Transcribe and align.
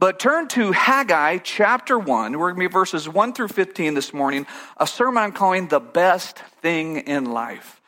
But 0.00 0.20
turn 0.20 0.46
to 0.48 0.70
Haggai 0.70 1.38
chapter 1.38 1.98
1. 1.98 2.38
We're 2.38 2.52
going 2.52 2.62
to 2.62 2.68
be 2.68 2.72
verses 2.72 3.08
1 3.08 3.32
through 3.32 3.48
15 3.48 3.94
this 3.94 4.14
morning, 4.14 4.46
a 4.76 4.86
sermon 4.86 5.24
I'm 5.24 5.32
calling 5.32 5.66
The 5.66 5.80
Best 5.80 6.38
Thing 6.62 6.98
in 6.98 7.24
Life. 7.24 7.80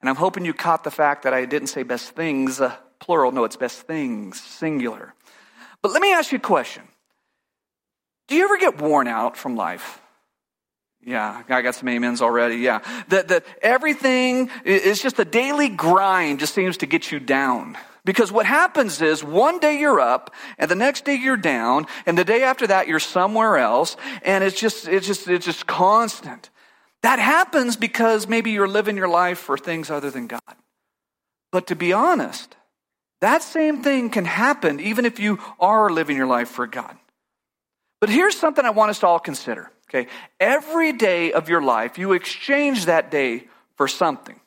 And 0.00 0.08
I'm 0.08 0.16
hoping 0.16 0.46
you 0.46 0.54
caught 0.54 0.82
the 0.82 0.90
fact 0.90 1.24
that 1.24 1.34
I 1.34 1.44
didn't 1.44 1.68
say 1.68 1.82
best 1.82 2.12
things, 2.12 2.60
uh, 2.60 2.74
plural. 3.00 3.32
No, 3.32 3.44
it's 3.44 3.56
best 3.56 3.82
things, 3.82 4.40
singular. 4.40 5.12
But 5.82 5.92
let 5.92 6.00
me 6.00 6.10
ask 6.12 6.32
you 6.32 6.38
a 6.38 6.40
question 6.40 6.84
Do 8.28 8.34
you 8.34 8.44
ever 8.44 8.56
get 8.56 8.80
worn 8.80 9.06
out 9.06 9.36
from 9.36 9.54
life? 9.54 10.00
Yeah, 11.04 11.42
I 11.48 11.62
got 11.62 11.74
some 11.74 11.88
amens 11.88 12.22
already. 12.22 12.56
Yeah. 12.56 12.80
That, 13.08 13.28
that 13.28 13.44
everything 13.60 14.50
is 14.64 15.02
just 15.02 15.18
a 15.18 15.24
daily 15.24 15.68
grind, 15.68 16.40
just 16.40 16.54
seems 16.54 16.78
to 16.78 16.86
get 16.86 17.12
you 17.12 17.20
down. 17.20 17.76
Because 18.08 18.32
what 18.32 18.46
happens 18.46 19.02
is 19.02 19.22
one 19.22 19.58
day 19.58 19.78
you're 19.78 20.00
up 20.00 20.34
and 20.56 20.70
the 20.70 20.74
next 20.74 21.04
day 21.04 21.16
you're 21.16 21.36
down 21.36 21.86
and 22.06 22.16
the 22.16 22.24
day 22.24 22.42
after 22.42 22.66
that 22.66 22.88
you're 22.88 23.00
somewhere 23.00 23.58
else 23.58 23.98
and 24.22 24.42
it's 24.42 24.58
just, 24.58 24.88
it's 24.88 25.06
just, 25.06 25.28
it's 25.28 25.44
just 25.44 25.66
constant. 25.66 26.48
That 27.02 27.18
happens 27.18 27.76
because 27.76 28.26
maybe 28.26 28.50
you're 28.50 28.66
living 28.66 28.96
your 28.96 29.10
life 29.10 29.36
for 29.36 29.58
things 29.58 29.90
other 29.90 30.10
than 30.10 30.26
God. 30.26 30.40
But 31.52 31.66
to 31.66 31.76
be 31.76 31.92
honest, 31.92 32.56
that 33.20 33.42
same 33.42 33.82
thing 33.82 34.08
can 34.08 34.24
happen 34.24 34.80
even 34.80 35.04
if 35.04 35.20
you 35.20 35.38
are 35.60 35.90
living 35.90 36.16
your 36.16 36.26
life 36.26 36.48
for 36.48 36.66
God. 36.66 36.96
But 38.00 38.08
here's 38.08 38.38
something 38.38 38.64
I 38.64 38.70
want 38.70 38.88
us 38.88 39.00
to 39.00 39.06
all 39.06 39.18
consider. 39.18 39.70
Okay. 39.90 40.08
Every 40.40 40.94
day 40.94 41.32
of 41.32 41.50
your 41.50 41.60
life, 41.60 41.98
you 41.98 42.14
exchange 42.14 42.86
that 42.86 43.10
day 43.10 43.48
for 43.76 43.86
something. 43.86 44.40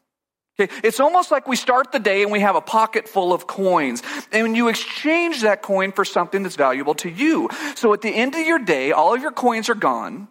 Okay. 0.59 0.73
It's 0.83 0.99
almost 0.99 1.31
like 1.31 1.47
we 1.47 1.55
start 1.55 1.91
the 1.91 1.99
day 1.99 2.23
and 2.23 2.31
we 2.31 2.41
have 2.41 2.55
a 2.55 2.61
pocket 2.61 3.07
full 3.07 3.33
of 3.33 3.47
coins 3.47 4.03
and 4.31 4.55
you 4.55 4.67
exchange 4.67 5.41
that 5.41 5.61
coin 5.61 5.91
for 5.91 6.05
something 6.05 6.43
that's 6.43 6.57
valuable 6.57 6.93
to 6.95 7.09
you. 7.09 7.49
So 7.75 7.93
at 7.93 8.01
the 8.01 8.13
end 8.13 8.35
of 8.35 8.45
your 8.45 8.59
day, 8.59 8.91
all 8.91 9.13
of 9.13 9.21
your 9.21 9.31
coins 9.31 9.69
are 9.69 9.75
gone. 9.75 10.27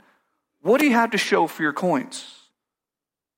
What 0.61 0.80
do 0.80 0.86
you 0.86 0.92
have 0.92 1.12
to 1.12 1.19
show 1.19 1.47
for 1.47 1.62
your 1.62 1.72
coins? 1.72 2.36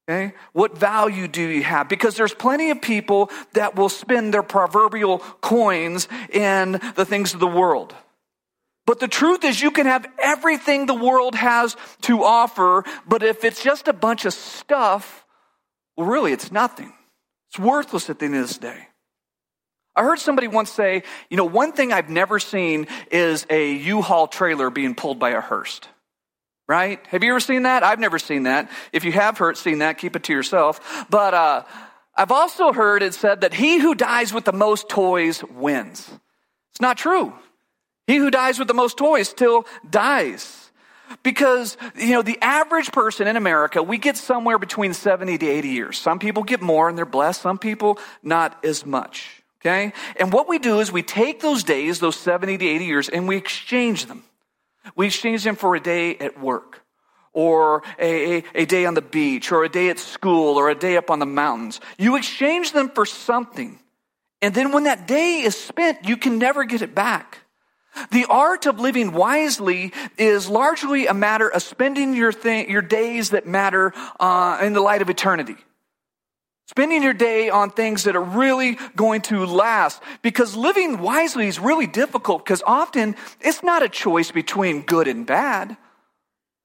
Okay? 0.09 0.34
What 0.53 0.77
value 0.77 1.29
do 1.29 1.42
you 1.42 1.62
have? 1.62 1.89
Because 1.89 2.17
there's 2.17 2.34
plenty 2.34 2.70
of 2.70 2.83
people 2.83 3.31
that 3.53 3.77
will 3.77 3.89
spend 3.89 4.35
their 4.35 4.42
proverbial 4.42 5.19
coins 5.41 6.09
in 6.33 6.81
the 6.97 7.05
things 7.05 7.35
of 7.35 7.41
the 7.41 7.47
world. 7.47 7.95
But 8.85 8.98
the 8.98 9.07
truth 9.07 9.45
is, 9.45 9.62
you 9.62 9.70
can 9.70 9.87
have 9.87 10.07
everything 10.20 10.87
the 10.87 10.95
world 10.95 11.37
has 11.37 11.77
to 12.03 12.25
offer, 12.25 12.85
but 13.07 13.23
if 13.23 13.45
it's 13.45 13.62
just 13.62 13.87
a 13.87 13.92
bunch 13.92 14.25
of 14.25 14.35
stuff, 14.35 15.22
well, 15.97 16.07
really, 16.07 16.33
it's 16.33 16.51
nothing. 16.51 16.93
It's 17.51 17.59
worthless 17.59 18.09
at 18.11 18.19
the 18.19 18.27
end 18.27 18.37
of 18.37 18.43
this 18.48 18.59
day. 18.59 18.89
I 19.95 20.03
heard 20.03 20.19
somebody 20.19 20.48
once 20.48 20.71
say, 20.71 21.03
you 21.29 21.37
know, 21.37 21.45
one 21.45 21.73
thing 21.73 21.93
I've 21.93 22.09
never 22.09 22.39
seen 22.39 22.87
is 23.11 23.47
a 23.51 23.75
U-Haul 23.75 24.27
trailer 24.27 24.70
being 24.70 24.95
pulled 24.95 25.19
by 25.19 25.31
a 25.31 25.41
hearse. 25.41 25.81
Right? 26.67 27.05
Have 27.09 27.23
you 27.23 27.31
ever 27.31 27.41
seen 27.41 27.65
that? 27.65 27.83
I've 27.83 27.98
never 27.98 28.19
seen 28.19 28.45
that. 28.45 28.70
If 28.93 29.05
you 29.05 29.13
have 29.13 29.37
heard, 29.37 29.59
seen 29.59 29.81
that, 29.81 29.98
keep 29.98 30.17
it 30.17 30.23
to 30.25 30.33
yourself. 30.33 31.07
But 31.11 31.35
uh, 31.35 31.65
I've 32.17 32.33
also 32.33 32.73
heard 32.73 33.03
it 33.03 33.13
said 33.13 33.43
that 33.43 33.53
he 33.53 33.79
who 33.79 33.95
dies 33.95 34.33
with 34.33 34.45
the 34.45 34.53
most 34.53 34.89
toys 34.89 35.45
wins. 35.45 36.11
It's 36.70 36.81
not 36.81 36.97
true. 36.97 37.35
He 38.07 38.17
who 38.17 38.31
dies 38.31 38.59
with 38.59 38.69
the 38.69 38.75
most 38.75 38.97
toys 38.97 39.29
still 39.29 39.67
dies. 39.89 40.62
Because, 41.23 41.77
you 41.97 42.11
know, 42.11 42.23
the 42.23 42.39
average 42.41 42.93
person 42.93 43.27
in 43.27 43.37
America, 43.37 43.83
we 43.83 43.99
get 43.99 44.17
somewhere 44.17 44.59
between 44.59 44.95
70 44.95 45.39
to 45.39 45.47
80 45.47 45.69
years. 45.69 45.99
Some 45.99 46.19
people 46.19 46.43
get 46.43 46.61
more 46.61 46.89
and 46.89 46.97
they're 46.97 47.05
blessed, 47.05 47.43
some 47.43 47.59
people 47.59 47.99
not 48.23 48.65
as 48.65 48.85
much. 48.87 49.43
Okay? 49.61 49.93
And 50.17 50.33
what 50.33 50.49
we 50.49 50.59
do 50.59 50.81
is 50.81 50.91
we 50.91 51.03
take 51.03 51.41
those 51.41 51.63
days, 51.63 52.01
those 52.01 52.17
70 52.17 52.59
to 52.59 52.67
80 52.67 52.85
years, 52.85 53.09
and 53.09 53.29
we 53.29 53.37
exchange 53.37 54.07
them. 54.07 54.25
We 54.97 55.07
exchange 55.07 55.45
them 55.45 55.55
for 55.55 55.77
a 55.77 55.81
day 55.81 56.17
at 56.17 56.41
work, 56.41 56.83
or 57.33 57.85
a, 57.99 58.39
a, 58.39 58.45
a 58.57 58.65
day 58.65 58.85
on 58.85 58.95
the 58.95 59.03
beach, 59.03 59.53
or 59.53 59.63
a 59.63 59.69
day 59.69 59.89
at 59.91 60.01
school, 60.01 60.59
or 60.59 60.69
a 60.69 60.75
day 60.75 60.97
up 60.97 61.11
on 61.11 61.21
the 61.21 61.27
mountains. 61.27 61.81
You 61.97 62.17
exchange 62.17 62.73
them 62.73 62.89
for 62.89 63.07
something. 63.07 63.79
And 64.41 64.53
then 64.53 64.73
when 64.73 64.85
that 64.85 65.07
day 65.07 65.42
is 65.42 65.57
spent, 65.57 66.09
you 66.09 66.17
can 66.17 66.39
never 66.39 66.65
get 66.65 66.83
it 66.83 66.97
back. 66.97 67.42
The 68.11 68.27
art 68.29 68.67
of 68.67 68.80
living 68.80 69.13
wisely 69.13 69.92
is 70.17 70.48
largely 70.48 71.07
a 71.07 71.14
matter 71.14 71.48
of 71.48 71.63
spending 71.63 72.14
your, 72.14 72.33
th- 72.33 72.69
your 72.69 72.83
days 72.83 73.30
that 73.30 73.47
matter 73.47 73.92
uh, 74.19 74.58
in 74.63 74.73
the 74.73 74.80
light 74.80 75.03
of 75.03 75.11
eternity. 75.11 75.57
Spending 76.69 77.03
your 77.03 77.13
day 77.13 77.51
on 77.51 77.70
things 77.70 78.05
that 78.05 78.17
are 78.17 78.23
really 78.23 78.79
going 78.97 79.20
to 79.23 79.45
last. 79.45 80.01
Because 80.23 80.57
living 80.57 81.01
wisely 81.01 81.47
is 81.48 81.58
really 81.58 81.86
difficult 81.86 82.45
because 82.45 82.63
often 82.67 83.14
it's 83.41 83.63
not 83.63 83.83
a 83.83 83.89
choice 83.89 84.30
between 84.30 84.83
good 84.83 85.07
and 85.07 85.27
bad. 85.27 85.77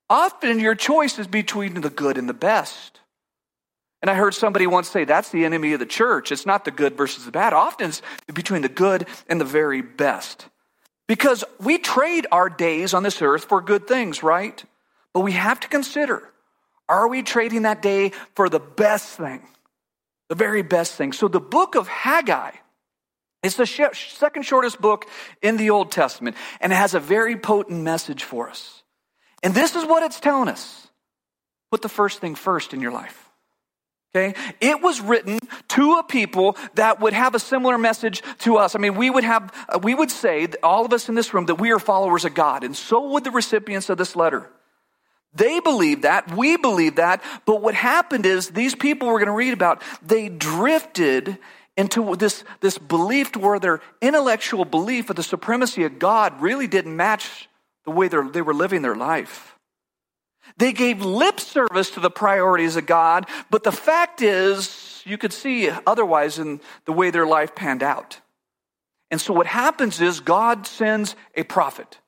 Often 0.10 0.60
your 0.60 0.76
choice 0.76 1.20
is 1.20 1.28
between 1.28 1.82
the 1.82 1.90
good 1.90 2.18
and 2.18 2.30
the 2.30 2.34
best. 2.34 3.02
And 4.02 4.10
I 4.10 4.14
heard 4.14 4.34
somebody 4.34 4.68
once 4.68 4.90
say 4.90 5.04
that's 5.04 5.32
the 5.32 5.44
enemy 5.44 5.74
of 5.74 5.80
the 5.80 5.86
church. 5.86 6.32
It's 6.32 6.46
not 6.46 6.64
the 6.64 6.72
good 6.72 6.96
versus 6.96 7.26
the 7.26 7.32
bad. 7.32 7.52
Often 7.52 7.90
it's 7.90 8.02
between 8.34 8.62
the 8.62 8.70
good 8.70 9.08
and 9.28 9.42
the 9.42 9.46
very 9.46 9.82
best. 9.82 10.48
Because 11.08 11.44
we 11.60 11.78
trade 11.78 12.28
our 12.32 12.50
days 12.50 12.94
on 12.94 13.04
this 13.04 13.22
earth 13.22 13.46
for 13.46 13.62
good 13.62 13.88
things, 13.88 14.24
right? 14.24 14.62
But 15.14 15.22
we 15.22 15.32
have 15.34 15.60
to 15.62 15.68
consider 15.68 16.24
are 16.90 17.10
we 17.10 17.22
trading 17.22 17.64
that 17.64 17.82
day 17.82 18.12
for 18.36 18.48
the 18.48 18.60
best 18.60 19.18
thing? 19.18 19.42
The 20.30 20.36
very 20.36 20.62
best 20.62 20.96
thing. 20.96 21.12
So 21.12 21.28
the 21.28 21.40
book 21.40 21.76
of 21.76 21.88
Haggai 21.88 22.52
is 23.44 23.56
the 23.56 23.66
second 23.66 24.44
shortest 24.44 24.80
book 24.80 25.06
in 25.42 25.58
the 25.58 25.70
Old 25.70 25.92
Testament, 25.92 26.38
and 26.62 26.72
it 26.72 26.76
has 26.76 26.94
a 26.94 27.00
very 27.00 27.36
potent 27.36 27.82
message 27.82 28.24
for 28.24 28.50
us. 28.50 28.84
And 29.44 29.54
this 29.54 29.76
is 29.76 29.86
what 29.86 30.04
it's 30.04 30.20
telling 30.20 30.50
us 30.50 30.88
put 31.72 31.82
the 31.82 31.90
first 31.90 32.20
thing 32.20 32.36
first 32.36 32.74
in 32.74 32.82
your 32.82 32.92
life. 32.92 33.27
Okay? 34.18 34.40
It 34.60 34.82
was 34.82 35.00
written 35.00 35.40
to 35.70 35.94
a 35.94 36.04
people 36.04 36.58
that 36.76 37.00
would 37.00 37.14
have 37.14 37.36
a 37.36 37.40
similar 37.40 37.78
message 37.78 38.24
to 38.40 38.58
us. 38.58 38.76
I 38.76 38.80
mean, 38.80 38.96
we 38.96 39.10
would 39.10 39.24
have, 39.24 39.54
uh, 39.70 39.80
we 39.82 39.94
would 39.94 40.12
say, 40.12 40.48
all 40.64 40.86
of 40.86 40.94
us 40.94 41.10
in 41.10 41.16
this 41.16 41.34
room, 41.34 41.46
that 41.46 41.56
we 41.56 41.72
are 41.72 41.80
followers 41.80 42.26
of 42.26 42.34
God, 42.34 42.64
and 42.64 42.76
so 42.76 43.12
would 43.12 43.24
the 43.24 43.32
recipients 43.32 43.90
of 43.90 43.98
this 43.98 44.16
letter. 44.16 44.50
They 45.34 45.60
believed 45.60 46.04
that, 46.04 46.36
we 46.36 46.58
believe 46.58 46.96
that, 46.96 47.24
but 47.46 47.62
what 47.62 47.76
happened 47.76 48.26
is 48.26 48.50
these 48.50 48.74
people 48.74 49.08
we're 49.08 49.20
going 49.20 49.28
to 49.28 49.34
read 49.34 49.54
about, 49.54 49.84
they 50.02 50.30
drifted 50.30 51.38
into 51.76 52.16
this, 52.16 52.44
this 52.60 52.78
belief 52.80 53.36
where 53.36 53.60
their 53.60 53.82
intellectual 54.02 54.66
belief 54.66 55.12
of 55.12 55.16
the 55.16 55.24
supremacy 55.24 55.84
of 55.84 56.00
God 56.00 56.42
really 56.42 56.66
didn't 56.66 56.96
match 56.96 57.48
the 57.86 57.92
way 57.92 58.08
they 58.08 58.42
were 58.42 58.54
living 58.54 58.82
their 58.82 58.96
life. 58.96 59.57
They 60.58 60.74
gave 60.74 61.04
lip 61.04 61.40
service 61.40 61.92
to 61.92 62.00
the 62.00 62.10
priorities 62.10 62.76
of 62.76 62.86
God, 62.86 63.28
but 63.50 63.64
the 63.64 63.72
fact 63.72 64.22
is, 64.22 65.04
you 65.06 65.18
could 65.18 65.34
see 65.34 65.70
otherwise 65.86 66.40
in 66.40 66.60
the 66.86 66.94
way 66.94 67.12
their 67.12 67.28
life 67.28 67.56
panned 67.56 67.84
out. 67.84 68.20
And 69.10 69.22
so 69.22 69.34
what 69.34 69.48
happens 69.48 70.02
is 70.02 70.20
God 70.20 70.68
sends 70.68 71.16
a 71.36 71.44
prophet. 71.44 72.00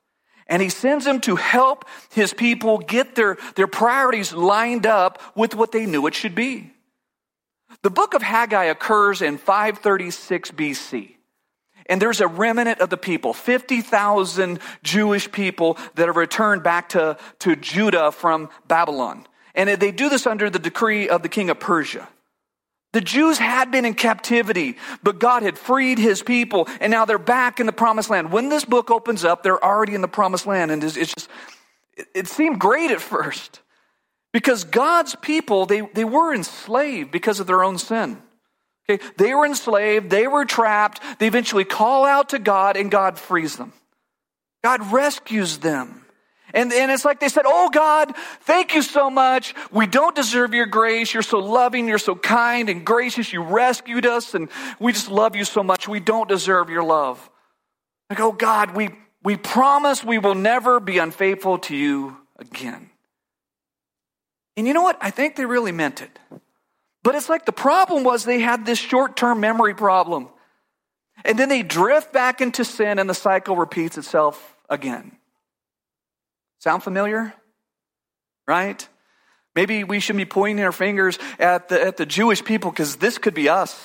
And 0.46 0.60
he 0.60 0.68
sends 0.68 1.06
him 1.06 1.20
to 1.22 1.36
help 1.36 1.84
his 2.10 2.34
people 2.34 2.78
get 2.78 3.14
their, 3.14 3.38
their 3.54 3.68
priorities 3.68 4.32
lined 4.32 4.84
up 4.84 5.22
with 5.36 5.54
what 5.54 5.70
they 5.70 5.86
knew 5.86 6.06
it 6.08 6.14
should 6.14 6.34
be. 6.34 6.72
The 7.82 7.90
book 7.90 8.14
of 8.14 8.22
Haggai 8.22 8.64
occurs 8.64 9.22
in 9.22 9.38
536 9.38 10.50
BC. 10.50 11.14
And 11.90 12.00
there's 12.00 12.20
a 12.20 12.28
remnant 12.28 12.80
of 12.80 12.88
the 12.88 12.96
people, 12.96 13.34
50,000 13.34 14.60
Jewish 14.84 15.30
people 15.30 15.76
that 15.96 16.06
have 16.06 16.16
returned 16.16 16.62
back 16.62 16.90
to, 16.90 17.18
to 17.40 17.56
Judah 17.56 18.12
from 18.12 18.48
Babylon. 18.68 19.26
And 19.56 19.68
they 19.68 19.90
do 19.90 20.08
this 20.08 20.24
under 20.24 20.48
the 20.48 20.60
decree 20.60 21.08
of 21.08 21.22
the 21.22 21.28
king 21.28 21.50
of 21.50 21.58
Persia. 21.58 22.08
The 22.92 23.00
Jews 23.00 23.38
had 23.38 23.72
been 23.72 23.84
in 23.84 23.94
captivity, 23.94 24.76
but 25.02 25.18
God 25.18 25.42
had 25.42 25.58
freed 25.58 25.98
his 25.98 26.22
people, 26.22 26.68
and 26.80 26.92
now 26.92 27.04
they're 27.04 27.18
back 27.18 27.58
in 27.58 27.66
the 27.66 27.72
promised 27.72 28.08
land. 28.08 28.30
When 28.30 28.48
this 28.48 28.64
book 28.64 28.90
opens 28.90 29.24
up, 29.24 29.42
they're 29.42 29.62
already 29.62 29.94
in 29.94 30.00
the 30.00 30.08
promised 30.08 30.46
land, 30.46 30.70
and 30.70 30.82
it's 30.82 30.94
just, 30.94 31.28
it 32.14 32.28
seemed 32.28 32.60
great 32.60 32.92
at 32.92 33.00
first. 33.00 33.60
Because 34.32 34.62
God's 34.62 35.16
people, 35.16 35.66
they, 35.66 35.80
they 35.80 36.04
were 36.04 36.32
enslaved 36.32 37.10
because 37.10 37.40
of 37.40 37.48
their 37.48 37.64
own 37.64 37.78
sin. 37.78 38.22
Okay, 38.90 39.04
they 39.16 39.34
were 39.34 39.46
enslaved, 39.46 40.10
they 40.10 40.26
were 40.26 40.44
trapped, 40.44 41.00
they 41.18 41.26
eventually 41.26 41.64
call 41.64 42.04
out 42.04 42.30
to 42.30 42.38
God 42.38 42.76
and 42.76 42.90
God 42.90 43.18
frees 43.18 43.56
them. 43.56 43.72
God 44.64 44.92
rescues 44.92 45.58
them. 45.58 46.04
And, 46.52 46.72
and 46.72 46.90
it's 46.90 47.04
like 47.04 47.20
they 47.20 47.28
said, 47.28 47.44
Oh 47.46 47.70
God, 47.70 48.12
thank 48.40 48.74
you 48.74 48.82
so 48.82 49.08
much. 49.08 49.54
We 49.70 49.86
don't 49.86 50.16
deserve 50.16 50.52
your 50.52 50.66
grace. 50.66 51.14
You're 51.14 51.22
so 51.22 51.38
loving. 51.38 51.86
You're 51.86 51.98
so 51.98 52.16
kind 52.16 52.68
and 52.68 52.84
gracious. 52.84 53.32
You 53.32 53.42
rescued 53.42 54.04
us 54.04 54.34
and 54.34 54.48
we 54.80 54.92
just 54.92 55.08
love 55.08 55.36
you 55.36 55.44
so 55.44 55.62
much. 55.62 55.86
We 55.86 56.00
don't 56.00 56.28
deserve 56.28 56.68
your 56.68 56.82
love. 56.82 57.30
Like, 58.08 58.18
oh 58.18 58.32
God, 58.32 58.74
we, 58.74 58.90
we 59.22 59.36
promise 59.36 60.02
we 60.02 60.18
will 60.18 60.34
never 60.34 60.80
be 60.80 60.98
unfaithful 60.98 61.58
to 61.58 61.76
you 61.76 62.16
again. 62.36 62.90
And 64.56 64.66
you 64.66 64.74
know 64.74 64.82
what? 64.82 64.98
I 65.00 65.10
think 65.10 65.36
they 65.36 65.46
really 65.46 65.72
meant 65.72 66.02
it. 66.02 66.18
But 67.02 67.14
it's 67.14 67.28
like 67.28 67.46
the 67.46 67.52
problem 67.52 68.04
was 68.04 68.24
they 68.24 68.40
had 68.40 68.66
this 68.66 68.78
short 68.78 69.16
term 69.16 69.40
memory 69.40 69.74
problem. 69.74 70.28
And 71.24 71.38
then 71.38 71.48
they 71.48 71.62
drift 71.62 72.12
back 72.12 72.40
into 72.40 72.64
sin 72.64 72.98
and 72.98 73.08
the 73.08 73.14
cycle 73.14 73.56
repeats 73.56 73.98
itself 73.98 74.56
again. 74.68 75.12
Sound 76.58 76.82
familiar? 76.82 77.34
Right? 78.46 78.86
Maybe 79.54 79.84
we 79.84 80.00
should 80.00 80.16
be 80.16 80.24
pointing 80.24 80.64
our 80.64 80.72
fingers 80.72 81.18
at 81.38 81.68
the, 81.68 81.82
at 81.82 81.96
the 81.96 82.06
Jewish 82.06 82.44
people 82.44 82.70
because 82.70 82.96
this 82.96 83.18
could 83.18 83.34
be 83.34 83.48
us. 83.48 83.78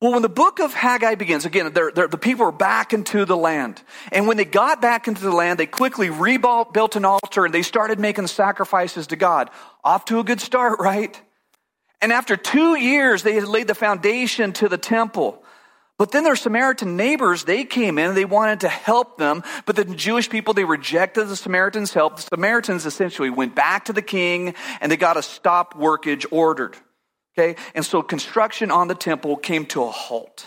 Well, 0.00 0.12
when 0.12 0.22
the 0.22 0.28
book 0.28 0.58
of 0.58 0.74
Haggai 0.74 1.14
begins, 1.14 1.44
again, 1.44 1.72
they're, 1.72 1.92
they're, 1.92 2.08
the 2.08 2.18
people 2.18 2.46
are 2.46 2.52
back 2.52 2.92
into 2.92 3.24
the 3.24 3.36
land. 3.36 3.80
And 4.10 4.26
when 4.26 4.36
they 4.36 4.44
got 4.44 4.82
back 4.82 5.06
into 5.06 5.22
the 5.22 5.30
land, 5.30 5.60
they 5.60 5.66
quickly 5.66 6.10
rebuilt 6.10 6.96
an 6.96 7.04
altar 7.04 7.44
and 7.44 7.54
they 7.54 7.62
started 7.62 8.00
making 8.00 8.26
sacrifices 8.26 9.06
to 9.08 9.16
God. 9.16 9.48
Off 9.84 10.04
to 10.06 10.18
a 10.18 10.24
good 10.24 10.40
start, 10.40 10.78
right? 10.80 11.20
And 12.02 12.12
after 12.12 12.36
two 12.36 12.76
years, 12.76 13.22
they 13.22 13.34
had 13.36 13.46
laid 13.46 13.68
the 13.68 13.74
foundation 13.74 14.52
to 14.54 14.68
the 14.68 14.76
temple. 14.76 15.42
But 15.98 16.10
then 16.10 16.24
their 16.24 16.34
Samaritan 16.34 16.96
neighbors, 16.96 17.44
they 17.44 17.64
came 17.64 17.96
in 17.96 18.08
and 18.08 18.16
they 18.16 18.24
wanted 18.24 18.60
to 18.60 18.68
help 18.68 19.18
them. 19.18 19.44
But 19.66 19.76
the 19.76 19.84
Jewish 19.84 20.28
people, 20.28 20.52
they 20.52 20.64
rejected 20.64 21.28
the 21.28 21.36
Samaritans' 21.36 21.94
help. 21.94 22.16
The 22.16 22.22
Samaritans 22.22 22.86
essentially 22.86 23.30
went 23.30 23.54
back 23.54 23.84
to 23.84 23.92
the 23.92 24.02
king 24.02 24.56
and 24.80 24.90
they 24.90 24.96
got 24.96 25.16
a 25.16 25.22
stop 25.22 25.74
workage 25.74 26.26
ordered. 26.32 26.76
Okay. 27.38 27.54
And 27.74 27.86
so 27.86 28.02
construction 28.02 28.72
on 28.72 28.88
the 28.88 28.96
temple 28.96 29.36
came 29.36 29.64
to 29.66 29.84
a 29.84 29.90
halt. 29.90 30.44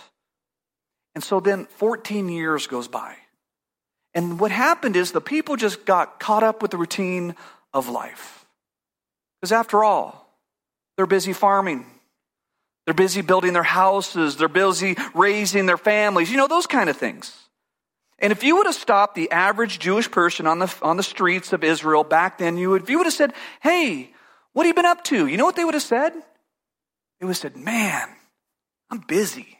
And 1.16 1.24
so 1.24 1.40
then 1.40 1.66
14 1.66 2.28
years 2.28 2.68
goes 2.68 2.90
by. 2.90 3.16
And 4.14 4.42
what 4.42 4.52
happened 4.52 4.98
is 4.98 5.14
the 5.14 5.22
people 5.22 5.56
just 5.56 5.86
got 5.86 6.20
caught 6.20 6.44
up 6.44 6.62
with 6.62 6.72
the 6.72 6.78
routine 6.78 7.34
of 7.74 7.88
life. 7.88 8.46
Because 9.40 9.54
after 9.54 9.86
all, 9.86 10.25
they're 10.98 11.06
busy 11.06 11.34
farming. 11.34 11.86
They're 12.86 12.94
busy 12.94 13.22
building 13.22 13.54
their 13.54 13.64
houses. 13.64 14.38
They're 14.38 14.48
busy 14.48 14.96
raising 15.14 15.66
their 15.66 15.78
families. 15.78 16.30
You 16.30 16.38
know, 16.38 16.48
those 16.48 16.68
kind 16.68 16.90
of 16.90 16.98
things. 16.98 17.36
And 18.20 18.32
if 18.32 18.44
you 18.44 18.58
would 18.58 18.66
have 18.66 18.76
stopped 18.76 19.16
the 19.16 19.32
average 19.32 19.80
Jewish 19.80 20.10
person 20.10 20.48
on 20.48 20.60
the, 20.60 20.74
on 20.82 20.96
the 20.98 21.04
streets 21.04 21.52
of 21.52 21.64
Israel 21.64 22.04
back 22.04 22.38
then, 22.38 22.58
you 22.58 22.70
would, 22.70 22.84
if 22.84 22.90
you 22.90 22.98
would 22.98 23.08
have 23.08 23.14
said, 23.14 23.34
Hey, 23.62 24.12
what 24.54 24.64
have 24.64 24.70
you 24.70 24.74
been 24.74 24.86
up 24.86 25.04
to? 25.06 25.28
You 25.28 25.38
know 25.38 25.46
what 25.46 25.56
they 25.56 25.66
would 25.66 25.74
have 25.74 25.84
said? 25.84 26.14
They 26.14 27.26
would 27.26 27.32
have 27.32 27.38
said, 27.38 27.58
Man, 27.58 28.08
I'm 28.90 29.00
busy. 29.00 29.58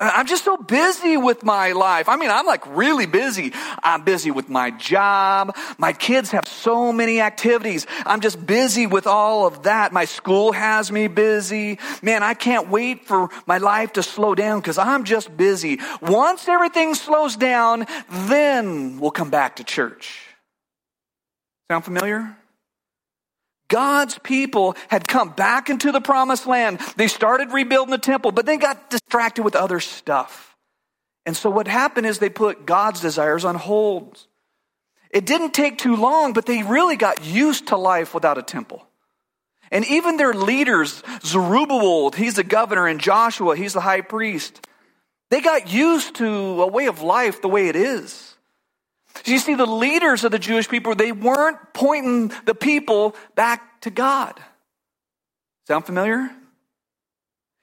Uh, 0.00 0.10
I'm 0.14 0.26
just 0.26 0.44
so 0.44 0.56
busy 0.56 1.16
with 1.16 1.42
my 1.42 1.72
life. 1.72 2.08
I 2.08 2.16
mean, 2.16 2.30
I'm 2.30 2.46
like 2.46 2.64
really 2.76 3.06
busy. 3.06 3.52
I'm 3.82 4.04
busy 4.04 4.30
with 4.30 4.48
my 4.48 4.70
job. 4.70 5.56
My 5.76 5.92
kids 5.92 6.30
have 6.30 6.46
so 6.46 6.92
many 6.92 7.20
activities. 7.20 7.86
I'm 8.06 8.20
just 8.20 8.44
busy 8.44 8.86
with 8.86 9.06
all 9.06 9.46
of 9.46 9.64
that. 9.64 9.92
My 9.92 10.04
school 10.04 10.52
has 10.52 10.92
me 10.92 11.08
busy. 11.08 11.78
Man, 12.00 12.22
I 12.22 12.34
can't 12.34 12.68
wait 12.68 13.06
for 13.06 13.28
my 13.46 13.58
life 13.58 13.94
to 13.94 14.02
slow 14.02 14.34
down 14.34 14.60
because 14.60 14.78
I'm 14.78 15.04
just 15.04 15.36
busy. 15.36 15.80
Once 16.00 16.46
everything 16.48 16.94
slows 16.94 17.34
down, 17.36 17.86
then 18.08 19.00
we'll 19.00 19.10
come 19.10 19.30
back 19.30 19.56
to 19.56 19.64
church. 19.64 20.20
Sound 21.70 21.84
familiar? 21.84 22.36
God's 23.68 24.18
people 24.18 24.76
had 24.88 25.06
come 25.06 25.30
back 25.30 25.70
into 25.70 25.92
the 25.92 26.00
promised 26.00 26.46
land. 26.46 26.80
They 26.96 27.08
started 27.08 27.52
rebuilding 27.52 27.90
the 27.90 27.98
temple, 27.98 28.32
but 28.32 28.46
they 28.46 28.56
got 28.56 28.90
distracted 28.90 29.42
with 29.42 29.54
other 29.54 29.78
stuff. 29.80 30.56
And 31.26 31.36
so 31.36 31.50
what 31.50 31.68
happened 31.68 32.06
is 32.06 32.18
they 32.18 32.30
put 32.30 32.64
God's 32.64 33.00
desires 33.00 33.44
on 33.44 33.54
hold. 33.54 34.26
It 35.10 35.26
didn't 35.26 35.52
take 35.52 35.78
too 35.78 35.96
long, 35.96 36.32
but 36.32 36.46
they 36.46 36.62
really 36.62 36.96
got 36.96 37.24
used 37.24 37.68
to 37.68 37.76
life 37.76 38.14
without 38.14 38.38
a 38.38 38.42
temple. 38.42 38.86
And 39.70 39.84
even 39.86 40.16
their 40.16 40.32
leaders, 40.32 41.02
Zerubbabel, 41.22 42.12
he's 42.12 42.34
the 42.34 42.44
governor, 42.44 42.86
and 42.86 42.98
Joshua, 42.98 43.56
he's 43.56 43.74
the 43.74 43.82
high 43.82 44.00
priest, 44.00 44.66
they 45.30 45.42
got 45.42 45.70
used 45.70 46.14
to 46.16 46.26
a 46.62 46.66
way 46.66 46.86
of 46.86 47.02
life 47.02 47.42
the 47.42 47.48
way 47.48 47.68
it 47.68 47.76
is. 47.76 48.37
You 49.24 49.38
see, 49.38 49.54
the 49.54 49.66
leaders 49.66 50.24
of 50.24 50.32
the 50.32 50.38
Jewish 50.38 50.68
people, 50.68 50.94
they 50.94 51.12
weren't 51.12 51.58
pointing 51.72 52.32
the 52.44 52.54
people 52.54 53.14
back 53.34 53.80
to 53.82 53.90
God. 53.90 54.40
Sound 55.66 55.84
familiar? 55.86 56.30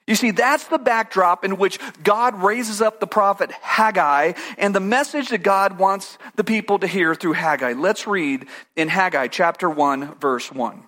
You 0.07 0.13
see, 0.15 0.31
that's 0.31 0.67
the 0.67 0.77
backdrop 0.77 1.43
in 1.43 1.57
which 1.57 1.79
God 2.03 2.35
raises 2.43 2.79
up 2.81 2.99
the 2.99 3.07
prophet 3.07 3.51
Haggai 3.51 4.33
and 4.57 4.75
the 4.75 4.79
message 4.79 5.29
that 5.29 5.39
God 5.39 5.79
wants 5.79 6.19
the 6.35 6.43
people 6.43 6.77
to 6.79 6.87
hear 6.87 7.15
through 7.15 7.33
Haggai. 7.33 7.73
Let's 7.73 8.05
read 8.05 8.45
in 8.75 8.87
Haggai 8.87 9.27
chapter 9.27 9.67
1, 9.67 10.19
verse 10.19 10.51
1. 10.51 10.83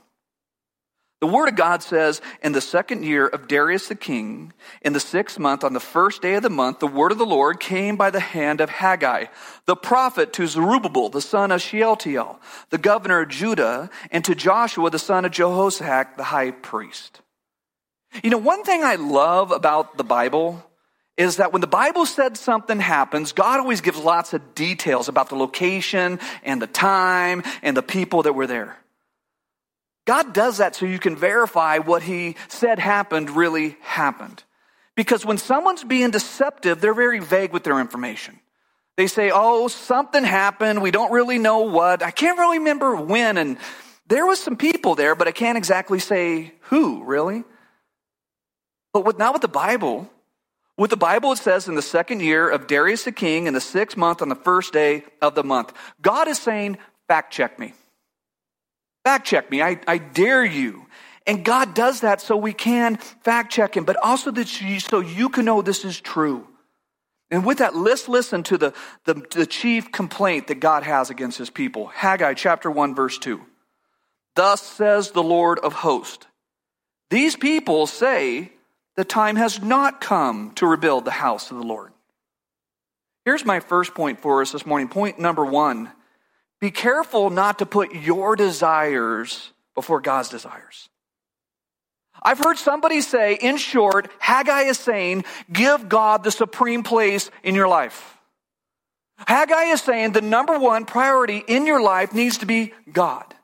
The 1.19 1.27
word 1.27 1.49
of 1.49 1.55
God 1.55 1.81
says, 1.81 2.21
in 2.43 2.51
the 2.51 2.61
second 2.61 3.03
year 3.03 3.25
of 3.25 3.47
Darius 3.47 3.87
the 3.87 3.95
king, 3.95 4.53
in 4.83 4.93
the 4.93 4.99
sixth 4.99 5.39
month, 5.39 5.63
on 5.63 5.73
the 5.73 5.79
first 5.79 6.21
day 6.21 6.35
of 6.35 6.43
the 6.43 6.49
month, 6.49 6.77
the 6.77 6.85
word 6.85 7.11
of 7.11 7.17
the 7.17 7.25
Lord 7.25 7.59
came 7.59 7.95
by 7.95 8.11
the 8.11 8.19
hand 8.19 8.61
of 8.61 8.69
Haggai, 8.69 9.25
the 9.65 9.75
prophet 9.75 10.31
to 10.33 10.45
Zerubbabel, 10.45 11.09
the 11.09 11.19
son 11.19 11.51
of 11.51 11.59
Shealtiel, 11.59 12.39
the 12.69 12.77
governor 12.77 13.21
of 13.21 13.29
Judah, 13.29 13.89
and 14.11 14.23
to 14.25 14.35
Joshua, 14.35 14.91
the 14.91 14.99
son 14.99 15.25
of 15.25 15.31
Jehoshaphat, 15.31 16.17
the 16.17 16.25
high 16.25 16.51
priest. 16.51 17.21
You 18.23 18.29
know, 18.29 18.37
one 18.37 18.63
thing 18.63 18.83
I 18.83 18.95
love 18.95 19.51
about 19.51 19.97
the 19.97 20.03
Bible 20.03 20.63
is 21.17 21.37
that 21.37 21.51
when 21.51 21.61
the 21.61 21.67
Bible 21.67 22.05
said 22.05 22.37
something 22.37 22.79
happens, 22.79 23.31
God 23.31 23.59
always 23.59 23.81
gives 23.81 23.97
lots 23.97 24.35
of 24.35 24.53
details 24.53 25.09
about 25.09 25.29
the 25.29 25.35
location 25.35 26.19
and 26.43 26.61
the 26.61 26.67
time 26.67 27.41
and 27.63 27.75
the 27.75 27.81
people 27.81 28.21
that 28.23 28.33
were 28.33 28.45
there. 28.45 28.77
God 30.07 30.33
does 30.33 30.57
that 30.57 30.73
so 30.73 30.85
you 30.85 30.99
can 30.99 31.17
verify 31.17 31.79
what 31.79 32.01
he 32.01 32.37
said 32.47 32.79
happened 32.79 33.29
really 33.29 33.75
happened. 33.81 34.41
Because 34.95 35.25
when 35.25 35.37
someone's 35.37 35.83
being 35.83 36.11
deceptive, 36.11 36.79
they're 36.79 36.93
very 36.93 37.19
vague 37.19 37.51
with 37.51 37.63
their 37.63 37.79
information. 37.79 38.39
They 38.95 39.07
say, 39.07 39.31
oh, 39.33 39.67
something 39.67 40.23
happened. 40.23 40.81
We 40.81 40.91
don't 40.91 41.11
really 41.11 41.37
know 41.37 41.59
what. 41.59 42.01
I 42.01 42.11
can't 42.11 42.39
really 42.39 42.59
remember 42.59 42.95
when. 42.95 43.37
And 43.37 43.57
there 44.07 44.25
was 44.25 44.39
some 44.39 44.55
people 44.55 44.95
there, 44.95 45.13
but 45.13 45.27
I 45.27 45.31
can't 45.31 45.57
exactly 45.57 45.99
say 45.99 46.53
who, 46.61 47.03
really. 47.03 47.43
But 48.93 49.05
with, 49.05 49.19
not 49.19 49.33
with 49.33 49.41
the 49.41 49.49
Bible. 49.49 50.09
With 50.77 50.89
the 50.89 50.97
Bible, 50.97 51.33
it 51.33 51.37
says 51.37 51.67
in 51.67 51.75
the 51.75 51.81
second 51.81 52.21
year 52.21 52.49
of 52.49 52.65
Darius 52.65 53.03
the 53.03 53.11
king, 53.11 53.45
in 53.45 53.53
the 53.53 53.61
sixth 53.61 53.97
month, 53.97 54.21
on 54.21 54.29
the 54.29 54.35
first 54.35 54.71
day 54.71 55.03
of 55.21 55.35
the 55.35 55.43
month. 55.43 55.73
God 56.01 56.29
is 56.29 56.39
saying, 56.39 56.77
fact 57.09 57.33
check 57.33 57.59
me. 57.59 57.73
Fact 59.07 59.25
check 59.25 59.49
me. 59.49 59.61
I, 59.61 59.79
I 59.87 59.99
dare 59.99 60.43
you. 60.43 60.85
And 61.25 61.45
God 61.45 61.73
does 61.73 62.01
that 62.01 62.19
so 62.19 62.35
we 62.35 62.51
can 62.51 62.97
fact 63.23 63.53
check 63.53 63.77
him, 63.77 63.85
but 63.85 63.95
also 64.03 64.31
that 64.31 64.59
you, 64.59 64.81
so 64.81 64.99
you 64.99 65.29
can 65.29 65.45
know 65.45 65.61
this 65.61 65.85
is 65.85 66.01
true. 66.01 66.45
And 67.31 67.45
with 67.45 67.59
that, 67.59 67.73
let's 67.73 68.09
listen 68.09 68.43
to 68.43 68.57
the, 68.57 68.73
the, 69.05 69.13
the 69.31 69.45
chief 69.45 69.93
complaint 69.93 70.47
that 70.47 70.59
God 70.59 70.83
has 70.83 71.09
against 71.09 71.37
his 71.37 71.49
people. 71.49 71.87
Haggai 71.87 72.33
chapter 72.33 72.69
1, 72.69 72.95
verse 72.95 73.17
2. 73.17 73.39
Thus 74.35 74.61
says 74.61 75.11
the 75.11 75.23
Lord 75.23 75.59
of 75.59 75.71
hosts. 75.71 76.27
These 77.09 77.37
people 77.37 77.87
say 77.87 78.51
the 78.97 79.05
time 79.05 79.37
has 79.37 79.61
not 79.61 80.01
come 80.01 80.51
to 80.55 80.67
rebuild 80.67 81.05
the 81.05 81.11
house 81.11 81.49
of 81.49 81.55
the 81.55 81.63
Lord. 81.63 81.93
Here's 83.23 83.45
my 83.45 83.61
first 83.61 83.95
point 83.95 84.19
for 84.19 84.41
us 84.41 84.51
this 84.51 84.65
morning. 84.65 84.89
Point 84.89 85.17
number 85.17 85.45
one 85.45 85.93
be 86.59 86.71
careful 86.71 87.29
not 87.29 87.59
to 87.59 87.65
put 87.65 87.93
your 87.93 88.35
desires 88.35 89.51
before 89.75 90.01
God's 90.01 90.29
desires. 90.29 90.89
I've 92.21 92.39
heard 92.39 92.57
somebody 92.57 93.01
say, 93.01 93.35
in 93.35 93.57
short, 93.57 94.09
Haggai 94.19 94.63
is 94.63 94.79
saying, 94.79 95.23
give 95.51 95.87
God 95.87 96.23
the 96.23 96.31
supreme 96.31 96.81
place 96.81 97.29
in 97.43 97.53
your 97.53 97.67
life. 97.67 98.17
Haggai 99.27 99.65
is 99.65 99.81
saying 99.81 100.13
the 100.13 100.21
number 100.21 100.57
one 100.57 100.85
priority 100.85 101.43
in 101.47 101.67
your 101.67 101.81
life 101.81 102.13
needs 102.13 102.39
to 102.39 102.45
be 102.45 102.73
God. 102.91 103.35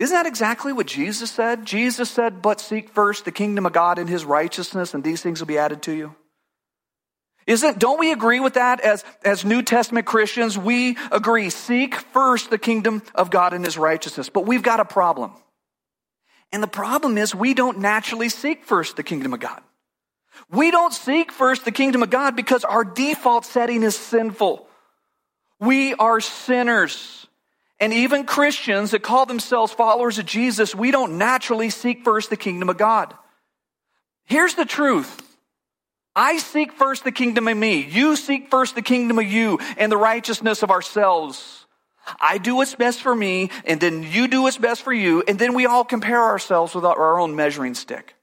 Isn't 0.00 0.14
that 0.14 0.26
exactly 0.26 0.72
what 0.72 0.86
Jesus 0.86 1.30
said? 1.30 1.64
Jesus 1.64 2.10
said, 2.10 2.42
but 2.42 2.60
seek 2.60 2.88
first 2.90 3.24
the 3.24 3.32
kingdom 3.32 3.66
of 3.66 3.72
God 3.72 4.00
and 4.00 4.08
his 4.08 4.24
righteousness, 4.24 4.92
and 4.92 5.04
these 5.04 5.22
things 5.22 5.40
will 5.40 5.46
be 5.46 5.58
added 5.58 5.82
to 5.82 5.92
you. 5.92 6.14
Isn't, 7.46 7.78
don't 7.78 8.00
we 8.00 8.10
agree 8.12 8.40
with 8.40 8.54
that 8.54 8.80
as, 8.80 9.04
as 9.24 9.44
New 9.44 9.62
Testament 9.62 10.06
Christians? 10.06 10.56
We 10.56 10.96
agree, 11.12 11.50
seek 11.50 11.94
first 11.94 12.50
the 12.50 12.58
kingdom 12.58 13.02
of 13.14 13.30
God 13.30 13.52
and 13.52 13.64
his 13.64 13.76
righteousness. 13.76 14.30
But 14.30 14.46
we've 14.46 14.62
got 14.62 14.80
a 14.80 14.84
problem. 14.84 15.32
And 16.52 16.62
the 16.62 16.68
problem 16.68 17.18
is 17.18 17.34
we 17.34 17.52
don't 17.52 17.80
naturally 17.80 18.28
seek 18.28 18.64
first 18.64 18.96
the 18.96 19.02
kingdom 19.02 19.34
of 19.34 19.40
God. 19.40 19.60
We 20.50 20.70
don't 20.70 20.92
seek 20.92 21.32
first 21.32 21.64
the 21.64 21.72
kingdom 21.72 22.02
of 22.02 22.10
God 22.10 22.36
because 22.36 22.64
our 22.64 22.84
default 22.84 23.44
setting 23.44 23.82
is 23.82 23.96
sinful. 23.96 24.66
We 25.60 25.94
are 25.94 26.20
sinners. 26.20 27.26
And 27.80 27.92
even 27.92 28.24
Christians 28.24 28.92
that 28.92 29.02
call 29.02 29.26
themselves 29.26 29.72
followers 29.72 30.18
of 30.18 30.26
Jesus, 30.26 30.74
we 30.74 30.90
don't 30.90 31.18
naturally 31.18 31.70
seek 31.70 32.04
first 32.04 32.30
the 32.30 32.36
kingdom 32.36 32.68
of 32.68 32.76
God. 32.76 33.14
Here's 34.24 34.54
the 34.54 34.64
truth. 34.64 35.20
I 36.16 36.38
seek 36.38 36.72
first 36.72 37.04
the 37.04 37.12
kingdom 37.12 37.48
of 37.48 37.56
me. 37.56 37.82
You 37.82 38.16
seek 38.16 38.50
first 38.50 38.74
the 38.74 38.82
kingdom 38.82 39.18
of 39.18 39.26
you 39.26 39.58
and 39.76 39.90
the 39.90 39.96
righteousness 39.96 40.62
of 40.62 40.70
ourselves. 40.70 41.66
I 42.20 42.38
do 42.38 42.56
what's 42.56 42.74
best 42.74 43.00
for 43.00 43.14
me, 43.14 43.50
and 43.64 43.80
then 43.80 44.02
you 44.02 44.28
do 44.28 44.42
what's 44.42 44.58
best 44.58 44.82
for 44.82 44.92
you, 44.92 45.24
and 45.26 45.38
then 45.38 45.54
we 45.54 45.66
all 45.66 45.84
compare 45.84 46.22
ourselves 46.22 46.74
with 46.74 46.84
our 46.84 47.18
own 47.18 47.34
measuring 47.34 47.74
stick. 47.74 48.14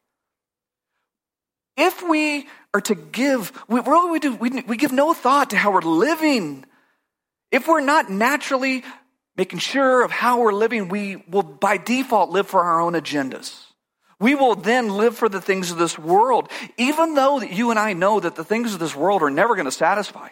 If 1.76 2.08
we 2.08 2.48
are 2.74 2.82
to 2.82 2.96
give, 2.96 3.52
we, 3.68 3.80
really 3.80 4.12
we 4.12 4.20
do, 4.20 4.36
we, 4.36 4.62
we 4.68 4.78
give 4.78 4.92
no 4.92 5.14
thought 5.14 5.50
to 5.50 5.58
how 5.58 5.72
we're 5.72 5.82
living. 5.82 6.66
If 7.52 7.68
we're 7.68 7.82
not 7.82 8.10
naturally 8.10 8.84
making 9.36 9.60
sure 9.60 10.04
of 10.04 10.12
how 10.12 10.42
we're 10.42 10.54
living, 10.54 10.88
we 10.88 11.18
will 11.28 11.44
by 11.44 11.78
default 11.78 12.30
live 12.30 12.48
for 12.48 12.62
our 12.62 12.82
own 12.82 12.94
agendas. 12.94 13.71
We 14.22 14.36
will 14.36 14.54
then 14.54 14.90
live 14.90 15.18
for 15.18 15.28
the 15.28 15.42
things 15.42 15.72
of 15.72 15.80
this 15.80 15.98
world, 15.98 16.50
even 16.78 17.16
though 17.16 17.40
that 17.40 17.52
you 17.52 17.72
and 17.72 17.80
I 17.80 17.94
know 17.94 18.20
that 18.20 18.36
the 18.36 18.44
things 18.44 18.74
of 18.74 18.80
this 18.80 18.96
world 18.96 19.24
are 19.24 19.32
never 19.32 19.56
going 19.56 19.66
to 19.66 19.72
satisfy. 19.72 20.30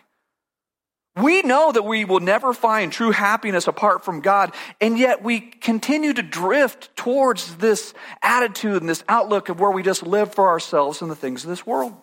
We 1.18 1.42
know 1.42 1.72
that 1.72 1.84
we 1.84 2.06
will 2.06 2.20
never 2.20 2.54
find 2.54 2.94
true 2.94 3.10
happiness 3.10 3.68
apart 3.68 4.06
from 4.06 4.22
God, 4.22 4.54
and 4.80 4.98
yet 4.98 5.24
we 5.24 5.40
continue 5.40 6.14
to 6.14 6.22
drift 6.22 6.96
towards 6.96 7.56
this 7.56 7.96
attitude 8.22 8.80
and 8.80 8.88
this 8.88 9.04
outlook 9.10 9.50
of 9.50 9.60
where 9.60 9.72
we 9.72 9.82
just 9.82 10.06
live 10.06 10.36
for 10.36 10.50
ourselves 10.50 11.02
and 11.02 11.10
the 11.10 11.16
things 11.16 11.44
of 11.44 11.50
this 11.50 11.66
world. 11.66 11.94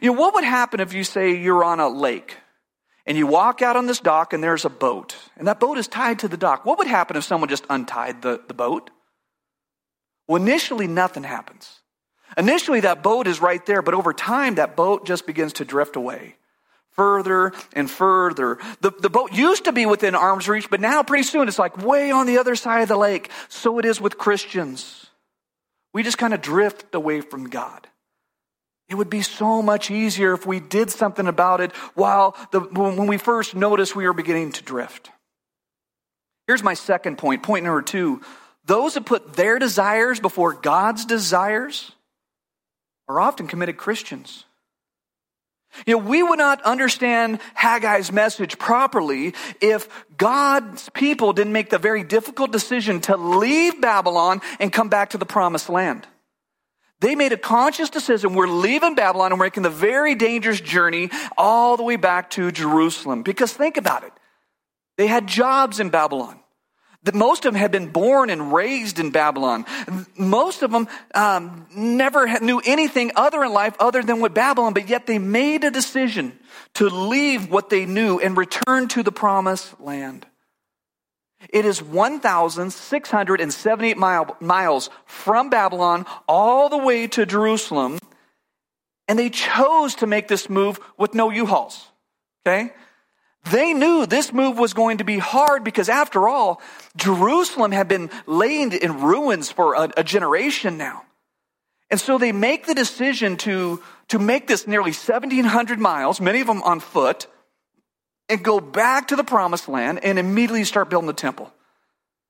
You 0.00 0.12
know, 0.12 0.20
what 0.20 0.34
would 0.34 0.44
happen 0.44 0.78
if 0.78 0.92
you 0.92 1.02
say 1.02 1.36
you're 1.36 1.64
on 1.64 1.80
a 1.80 1.88
lake 1.88 2.36
and 3.06 3.18
you 3.18 3.26
walk 3.26 3.60
out 3.60 3.74
on 3.74 3.86
this 3.86 3.98
dock 3.98 4.32
and 4.32 4.42
there's 4.42 4.64
a 4.64 4.70
boat, 4.70 5.16
and 5.36 5.48
that 5.48 5.58
boat 5.58 5.78
is 5.78 5.88
tied 5.88 6.20
to 6.20 6.28
the 6.28 6.36
dock? 6.36 6.64
What 6.64 6.78
would 6.78 6.86
happen 6.86 7.16
if 7.16 7.24
someone 7.24 7.48
just 7.48 7.66
untied 7.68 8.22
the, 8.22 8.40
the 8.46 8.54
boat? 8.54 8.90
Well, 10.28 10.40
initially, 10.40 10.86
nothing 10.86 11.24
happens. 11.24 11.80
Initially, 12.36 12.80
that 12.80 13.02
boat 13.02 13.26
is 13.26 13.40
right 13.40 13.64
there, 13.66 13.82
but 13.82 13.94
over 13.94 14.12
time, 14.12 14.56
that 14.56 14.76
boat 14.76 15.06
just 15.06 15.26
begins 15.26 15.54
to 15.54 15.64
drift 15.64 15.96
away 15.96 16.36
further 16.98 17.52
and 17.74 17.88
further. 17.88 18.58
The, 18.80 18.90
the 18.90 19.08
boat 19.08 19.32
used 19.32 19.66
to 19.66 19.72
be 19.72 19.86
within 19.86 20.16
arm's 20.16 20.48
reach, 20.48 20.68
but 20.68 20.80
now 20.80 21.04
pretty 21.04 21.22
soon 21.22 21.46
it's 21.46 21.58
like 21.58 21.78
way 21.78 22.10
on 22.10 22.26
the 22.26 22.38
other 22.38 22.56
side 22.56 22.82
of 22.82 22.88
the 22.88 22.96
lake. 22.96 23.30
So 23.48 23.78
it 23.78 23.84
is 23.84 24.00
with 24.00 24.18
Christians. 24.18 25.06
We 25.94 26.02
just 26.02 26.18
kind 26.18 26.34
of 26.34 26.42
drift 26.42 26.92
away 26.96 27.20
from 27.20 27.48
God. 27.48 27.86
It 28.88 28.96
would 28.96 29.10
be 29.10 29.22
so 29.22 29.62
much 29.62 29.92
easier 29.92 30.32
if 30.32 30.44
we 30.44 30.58
did 30.58 30.90
something 30.90 31.28
about 31.28 31.60
it 31.60 31.70
while 31.94 32.36
the, 32.50 32.60
when 32.60 33.06
we 33.06 33.16
first 33.16 33.54
noticed 33.54 33.94
we 33.94 34.04
were 34.04 34.12
beginning 34.12 34.50
to 34.52 34.64
drift. 34.64 35.10
Here's 36.48 36.64
my 36.64 36.74
second 36.74 37.16
point. 37.16 37.44
Point 37.44 37.64
number 37.64 37.82
two. 37.82 38.22
Those 38.68 38.92
who 38.92 39.00
put 39.00 39.32
their 39.32 39.58
desires 39.58 40.20
before 40.20 40.52
God's 40.52 41.06
desires 41.06 41.90
are 43.08 43.18
often 43.18 43.46
committed 43.46 43.78
Christians. 43.78 44.44
You 45.86 45.94
know, 45.94 46.04
we 46.04 46.22
would 46.22 46.38
not 46.38 46.60
understand 46.62 47.40
Haggai's 47.56 48.12
message 48.12 48.58
properly 48.58 49.32
if 49.62 49.88
God's 50.18 50.90
people 50.90 51.32
didn't 51.32 51.54
make 51.54 51.70
the 51.70 51.78
very 51.78 52.04
difficult 52.04 52.52
decision 52.52 53.00
to 53.02 53.16
leave 53.16 53.80
Babylon 53.80 54.42
and 54.60 54.70
come 54.70 54.90
back 54.90 55.10
to 55.10 55.18
the 55.18 55.26
promised 55.26 55.70
land. 55.70 56.06
They 57.00 57.14
made 57.14 57.32
a 57.32 57.38
conscious 57.38 57.88
decision. 57.88 58.34
We're 58.34 58.48
leaving 58.48 58.94
Babylon 58.94 59.32
and 59.32 59.40
we're 59.40 59.46
making 59.46 59.62
the 59.62 59.70
very 59.70 60.14
dangerous 60.14 60.60
journey 60.60 61.10
all 61.38 61.78
the 61.78 61.84
way 61.84 61.96
back 61.96 62.28
to 62.30 62.52
Jerusalem. 62.52 63.22
Because 63.22 63.50
think 63.50 63.78
about 63.78 64.04
it. 64.04 64.12
They 64.98 65.06
had 65.06 65.26
jobs 65.26 65.80
in 65.80 65.88
Babylon. 65.88 66.38
That 67.04 67.14
most 67.14 67.44
of 67.44 67.52
them 67.52 67.60
had 67.60 67.70
been 67.70 67.88
born 67.88 68.28
and 68.28 68.52
raised 68.52 68.98
in 68.98 69.10
Babylon. 69.10 69.66
Most 70.16 70.62
of 70.62 70.72
them 70.72 70.88
um, 71.14 71.66
never 71.74 72.40
knew 72.40 72.60
anything 72.64 73.12
other 73.14 73.44
in 73.44 73.52
life 73.52 73.76
other 73.78 74.02
than 74.02 74.20
what 74.20 74.34
Babylon, 74.34 74.74
but 74.74 74.88
yet 74.88 75.06
they 75.06 75.18
made 75.18 75.62
a 75.62 75.70
decision 75.70 76.36
to 76.74 76.88
leave 76.88 77.50
what 77.50 77.70
they 77.70 77.86
knew 77.86 78.18
and 78.18 78.36
return 78.36 78.88
to 78.88 79.04
the 79.04 79.12
promised 79.12 79.80
land. 79.80 80.26
It 81.50 81.64
is 81.64 81.80
1,678 81.82 83.96
mile, 83.96 84.36
miles 84.40 84.90
from 85.06 85.50
Babylon 85.50 86.04
all 86.26 86.68
the 86.68 86.78
way 86.78 87.06
to 87.08 87.24
Jerusalem, 87.24 87.98
and 89.06 89.16
they 89.18 89.30
chose 89.30 89.94
to 89.96 90.06
make 90.06 90.28
this 90.28 90.50
move 90.50 90.78
with 90.96 91.14
no 91.14 91.30
U-Hauls. 91.30 91.88
Okay? 92.44 92.72
They 93.44 93.72
knew 93.72 94.04
this 94.04 94.32
move 94.32 94.58
was 94.58 94.74
going 94.74 94.98
to 94.98 95.04
be 95.04 95.18
hard 95.18 95.64
because, 95.64 95.88
after 95.88 96.28
all, 96.28 96.60
Jerusalem 96.96 97.72
had 97.72 97.88
been 97.88 98.10
laid 98.26 98.74
in 98.74 99.00
ruins 99.00 99.50
for 99.50 99.74
a, 99.74 99.90
a, 99.96 100.04
generation 100.04 100.76
now. 100.76 101.02
And 101.90 101.98
so 101.98 102.18
they 102.18 102.32
make 102.32 102.66
the 102.66 102.74
decision 102.74 103.36
to, 103.38 103.82
to 104.08 104.18
make 104.18 104.46
this 104.46 104.66
nearly 104.66 104.90
1,700 104.90 105.78
miles, 105.78 106.20
many 106.20 106.40
of 106.40 106.46
them 106.46 106.62
on 106.62 106.80
foot, 106.80 107.26
and 108.28 108.44
go 108.44 108.60
back 108.60 109.08
to 109.08 109.16
the 109.16 109.24
promised 109.24 109.68
land 109.68 110.04
and 110.04 110.18
immediately 110.18 110.64
start 110.64 110.90
building 110.90 111.06
the 111.06 111.14
temple. 111.14 111.50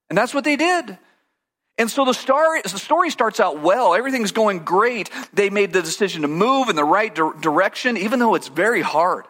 And 0.09 0.17
that's 0.17 0.33
what 0.33 0.45
they 0.45 0.57
did. 0.57 0.99
And 1.79 1.91
so 1.91 2.05
the 2.05 2.12
story, 2.12 2.61
the 2.62 2.71
story 2.71 3.11
starts 3.11 3.41
out 3.41 3.61
well. 3.61 3.95
Everything's 3.95 4.33
going 4.33 4.61
great. 4.61 5.11
They 5.33 5.49
made 5.49 5.73
the 5.73 5.83
decision 5.83 6.23
to 6.23 6.29
move 6.29 6.69
in 6.69 6.77
the 6.77 6.85
right 6.85 7.15
di- 7.15 7.33
direction, 7.41 7.97
even 7.97 8.19
though 8.19 8.35
it's 8.35 8.49
very 8.49 8.83
hard. 8.83 9.27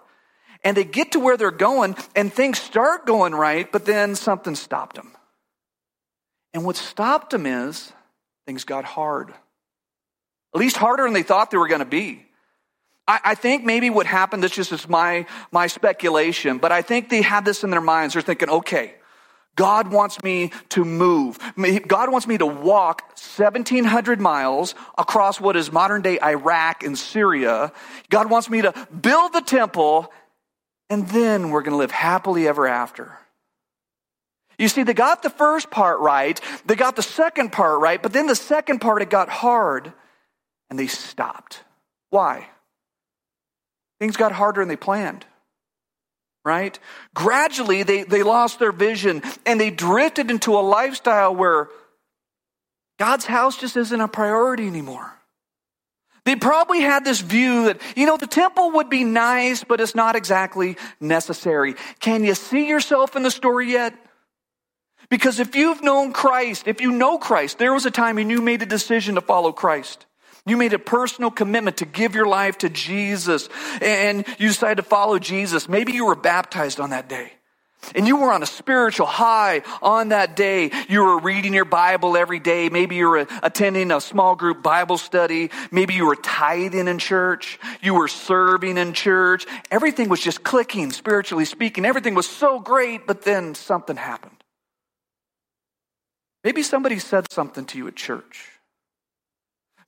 And 0.65 0.77
they 0.77 0.85
get 0.85 1.13
to 1.13 1.21
where 1.21 1.37
they're 1.37 1.51
going 1.51 1.97
and 2.17 2.33
things 2.33 2.59
start 2.59 3.07
going 3.07 3.35
right, 3.35 3.71
but 3.71 3.85
then 3.85 4.15
something 4.17 4.55
stopped 4.55 4.97
them. 4.97 5.13
And 6.53 6.65
what 6.65 6.77
stopped 6.77 7.31
them 7.31 7.47
is 7.47 7.93
things 8.47 8.65
got 8.65 8.85
hard. 8.85 9.31
At 10.55 10.61
least 10.61 10.77
harder 10.77 11.05
than 11.05 11.13
they 11.13 11.23
thought 11.23 11.51
they 11.51 11.59
were 11.59 11.69
going 11.69 11.81
to 11.81 11.85
be. 11.85 12.25
I, 13.11 13.35
think 13.37 13.65
maybe 13.65 13.89
what 13.89 14.05
happened, 14.05 14.43
this 14.43 14.53
just 14.53 14.71
is 14.71 14.87
my, 14.87 15.25
my 15.51 15.67
speculation, 15.67 16.59
but 16.59 16.73
I 16.73 16.83
think 16.83 17.09
they 17.09 17.23
had 17.23 17.43
this 17.43 17.65
in 17.65 17.71
their 17.71 17.81
minds. 17.81 18.13
They're 18.13 18.23
thinking, 18.23 18.51
okay, 18.51 18.97
God 19.57 19.91
wants 19.91 20.23
me 20.23 20.53
to 20.69 20.85
move. 20.85 21.39
God 21.87 22.13
wants 22.13 22.27
me 22.27 22.37
to 22.37 22.47
walk 22.47 23.03
1700 23.17 24.21
miles 24.21 24.75
across 24.97 25.41
what 25.41 25.57
is 25.57 25.73
modern 25.73 26.03
day 26.03 26.19
Iraq 26.23 26.85
and 26.85 26.99
Syria. 26.99 27.73
God 28.11 28.31
wants 28.31 28.51
me 28.51 28.61
to 28.63 28.73
build 28.89 29.33
the 29.33 29.41
temple 29.41 30.13
and 30.91 31.09
then 31.09 31.51
we're 31.51 31.63
going 31.63 31.73
to 31.73 31.79
live 31.79 31.91
happily 31.91 32.49
ever 32.49 32.67
after. 32.67 33.19
You 34.59 34.69
see, 34.69 34.83
they 34.83 34.95
got 34.95 35.23
the 35.23 35.31
first 35.31 35.71
part 35.71 36.01
right, 36.01 36.41
they 36.67 36.75
got 36.75 36.97
the 36.97 37.03
second 37.03 37.53
part 37.53 37.81
right, 37.81 38.03
but 38.03 38.13
then 38.13 38.27
the 38.27 38.35
second 38.35 38.81
part 38.81 39.03
it 39.03 39.11
got 39.11 39.29
hard 39.29 39.93
and 40.69 40.79
they 40.79 40.89
stopped. 40.89 41.63
Why? 42.11 42.49
Things 44.01 44.17
got 44.17 44.33
harder 44.33 44.61
than 44.61 44.69
they 44.69 44.77
planned. 44.77 45.25
Right? 46.45 46.79
Gradually, 47.15 47.83
they, 47.83 48.05
they 48.05 48.23
lost 48.23 48.59
their 48.59 48.73
vision 48.73 49.23
and 49.45 49.61
they 49.61 49.71
drifted 49.71 50.31
into 50.31 50.55
a 50.59 50.61
lifestyle 50.63 51.35
where 51.35 51.69
God's 52.99 53.27
house 53.27 53.59
just 53.59 53.77
isn't 53.77 54.01
a 54.01 54.09
priority 54.09 54.67
anymore. 54.67 55.18
They 56.29 56.37
probably 56.37 56.83
had 56.83 57.07
this 57.07 57.23
view 57.23 57.65
that, 57.65 57.81
you 57.97 58.05
know, 58.05 58.19
the 58.19 58.27
temple 58.27 58.73
would 58.73 58.91
be 58.91 59.03
nice, 59.03 59.65
but 59.65 59.81
it's 59.81 59.95
not 59.95 60.15
exactly 60.15 60.77
necessary. 61.01 61.75
Can 62.01 62.23
you 62.23 62.35
see 62.35 62.69
yourself 62.69 63.17
in 63.17 63.23
the 63.23 63.31
story 63.31 63.73
yet? 63.73 63.95
Because 65.09 65.41
if 65.41 65.57
you've 65.57 65.83
known 65.83 66.13
Christ, 66.13 66.69
if 66.69 66.83
you 66.83 66.93
know 66.93 67.17
Christ, 67.17 67.59
there 67.59 67.73
was 67.73 67.87
a 67.87 67.91
time 67.91 68.17
when 68.17 68.29
you 68.29 68.43
made 68.43 68.61
a 68.61 68.67
decision 68.67 69.15
to 69.15 69.23
follow 69.23 69.53
Christ. 69.53 70.05
You 70.45 70.59
made 70.59 70.75
a 70.75 70.79
personal 70.79 71.31
commitment 71.31 71.79
to 71.79 71.87
give 71.87 72.15
your 72.15 72.27
life 72.27 72.59
to 72.59 72.69
Jesus 72.69 73.49
and 73.81 74.27
you 74.39 74.49
decided 74.49 74.83
to 74.83 74.87
follow 74.87 75.19
Jesus. 75.19 75.67
Maybe 75.67 75.93
you 75.93 76.05
were 76.05 76.15
baptized 76.15 76.79
on 76.79 76.91
that 76.91 77.09
day. 77.09 77.38
And 77.95 78.07
you 78.07 78.17
were 78.17 78.33
on 78.33 78.43
a 78.43 78.47
spiritual 78.47 79.07
high 79.07 79.63
on 79.81 80.09
that 80.09 80.37
day. 80.37 80.71
You 80.89 81.05
were 81.05 81.21
reading 81.21 81.55
your 81.55 81.65
Bible 81.65 82.17
every 82.17 82.41
day. 82.41 82.69
Maybe 82.69 82.97
you 82.97 83.09
were 83.09 83.27
attending 83.43 83.91
a 83.91 84.01
small 84.01 84.35
group 84.35 84.63
Bible 84.63 84.99
study. 84.99 85.51
Maybe 85.71 85.95
you 85.95 86.07
were 86.07 86.17
tithing 86.17 86.89
in 86.89 86.99
church. 86.99 87.59
You 87.81 87.95
were 87.95 88.09
serving 88.09 88.79
in 88.79 88.93
church. 88.93 89.47
Everything 89.71 90.09
was 90.09 90.21
just 90.21 90.43
clicking, 90.43 90.91
spiritually 90.91 91.45
speaking. 91.45 91.85
Everything 91.85 92.15
was 92.15 92.29
so 92.29 92.59
great, 92.59 93.07
but 93.07 93.23
then 93.23 93.55
something 93.55 93.97
happened. 93.97 94.43
Maybe 96.45 96.63
somebody 96.63 96.99
said 96.99 97.31
something 97.31 97.65
to 97.67 97.79
you 97.79 97.89
at 97.89 97.97
church. 97.97 98.51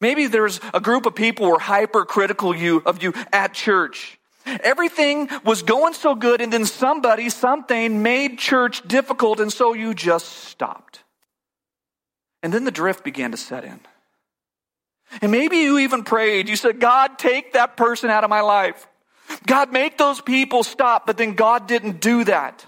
Maybe 0.00 0.26
there's 0.28 0.61
a 0.73 0.80
group 0.80 1.06
of 1.06 1.14
people 1.14 1.47
who 1.47 1.52
were 1.52 1.59
hypercritical 1.59 2.54
you, 2.56 2.82
of 2.87 3.02
you 3.02 3.12
at 3.32 3.52
church. 3.52 4.19
Everything 4.62 5.28
was 5.45 5.62
going 5.62 5.95
so 5.95 6.14
good, 6.14 6.40
and 6.40 6.52
then 6.52 6.64
somebody, 6.64 7.28
something 7.28 8.02
made 8.02 8.38
church 8.38 8.87
difficult, 8.87 9.40
and 9.40 9.52
so 9.52 9.73
you 9.73 9.95
just 9.95 10.26
stopped. 10.26 11.04
And 12.42 12.52
then 12.52 12.64
the 12.64 12.71
drift 12.71 13.04
began 13.04 13.30
to 13.33 13.37
set 13.37 13.64
in. 13.64 13.80
And 15.21 15.33
maybe 15.33 15.59
you 15.59 15.78
even 15.78 16.04
prayed. 16.04 16.49
You 16.49 16.57
said, 16.57 16.80
God, 16.80 17.19
take 17.19 17.52
that 17.54 17.76
person 17.76 18.11
out 18.11 18.25
of 18.25 18.30
my 18.30 18.40
life. 18.40 18.87
God, 19.47 19.73
make 19.73 19.99
those 19.99 20.21
people 20.21 20.62
stop. 20.62 21.07
But 21.07 21.16
then 21.16 21.35
God 21.35 21.66
didn't 21.66 22.00
do 22.00 22.25
that. 22.25 22.64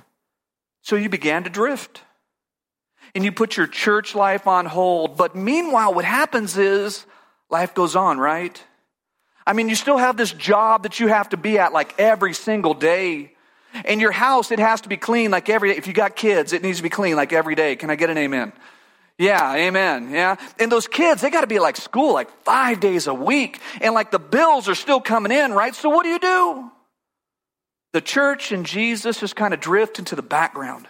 So 0.82 0.96
you 0.96 1.08
began 1.08 1.44
to 1.44 1.50
drift. 1.50 2.02
And 3.14 3.24
you 3.24 3.32
put 3.32 3.56
your 3.56 3.66
church 3.66 4.14
life 4.14 4.46
on 4.46 4.66
hold. 4.66 5.16
But 5.16 5.36
meanwhile, 5.36 5.94
what 5.94 6.04
happens 6.04 6.56
is 6.58 7.06
life 7.50 7.74
goes 7.74 7.94
on, 7.94 8.18
right? 8.18 8.60
I 9.46 9.52
mean, 9.52 9.68
you 9.68 9.74
still 9.74 9.98
have 9.98 10.16
this 10.16 10.32
job 10.32 10.84
that 10.84 11.00
you 11.00 11.08
have 11.08 11.30
to 11.30 11.36
be 11.36 11.58
at 11.58 11.72
like 11.72 11.98
every 11.98 12.34
single 12.34 12.74
day. 12.74 13.32
And 13.84 14.00
your 14.00 14.12
house, 14.12 14.50
it 14.50 14.58
has 14.58 14.82
to 14.82 14.88
be 14.88 14.96
clean 14.96 15.30
like 15.30 15.48
every 15.48 15.72
day. 15.72 15.78
If 15.78 15.86
you 15.86 15.92
got 15.92 16.14
kids, 16.14 16.52
it 16.52 16.62
needs 16.62 16.78
to 16.78 16.82
be 16.82 16.90
clean 16.90 17.16
like 17.16 17.32
every 17.32 17.54
day. 17.54 17.76
Can 17.76 17.90
I 17.90 17.96
get 17.96 18.10
an 18.10 18.18
amen? 18.18 18.52
Yeah, 19.18 19.54
amen. 19.54 20.10
Yeah. 20.10 20.36
And 20.58 20.70
those 20.70 20.86
kids, 20.86 21.22
they 21.22 21.30
got 21.30 21.42
to 21.42 21.46
be 21.46 21.58
like 21.58 21.76
school 21.76 22.12
like 22.12 22.30
five 22.44 22.80
days 22.80 23.06
a 23.06 23.14
week. 23.14 23.60
And 23.80 23.94
like 23.94 24.10
the 24.10 24.18
bills 24.18 24.68
are 24.68 24.74
still 24.74 25.00
coming 25.00 25.32
in, 25.32 25.52
right? 25.52 25.74
So 25.74 25.88
what 25.88 26.02
do 26.04 26.10
you 26.10 26.18
do? 26.18 26.70
The 27.92 28.00
church 28.00 28.52
and 28.52 28.64
Jesus 28.64 29.20
just 29.20 29.36
kind 29.36 29.54
of 29.54 29.60
drift 29.60 29.98
into 29.98 30.16
the 30.16 30.22
background. 30.22 30.88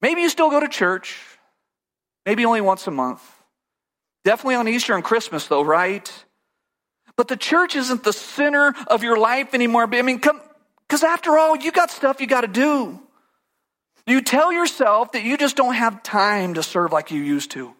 Maybe 0.00 0.22
you 0.22 0.28
still 0.28 0.50
go 0.50 0.58
to 0.58 0.68
church, 0.68 1.18
maybe 2.26 2.44
only 2.44 2.60
once 2.60 2.86
a 2.86 2.90
month. 2.90 3.22
Definitely 4.24 4.56
on 4.56 4.68
Easter 4.68 4.94
and 4.94 5.04
Christmas, 5.04 5.46
though, 5.46 5.62
right? 5.62 6.10
But 7.16 7.28
the 7.28 7.36
church 7.36 7.76
isn't 7.76 8.04
the 8.04 8.12
center 8.12 8.74
of 8.86 9.02
your 9.02 9.18
life 9.18 9.54
anymore. 9.54 9.88
I 9.92 10.02
mean, 10.02 10.18
come, 10.18 10.40
because 10.88 11.04
after 11.04 11.38
all, 11.38 11.56
you 11.56 11.72
got 11.72 11.90
stuff 11.90 12.20
you 12.20 12.26
got 12.26 12.42
to 12.42 12.48
do. 12.48 13.00
You 14.06 14.20
tell 14.20 14.52
yourself 14.52 15.12
that 15.12 15.22
you 15.22 15.36
just 15.36 15.56
don't 15.56 15.74
have 15.74 16.02
time 16.02 16.54
to 16.54 16.62
serve 16.62 16.92
like 16.92 17.10
you 17.10 17.20
used 17.22 17.52
to. 17.52 17.74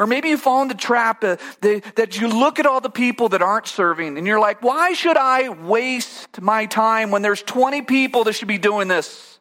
Or 0.00 0.06
maybe 0.06 0.30
you 0.30 0.36
fall 0.36 0.62
in 0.62 0.68
the 0.68 0.74
trap 0.74 1.20
that 1.20 2.20
you 2.20 2.28
look 2.28 2.58
at 2.58 2.66
all 2.66 2.80
the 2.80 2.90
people 2.90 3.28
that 3.28 3.42
aren't 3.42 3.68
serving 3.68 4.18
and 4.18 4.26
you're 4.26 4.40
like, 4.40 4.62
why 4.62 4.94
should 4.94 5.16
I 5.16 5.48
waste 5.48 6.40
my 6.40 6.66
time 6.66 7.12
when 7.12 7.22
there's 7.22 7.42
20 7.42 7.82
people 7.82 8.24
that 8.24 8.32
should 8.32 8.48
be 8.48 8.58
doing 8.58 8.88
this? 8.88 9.38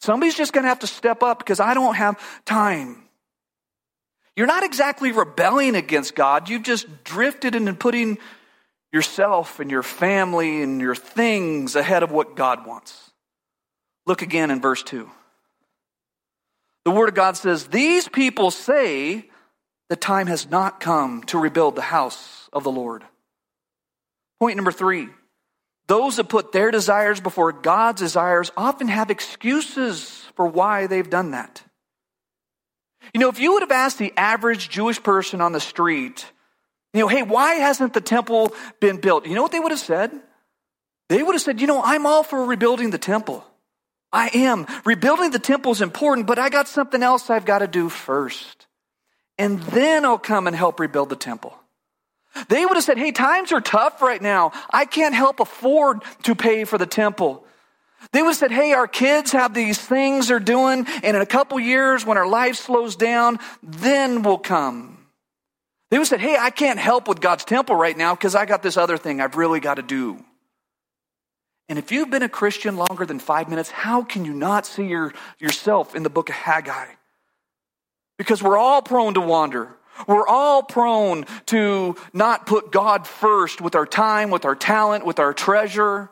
Somebody's 0.00 0.36
just 0.36 0.52
going 0.52 0.64
to 0.64 0.68
have 0.68 0.78
to 0.78 0.86
step 0.86 1.22
up 1.22 1.38
because 1.38 1.60
I 1.60 1.74
don't 1.74 1.96
have 1.96 2.18
time. 2.44 3.02
You're 4.36 4.46
not 4.46 4.64
exactly 4.64 5.12
rebelling 5.12 5.74
against 5.74 6.14
God. 6.14 6.48
You've 6.48 6.62
just 6.62 7.04
drifted 7.04 7.54
into 7.54 7.72
putting 7.72 8.18
yourself 8.92 9.60
and 9.60 9.70
your 9.70 9.82
family 9.82 10.62
and 10.62 10.80
your 10.80 10.94
things 10.94 11.74
ahead 11.74 12.02
of 12.02 12.10
what 12.10 12.36
God 12.36 12.66
wants. 12.66 13.10
Look 14.06 14.22
again 14.22 14.50
in 14.50 14.60
verse 14.60 14.82
2. 14.82 15.10
The 16.84 16.90
Word 16.90 17.08
of 17.08 17.14
God 17.14 17.36
says, 17.36 17.66
These 17.66 18.08
people 18.08 18.50
say 18.50 19.28
the 19.88 19.96
time 19.96 20.26
has 20.26 20.48
not 20.48 20.80
come 20.80 21.22
to 21.24 21.38
rebuild 21.38 21.74
the 21.74 21.82
house 21.82 22.48
of 22.52 22.62
the 22.62 22.70
Lord. 22.70 23.04
Point 24.38 24.56
number 24.56 24.72
three 24.72 25.08
those 25.88 26.16
that 26.16 26.28
put 26.28 26.52
their 26.52 26.70
desires 26.70 27.20
before 27.20 27.52
God's 27.52 28.00
desires 28.00 28.50
often 28.56 28.88
have 28.88 29.10
excuses 29.10 30.24
for 30.34 30.46
why 30.46 30.86
they've 30.86 31.08
done 31.08 31.30
that. 31.30 31.62
You 33.14 33.20
know, 33.20 33.28
if 33.28 33.40
you 33.40 33.52
would 33.54 33.62
have 33.62 33.72
asked 33.72 33.98
the 33.98 34.12
average 34.16 34.68
Jewish 34.68 35.02
person 35.02 35.40
on 35.40 35.52
the 35.52 35.60
street, 35.60 36.24
you 36.92 37.00
know, 37.00 37.08
hey, 37.08 37.22
why 37.22 37.54
hasn't 37.54 37.92
the 37.92 38.00
temple 38.00 38.54
been 38.80 38.98
built? 38.98 39.26
You 39.26 39.34
know 39.34 39.42
what 39.42 39.52
they 39.52 39.60
would 39.60 39.72
have 39.72 39.80
said? 39.80 40.10
They 41.08 41.22
would 41.22 41.34
have 41.34 41.42
said, 41.42 41.60
you 41.60 41.66
know, 41.66 41.82
I'm 41.82 42.06
all 42.06 42.22
for 42.22 42.44
rebuilding 42.44 42.90
the 42.90 42.98
temple. 42.98 43.44
I 44.12 44.30
am. 44.34 44.66
Rebuilding 44.84 45.30
the 45.30 45.38
temple 45.38 45.72
is 45.72 45.82
important, 45.82 46.26
but 46.26 46.38
I 46.38 46.48
got 46.48 46.68
something 46.68 47.02
else 47.02 47.28
I've 47.28 47.44
got 47.44 47.58
to 47.58 47.66
do 47.66 47.88
first. 47.88 48.66
And 49.38 49.60
then 49.64 50.04
I'll 50.04 50.18
come 50.18 50.46
and 50.46 50.56
help 50.56 50.80
rebuild 50.80 51.10
the 51.10 51.16
temple. 51.16 51.54
They 52.48 52.64
would 52.64 52.76
have 52.76 52.84
said, 52.84 52.98
Hey, 52.98 53.12
times 53.12 53.52
are 53.52 53.60
tough 53.60 54.02
right 54.02 54.20
now. 54.20 54.52
I 54.70 54.84
can't 54.84 55.14
help 55.14 55.40
afford 55.40 56.02
to 56.24 56.34
pay 56.34 56.64
for 56.64 56.78
the 56.78 56.86
temple. 56.86 57.45
They 58.12 58.22
would 58.22 58.34
said, 58.34 58.50
Hey, 58.50 58.72
our 58.72 58.88
kids 58.88 59.32
have 59.32 59.54
these 59.54 59.78
things 59.78 60.28
they're 60.28 60.40
doing, 60.40 60.86
and 61.02 61.16
in 61.16 61.22
a 61.22 61.26
couple 61.26 61.58
years, 61.60 62.04
when 62.04 62.16
our 62.16 62.26
life 62.26 62.56
slows 62.56 62.96
down, 62.96 63.38
then 63.62 64.22
we'll 64.22 64.38
come. 64.38 65.06
They 65.90 65.98
would 65.98 66.06
said, 66.06 66.20
Hey, 66.20 66.36
I 66.38 66.50
can't 66.50 66.78
help 66.78 67.08
with 67.08 67.20
God's 67.20 67.44
temple 67.44 67.76
right 67.76 67.96
now 67.96 68.14
because 68.14 68.34
I 68.34 68.46
got 68.46 68.62
this 68.62 68.76
other 68.76 68.96
thing 68.96 69.20
I've 69.20 69.36
really 69.36 69.60
got 69.60 69.74
to 69.74 69.82
do. 69.82 70.24
And 71.68 71.78
if 71.78 71.90
you've 71.90 72.10
been 72.10 72.22
a 72.22 72.28
Christian 72.28 72.76
longer 72.76 73.04
than 73.04 73.18
five 73.18 73.48
minutes, 73.48 73.70
how 73.70 74.02
can 74.02 74.24
you 74.24 74.32
not 74.32 74.66
see 74.66 74.86
your, 74.86 75.12
yourself 75.38 75.96
in 75.96 76.04
the 76.04 76.10
book 76.10 76.28
of 76.28 76.36
Haggai? 76.36 76.86
Because 78.18 78.42
we're 78.42 78.56
all 78.56 78.82
prone 78.82 79.14
to 79.14 79.20
wander. 79.20 79.76
We're 80.06 80.28
all 80.28 80.62
prone 80.62 81.24
to 81.46 81.96
not 82.12 82.46
put 82.46 82.70
God 82.70 83.06
first 83.06 83.60
with 83.60 83.74
our 83.74 83.86
time, 83.86 84.30
with 84.30 84.44
our 84.44 84.54
talent, 84.54 85.04
with 85.04 85.18
our 85.18 85.32
treasure. 85.32 86.10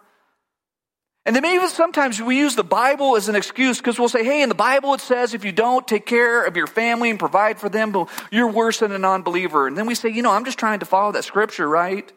And 1.26 1.34
then 1.34 1.42
maybe 1.42 1.66
sometimes 1.68 2.20
we 2.20 2.36
use 2.36 2.54
the 2.54 2.64
Bible 2.64 3.16
as 3.16 3.28
an 3.28 3.36
excuse 3.36 3.78
because 3.78 3.98
we'll 3.98 4.10
say, 4.10 4.24
hey, 4.24 4.42
in 4.42 4.50
the 4.50 4.54
Bible 4.54 4.92
it 4.92 5.00
says 5.00 5.32
if 5.32 5.44
you 5.44 5.52
don't 5.52 5.88
take 5.88 6.04
care 6.04 6.44
of 6.44 6.56
your 6.56 6.66
family 6.66 7.08
and 7.08 7.18
provide 7.18 7.58
for 7.58 7.70
them, 7.70 7.94
you're 8.30 8.50
worse 8.50 8.80
than 8.80 8.92
a 8.92 8.98
non 8.98 9.22
believer. 9.22 9.66
And 9.66 9.76
then 9.76 9.87
we 9.87 9.94
say, 9.94 10.10
you 10.10 10.20
know, 10.20 10.32
I'm 10.32 10.44
just 10.44 10.58
trying 10.58 10.80
to 10.80 10.87
follow 10.87 11.12
that 11.12 11.24
scripture, 11.24 11.66
right? 11.66 12.10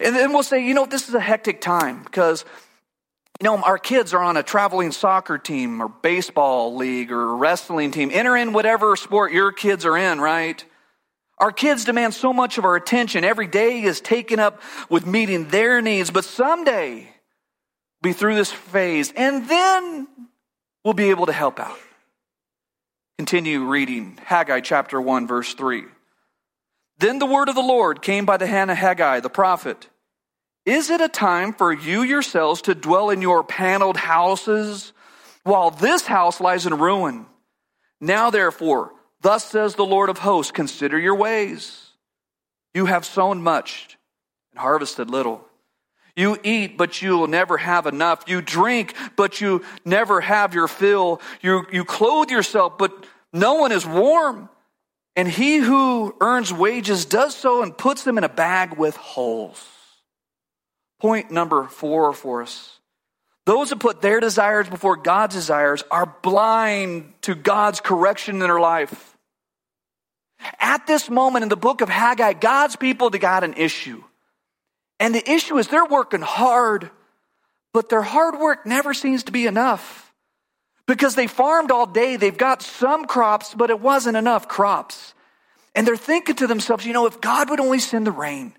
And 0.00 0.14
then 0.14 0.32
we'll 0.32 0.42
say, 0.42 0.66
you 0.66 0.74
know, 0.74 0.84
this 0.84 1.08
is 1.08 1.14
a 1.14 1.20
hectic 1.20 1.62
time 1.62 2.02
because, 2.02 2.44
you 3.40 3.44
know, 3.44 3.56
our 3.62 3.78
kids 3.78 4.12
are 4.12 4.22
on 4.22 4.36
a 4.36 4.42
traveling 4.42 4.92
soccer 4.92 5.38
team 5.38 5.80
or 5.80 5.88
baseball 5.88 6.76
league 6.76 7.10
or 7.10 7.36
wrestling 7.36 7.90
team. 7.90 8.10
Enter 8.12 8.36
in 8.36 8.52
whatever 8.52 8.96
sport 8.96 9.32
your 9.32 9.52
kids 9.52 9.86
are 9.86 9.96
in, 9.96 10.20
right? 10.20 10.62
Our 11.38 11.52
kids 11.52 11.84
demand 11.86 12.12
so 12.12 12.34
much 12.34 12.58
of 12.58 12.64
our 12.64 12.76
attention. 12.76 13.24
Every 13.24 13.46
day 13.46 13.82
is 13.82 14.00
taken 14.00 14.40
up 14.40 14.60
with 14.90 15.06
meeting 15.06 15.48
their 15.48 15.80
needs, 15.80 16.10
but 16.10 16.24
someday 16.24 17.08
be 18.02 18.12
through 18.12 18.34
this 18.34 18.52
phase 18.52 19.12
and 19.16 19.48
then 19.48 20.08
we'll 20.84 20.94
be 20.94 21.10
able 21.10 21.26
to 21.26 21.32
help 21.32 21.58
out. 21.58 21.78
Continue 23.18 23.64
reading 23.64 24.18
Haggai 24.24 24.60
chapter 24.60 25.00
1, 25.00 25.26
verse 25.26 25.54
3. 25.54 25.84
Then 26.98 27.18
the 27.18 27.26
word 27.26 27.48
of 27.48 27.54
the 27.54 27.60
Lord 27.62 28.02
came 28.02 28.26
by 28.26 28.36
the 28.36 28.46
hand 28.46 28.70
of 28.70 28.76
Haggai 28.76 29.20
the 29.20 29.30
prophet. 29.30 29.88
Is 30.64 30.90
it 30.90 31.00
a 31.00 31.08
time 31.08 31.52
for 31.52 31.72
you 31.72 32.02
yourselves 32.02 32.62
to 32.62 32.74
dwell 32.74 33.10
in 33.10 33.22
your 33.22 33.44
paneled 33.44 33.96
houses 33.96 34.92
while 35.44 35.70
this 35.70 36.06
house 36.06 36.40
lies 36.40 36.66
in 36.66 36.74
ruin? 36.74 37.26
Now 38.00 38.30
therefore, 38.30 38.92
thus 39.20 39.44
says 39.44 39.74
the 39.74 39.84
Lord 39.84 40.08
of 40.08 40.18
hosts, 40.18 40.52
consider 40.52 40.98
your 40.98 41.14
ways. 41.14 41.90
You 42.74 42.86
have 42.86 43.06
sown 43.06 43.42
much 43.42 43.96
and 44.52 44.60
harvested 44.60 45.08
little. 45.08 45.46
You 46.16 46.38
eat, 46.42 46.78
but 46.78 47.02
you 47.02 47.18
will 47.18 47.26
never 47.26 47.58
have 47.58 47.86
enough. 47.86 48.24
You 48.26 48.40
drink, 48.40 48.94
but 49.16 49.40
you 49.40 49.62
never 49.84 50.22
have 50.22 50.54
your 50.54 50.66
fill. 50.66 51.20
You, 51.42 51.66
you 51.70 51.84
clothe 51.84 52.30
yourself, 52.30 52.78
but 52.78 53.06
no 53.34 53.54
one 53.54 53.70
is 53.70 53.86
warm. 53.86 54.48
And 55.14 55.28
he 55.28 55.58
who 55.58 56.14
earns 56.20 56.52
wages 56.52 57.04
does 57.04 57.36
so 57.36 57.62
and 57.62 57.76
puts 57.76 58.04
them 58.04 58.16
in 58.16 58.24
a 58.24 58.28
bag 58.28 58.78
with 58.78 58.96
holes. 58.96 59.62
Point 61.00 61.30
number 61.30 61.64
four 61.68 62.12
for 62.14 62.42
us. 62.42 62.78
Those 63.44 63.70
that 63.70 63.78
put 63.78 64.00
their 64.00 64.18
desires 64.18 64.68
before 64.68 64.96
God's 64.96 65.34
desires 65.34 65.84
are 65.90 66.12
blind 66.22 67.12
to 67.22 67.34
God's 67.34 67.80
correction 67.80 68.36
in 68.36 68.40
their 68.40 68.58
life. 68.58 69.16
At 70.58 70.86
this 70.86 71.08
moment 71.08 71.44
in 71.44 71.48
the 71.48 71.56
book 71.56 71.80
of 71.80 71.88
Haggai, 71.88 72.34
God's 72.34 72.76
people 72.76 73.10
got 73.10 73.44
an 73.44 73.54
issue. 73.54 74.02
And 74.98 75.14
the 75.14 75.30
issue 75.30 75.58
is 75.58 75.68
they're 75.68 75.84
working 75.84 76.22
hard, 76.22 76.90
but 77.72 77.88
their 77.88 78.02
hard 78.02 78.38
work 78.38 78.66
never 78.66 78.94
seems 78.94 79.24
to 79.24 79.32
be 79.32 79.46
enough 79.46 80.12
because 80.86 81.14
they 81.14 81.26
farmed 81.26 81.70
all 81.70 81.86
day. 81.86 82.16
They've 82.16 82.36
got 82.36 82.62
some 82.62 83.04
crops, 83.04 83.54
but 83.54 83.70
it 83.70 83.80
wasn't 83.80 84.16
enough 84.16 84.48
crops. 84.48 85.14
And 85.74 85.86
they're 85.86 85.96
thinking 85.96 86.36
to 86.36 86.46
themselves, 86.46 86.86
you 86.86 86.94
know, 86.94 87.06
if 87.06 87.20
God 87.20 87.50
would 87.50 87.60
only 87.60 87.80
send 87.80 88.06
the 88.06 88.12
rain, 88.12 88.54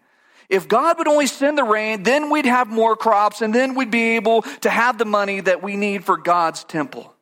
if 0.49 0.67
God 0.67 0.97
would 0.99 1.07
only 1.07 1.27
send 1.27 1.57
the 1.57 1.63
rain, 1.63 2.03
then 2.03 2.29
we'd 2.29 2.45
have 2.45 2.67
more 2.67 2.95
crops 2.95 3.41
and 3.41 3.53
then 3.53 3.75
we'd 3.75 3.91
be 3.91 4.15
able 4.15 4.43
to 4.61 4.69
have 4.69 4.97
the 4.97 5.05
money 5.05 5.41
that 5.41 5.63
we 5.63 5.75
need 5.75 6.05
for 6.05 6.15
God's 6.15 6.63
temple. 6.63 7.13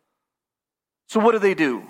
So 1.07 1.19
what 1.19 1.31
do 1.31 1.39
they 1.39 1.53
do? 1.53 1.83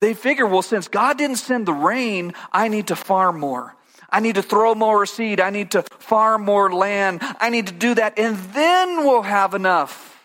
They 0.00 0.14
figure, 0.14 0.46
well, 0.46 0.62
since 0.62 0.86
God 0.86 1.18
didn't 1.18 1.36
send 1.36 1.66
the 1.66 1.72
rain, 1.72 2.34
I 2.52 2.68
need 2.68 2.86
to 2.88 2.96
farm 2.96 3.40
more. 3.40 3.74
I 4.10 4.20
need 4.20 4.36
to 4.36 4.42
throw 4.42 4.74
more 4.74 5.04
seed. 5.06 5.40
I 5.40 5.50
need 5.50 5.72
to 5.72 5.82
farm 5.98 6.44
more 6.44 6.72
land. 6.72 7.20
I 7.40 7.50
need 7.50 7.66
to 7.66 7.74
do 7.74 7.94
that. 7.94 8.18
And 8.18 8.36
then 8.54 9.04
we'll 9.04 9.22
have 9.22 9.54
enough 9.54 10.18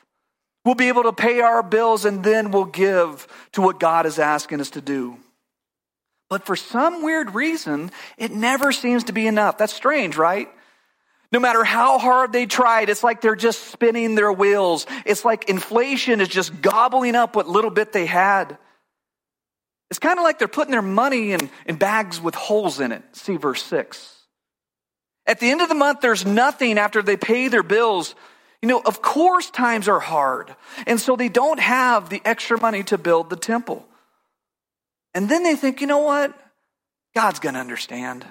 We'll 0.65 0.75
be 0.75 0.87
able 0.87 1.03
to 1.03 1.13
pay 1.13 1.41
our 1.41 1.61
bills 1.61 2.05
and 2.05 2.23
then 2.23 2.51
we'll 2.51 2.65
give 2.65 3.27
to 3.53 3.61
what 3.61 3.79
God 3.79 4.05
is 4.05 4.17
asking 4.17 4.61
us 4.61 4.71
to 4.71 4.81
do. 4.81 5.17
But 6.29 6.45
for 6.45 6.55
some 6.55 7.03
weird 7.03 7.35
reason, 7.35 7.91
it 8.17 8.31
never 8.31 8.71
seems 8.71 9.05
to 9.05 9.13
be 9.13 9.27
enough. 9.27 9.57
That's 9.57 9.73
strange, 9.73 10.15
right? 10.15 10.47
No 11.31 11.39
matter 11.39 11.63
how 11.63 11.97
hard 11.97 12.31
they 12.31 12.45
tried, 12.45 12.89
it's 12.89 13.03
like 13.03 13.19
they're 13.19 13.35
just 13.35 13.67
spinning 13.67 14.15
their 14.15 14.31
wheels. 14.31 14.85
It's 15.05 15.25
like 15.25 15.49
inflation 15.49 16.21
is 16.21 16.29
just 16.29 16.61
gobbling 16.61 17.15
up 17.15 17.35
what 17.35 17.47
little 17.47 17.71
bit 17.71 17.91
they 17.91 18.05
had. 18.05 18.57
It's 19.93 19.99
kind 19.99 20.17
of 20.17 20.23
like 20.23 20.39
they're 20.39 20.47
putting 20.47 20.71
their 20.71 20.81
money 20.81 21.33
in, 21.33 21.51
in 21.67 21.75
bags 21.75 22.19
with 22.19 22.33
holes 22.33 22.79
in 22.79 22.91
it. 22.91 23.03
See 23.11 23.37
verse 23.37 23.61
6. 23.61 24.15
At 25.27 25.39
the 25.39 25.51
end 25.51 25.61
of 25.61 25.69
the 25.69 25.75
month, 25.75 26.01
there's 26.01 26.25
nothing 26.25 26.79
after 26.79 27.03
they 27.03 27.15
pay 27.15 27.47
their 27.47 27.61
bills 27.61 28.15
you 28.63 28.69
know, 28.69 28.81
of 28.85 29.01
course 29.01 29.49
times 29.49 29.89
are 29.89 29.99
hard. 29.99 30.55
And 30.87 30.97
so 30.97 31.17
they 31.17 31.27
don't 31.27 31.59
have 31.59 32.07
the 32.07 32.21
extra 32.23 32.57
money 32.57 32.81
to 32.83 32.97
build 32.97 33.29
the 33.29 33.35
temple. 33.35 33.85
And 35.13 35.27
then 35.27 35.43
they 35.43 35.57
think, 35.57 35.81
you 35.81 35.87
know 35.87 35.99
what? 35.99 36.33
God's 37.13 37.39
going 37.39 37.55
to 37.55 37.59
understand. 37.59 38.25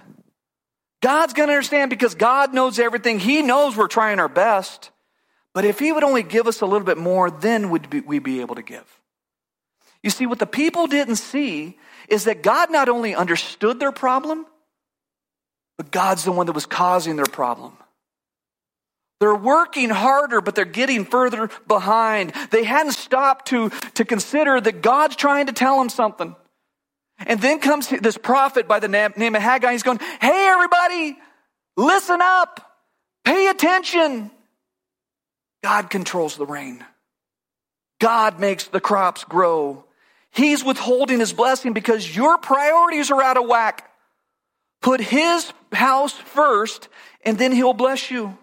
God's 1.03 1.35
going 1.35 1.51
to 1.51 1.53
understand 1.53 1.90
because 1.90 2.14
God 2.14 2.55
knows 2.55 2.79
everything. 2.79 3.18
He 3.18 3.42
knows 3.42 3.77
we're 3.77 3.88
trying 3.88 4.20
our 4.20 4.29
best. 4.29 4.90
But 5.53 5.66
if 5.66 5.79
He 5.79 5.92
would 5.92 6.03
only 6.03 6.22
give 6.22 6.46
us 6.46 6.62
a 6.62 6.66
little 6.66 6.87
bit 6.87 6.96
more, 6.96 7.31
then 7.31 7.68
would 7.68 8.07
we 8.07 8.18
be 8.18 8.40
able 8.40 8.55
to 8.55 8.62
give. 8.62 9.02
You 10.03 10.11
see, 10.11 10.27
what 10.27 10.38
the 10.38 10.47
people 10.47 10.87
didn't 10.87 11.17
see 11.17 11.79
is 12.09 12.25
that 12.25 12.43
God 12.43 12.71
not 12.71 12.88
only 12.88 13.15
understood 13.15 13.79
their 13.79 13.93
problem, 13.93 14.47
but 15.79 15.91
God's 15.91 16.25
the 16.25 16.33
one 16.33 16.47
that 16.47 16.53
was 16.53 16.67
causing 16.67 17.17
their 17.17 17.27
problem. 17.27 17.77
They're 19.21 19.35
working 19.35 19.88
harder, 19.88 20.41
but 20.41 20.57
they're 20.57 20.65
getting 20.65 21.05
further 21.05 21.49
behind. 21.69 22.33
They 22.51 22.65
hadn't 22.65 22.95
stopped 22.95 23.47
to, 23.49 23.71
to 23.95 24.05
consider 24.05 24.61
that 24.61 24.83
God's 24.83 25.15
trying 25.15 25.47
to 25.47 25.53
tell 25.53 25.79
them 25.79 25.88
something. 25.88 26.35
And 27.19 27.41
then 27.41 27.61
comes 27.61 27.88
this 27.88 28.19
prophet 28.19 28.67
by 28.67 28.81
the 28.81 28.88
name 28.88 29.37
of 29.37 29.43
Haggai. 29.43 29.71
He's 29.71 29.85
going, 29.85 30.01
Hey, 30.21 30.49
everybody, 30.49 31.17
listen 31.77 32.21
up, 32.21 32.69
pay 33.25 33.47
attention. 33.47 34.33
God 35.62 35.88
controls 35.88 36.37
the 36.37 36.47
rain, 36.47 36.85
God 38.01 38.41
makes 38.41 38.65
the 38.65 38.81
crops 38.81 39.23
grow. 39.23 39.85
He's 40.33 40.64
withholding 40.64 41.21
his 41.21 41.33
blessing 41.33 41.73
because 41.73 42.16
your 42.16 42.38
priorities 42.38 43.11
are 43.11 43.23
out 43.23 43.37
of 43.37 43.47
whack. 43.47 43.90
Put 44.81 45.01
his 45.01 45.53
house 45.73 46.12
first, 46.12 46.88
and 47.25 47.38
then 47.38 47.53
he'll 47.53 47.75
bless 47.75 48.11
you. 48.11 48.37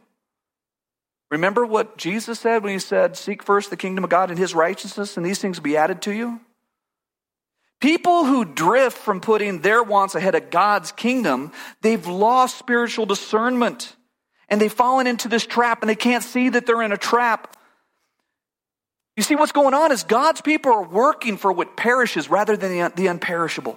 Remember 1.32 1.66
what 1.66 1.98
Jesus 1.98 2.40
said 2.40 2.64
when 2.64 2.74
he 2.74 2.80
said, 2.80 3.18
Seek 3.18 3.44
first 3.44 3.70
the 3.70 3.78
kingdom 3.78 4.04
of 4.04 4.10
God 4.10 4.30
and 4.30 4.40
his 4.40 4.56
righteousness, 4.56 5.18
and 5.18 5.26
these 5.26 5.40
things 5.40 5.58
will 5.58 5.64
be 5.64 5.78
added 5.78 6.02
to 6.04 6.14
you? 6.14 6.40
People 7.80 8.26
who 8.26 8.44
drift 8.46 8.98
from 8.98 9.22
putting 9.22 9.62
their 9.62 9.82
wants 9.82 10.16
ahead 10.16 10.36
of 10.36 10.50
God's 10.50 10.92
kingdom, 10.92 11.52
they've 11.82 12.06
lost 12.06 12.58
spiritual 12.58 13.06
discernment 13.06 13.96
and 14.50 14.60
they've 14.60 14.74
fallen 14.74 15.08
into 15.08 15.30
this 15.30 15.46
trap 15.46 15.82
and 15.82 15.90
they 15.90 15.96
can't 15.96 16.24
see 16.24 16.50
that 16.50 16.66
they're 16.66 16.82
in 16.82 16.92
a 16.92 16.98
trap. 16.98 17.56
You 19.20 19.24
see, 19.24 19.36
what's 19.36 19.52
going 19.52 19.74
on 19.74 19.92
is 19.92 20.04
God's 20.04 20.40
people 20.40 20.72
are 20.72 20.82
working 20.82 21.36
for 21.36 21.52
what 21.52 21.76
perishes 21.76 22.30
rather 22.30 22.56
than 22.56 22.72
the, 22.72 22.94
the 22.96 23.08
unperishable. 23.08 23.76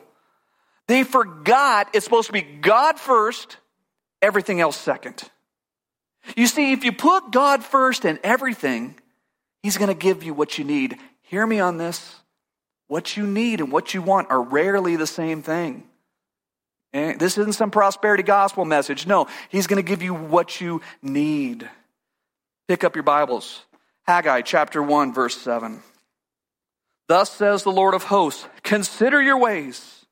They 0.87 1.03
forgot 1.03 1.89
it's 1.93 2.05
supposed 2.05 2.29
to 2.29 2.33
be 2.33 2.43
God 2.43 2.97
first, 2.97 3.57
everything 4.23 4.61
else 4.61 4.77
second. 4.77 5.21
You 6.37 6.47
see, 6.47 6.71
if 6.71 6.85
you 6.85 6.93
put 6.93 7.33
God 7.33 7.65
first 7.65 8.05
in 8.05 8.21
everything, 8.23 8.95
He's 9.65 9.79
going 9.79 9.89
to 9.89 9.97
give 9.97 10.23
you 10.23 10.33
what 10.33 10.59
you 10.59 10.65
need. 10.65 10.97
Hear 11.23 11.45
me 11.45 11.59
on 11.59 11.77
this. 11.77 12.21
What 12.87 13.17
you 13.17 13.27
need 13.27 13.59
and 13.59 13.73
what 13.73 13.95
you 13.95 14.01
want 14.01 14.31
are 14.31 14.43
rarely 14.43 14.95
the 14.95 15.09
same 15.09 15.43
thing. 15.43 15.83
And 16.93 17.19
this 17.19 17.37
isn't 17.37 17.55
some 17.55 17.73
prosperity 17.73 18.23
gospel 18.23 18.65
message. 18.65 19.09
No, 19.09 19.27
He's 19.49 19.67
going 19.67 19.83
to 19.83 19.89
give 19.91 20.03
you 20.03 20.15
what 20.15 20.61
you 20.61 20.83
need. 21.03 21.69
Pick 22.69 22.85
up 22.85 22.95
your 22.95 23.03
Bibles. 23.03 23.63
Haggai 24.13 24.43
chapter 24.43 24.83
1, 24.83 25.15
verse 25.15 25.39
7. 25.39 25.83
Thus 27.09 27.33
says 27.33 27.63
the 27.63 27.73
Lord 27.73 27.95
of 27.95 28.03
hosts 28.03 28.47
Consider 28.63 29.23
your 29.23 29.39
ways. 29.39 30.05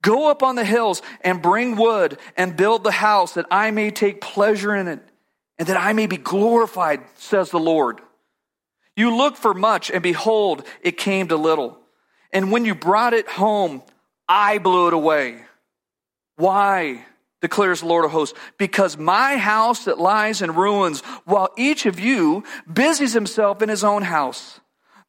Go 0.00 0.30
up 0.30 0.42
on 0.42 0.54
the 0.54 0.64
hills 0.64 1.02
and 1.20 1.42
bring 1.42 1.76
wood 1.76 2.16
and 2.34 2.56
build 2.56 2.82
the 2.82 2.90
house 2.90 3.34
that 3.34 3.44
I 3.50 3.72
may 3.72 3.90
take 3.90 4.22
pleasure 4.22 4.74
in 4.74 4.88
it 4.88 5.00
and 5.58 5.68
that 5.68 5.76
I 5.76 5.92
may 5.92 6.06
be 6.06 6.16
glorified, 6.16 7.02
says 7.16 7.50
the 7.50 7.60
Lord. 7.60 8.00
You 8.96 9.14
looked 9.14 9.36
for 9.36 9.52
much, 9.52 9.90
and 9.90 10.02
behold, 10.02 10.66
it 10.80 10.96
came 10.96 11.28
to 11.28 11.36
little. 11.36 11.78
And 12.32 12.50
when 12.50 12.64
you 12.64 12.74
brought 12.74 13.12
it 13.12 13.28
home, 13.28 13.82
I 14.30 14.56
blew 14.56 14.86
it 14.86 14.94
away. 14.94 15.44
Why? 16.36 17.04
Declares 17.40 17.80
the 17.80 17.86
Lord 17.86 18.04
of 18.04 18.10
hosts, 18.10 18.38
because 18.58 18.96
my 18.96 19.36
house 19.36 19.84
that 19.84 19.98
lies 19.98 20.42
in 20.42 20.54
ruins, 20.54 21.00
while 21.24 21.48
each 21.56 21.86
of 21.86 21.98
you 21.98 22.44
busies 22.70 23.12
himself 23.12 23.62
in 23.62 23.68
his 23.68 23.84
own 23.84 24.02
house. 24.02 24.60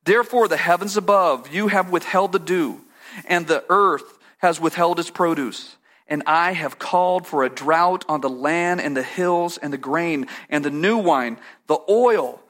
Therefore, 0.06 0.48
the 0.48 0.58
heavens 0.58 0.98
above, 0.98 1.54
you 1.54 1.68
have 1.68 1.92
withheld 1.92 2.32
the 2.32 2.40
dew, 2.40 2.82
and 3.26 3.48
the 3.48 3.64
earth 3.70 4.18
has 4.40 4.60
withheld 4.60 5.00
its 5.00 5.12
produce 5.12 5.76
and 6.12 6.24
I 6.28 6.52
have 6.52 6.78
called 6.78 7.26
for 7.26 7.46
a 7.46 7.50
drought 7.50 8.04
on 8.10 8.20
the 8.20 8.30
land 8.30 8.82
and 8.82 8.96
the 8.96 9.02
hills 9.02 9.58
and 9.58 9.72
the 9.72 9.78
grain 9.78 10.28
and 10.50 10.64
the 10.64 10.70
new 10.70 10.98
wine, 10.98 11.40
the 11.68 11.80
oil 11.90 12.42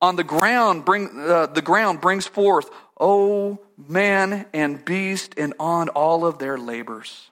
on 0.00 0.16
the 0.16 0.24
ground 0.24 0.86
bring 0.86 1.10
uh, 1.20 1.46
the 1.46 1.60
ground 1.60 2.00
brings 2.00 2.26
forth, 2.26 2.70
O 2.98 3.58
man 3.76 4.46
and 4.54 4.82
beast, 4.82 5.34
and 5.36 5.52
on 5.60 5.90
all 5.90 6.24
of 6.24 6.38
their 6.38 6.56
labors. 6.56 7.29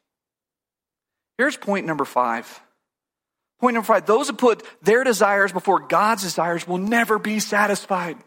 Here's 1.38 1.57
point 1.57 1.87
number 1.87 2.05
five. 2.05 2.61
Point 3.61 3.74
number 3.74 3.87
five: 3.87 4.05
those 4.05 4.29
who 4.29 4.35
put 4.35 4.62
their 4.83 5.05
desires 5.05 5.53
before 5.53 5.81
God's 5.81 6.22
desires 6.22 6.68
will 6.68 6.79
never 6.79 7.18
be 7.18 7.40
satisfied. 7.40 8.18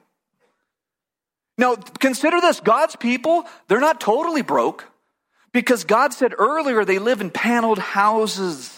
Now, 1.58 1.76
consider 1.76 2.41
this: 2.41 2.60
God's 2.62 2.95
people, 2.95 3.43
they're 3.67 3.80
not 3.80 4.02
totally 4.02 4.41
broke. 4.41 4.88
Because 5.54 5.84
God 5.84 6.13
said 6.13 6.34
earlier 6.38 6.86
they 6.86 6.97
live 6.97 7.19
in 7.19 7.30
paneled 7.30 7.78
houses. 7.78 8.74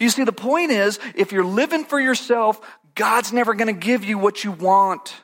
You 0.00 0.10
see, 0.10 0.24
the 0.24 0.32
point 0.32 0.72
is, 0.72 0.98
if 1.14 1.30
you're 1.30 1.44
living 1.44 1.84
for 1.84 2.00
yourself, 2.00 2.60
God's 2.94 3.32
never 3.32 3.54
going 3.54 3.72
to 3.72 3.80
give 3.80 4.04
you 4.04 4.18
what 4.18 4.42
you 4.42 4.50
want. 4.50 5.14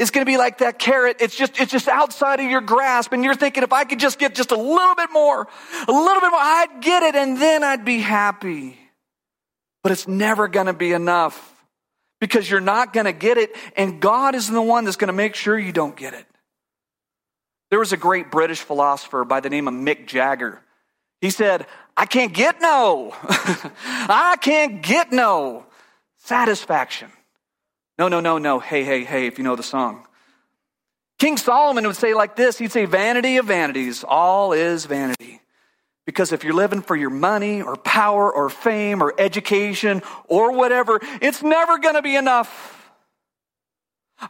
It's 0.00 0.10
going 0.10 0.24
to 0.24 0.30
be 0.30 0.38
like 0.38 0.58
that 0.58 0.78
carrot. 0.78 1.18
It's 1.20 1.36
just, 1.36 1.60
it's 1.60 1.70
just 1.70 1.86
outside 1.86 2.40
of 2.40 2.50
your 2.50 2.62
grasp. 2.62 3.12
And 3.12 3.22
you're 3.22 3.34
thinking, 3.34 3.62
if 3.62 3.72
I 3.72 3.84
could 3.84 4.00
just 4.00 4.18
get 4.18 4.34
just 4.34 4.50
a 4.50 4.56
little 4.56 4.94
bit 4.94 5.10
more, 5.12 5.46
a 5.86 5.92
little 5.92 6.20
bit 6.22 6.30
more, 6.30 6.40
I'd 6.40 6.80
get 6.80 7.02
it 7.02 7.14
and 7.14 7.38
then 7.38 7.62
I'd 7.62 7.84
be 7.84 7.98
happy. 7.98 8.78
But 9.82 9.92
it's 9.92 10.08
never 10.08 10.48
going 10.48 10.66
to 10.66 10.72
be 10.72 10.92
enough 10.92 11.54
because 12.18 12.50
you're 12.50 12.60
not 12.60 12.94
going 12.94 13.04
to 13.04 13.12
get 13.12 13.36
it. 13.36 13.54
And 13.76 14.00
God 14.00 14.34
is 14.34 14.48
the 14.48 14.62
one 14.62 14.86
that's 14.86 14.96
going 14.96 15.08
to 15.08 15.12
make 15.12 15.34
sure 15.34 15.58
you 15.58 15.70
don't 15.72 15.96
get 15.96 16.14
it. 16.14 16.26
There 17.68 17.78
was 17.78 17.92
a 17.92 17.98
great 17.98 18.30
British 18.30 18.60
philosopher 18.60 19.26
by 19.26 19.40
the 19.40 19.50
name 19.50 19.68
of 19.68 19.74
Mick 19.74 20.06
Jagger. 20.06 20.62
He 21.20 21.28
said, 21.28 21.66
I 21.94 22.06
can't 22.06 22.32
get 22.32 22.58
no. 22.62 23.14
I 23.22 24.38
can't 24.40 24.80
get 24.80 25.12
no 25.12 25.66
satisfaction. 26.16 27.12
No, 28.00 28.08
no, 28.08 28.20
no, 28.20 28.38
no. 28.38 28.60
Hey, 28.60 28.82
hey, 28.82 29.04
hey, 29.04 29.26
if 29.26 29.36
you 29.36 29.44
know 29.44 29.56
the 29.56 29.62
song. 29.62 30.06
King 31.18 31.36
Solomon 31.36 31.86
would 31.86 31.96
say 31.96 32.14
like 32.14 32.34
this 32.34 32.56
He'd 32.56 32.72
say, 32.72 32.86
Vanity 32.86 33.36
of 33.36 33.44
vanities, 33.44 34.04
all 34.08 34.54
is 34.54 34.86
vanity. 34.86 35.42
Because 36.06 36.32
if 36.32 36.42
you're 36.42 36.54
living 36.54 36.80
for 36.80 36.96
your 36.96 37.10
money 37.10 37.60
or 37.60 37.76
power 37.76 38.32
or 38.32 38.48
fame 38.48 39.02
or 39.02 39.12
education 39.18 40.00
or 40.28 40.52
whatever, 40.52 40.98
it's 41.20 41.42
never 41.42 41.76
going 41.76 41.94
to 41.94 42.00
be 42.00 42.16
enough. 42.16 42.90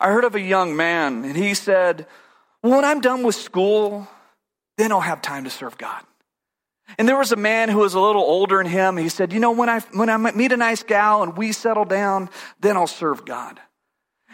I 0.01 0.09
heard 0.09 0.25
of 0.25 0.35
a 0.35 0.41
young 0.41 0.75
man, 0.75 1.25
and 1.25 1.37
he 1.37 1.55
said, 1.55 2.09
when 2.63 2.85
I'm 2.85 3.01
done 3.01 3.23
with 3.23 3.37
school, 3.37 4.09
then 4.79 4.91
I'll 4.91 4.99
have 4.99 5.23
time 5.23 5.45
to 5.45 5.51
serve 5.51 5.79
God. 5.79 6.03
And 6.99 7.09
there 7.09 7.17
was 7.17 7.33
a 7.33 7.37
man 7.37 7.69
who 7.69 7.79
was 7.79 7.95
a 7.95 8.01
little 8.01 8.23
older 8.23 8.59
than 8.59 8.67
him. 8.67 8.97
He 8.97 9.09
said, 9.09 9.33
You 9.33 9.41
know, 9.41 9.53
when 9.53 9.69
I, 9.69 9.81
when 9.93 10.09
I 10.09 10.17
meet 10.17 10.53
a 10.53 10.57
nice 10.57 10.83
gal 10.83 11.23
and 11.23 11.37
we 11.37 11.53
settle 11.53 11.85
down, 11.85 12.31
then 12.61 12.77
I'll 12.77 12.87
serve 12.87 13.25
God. 13.25 13.61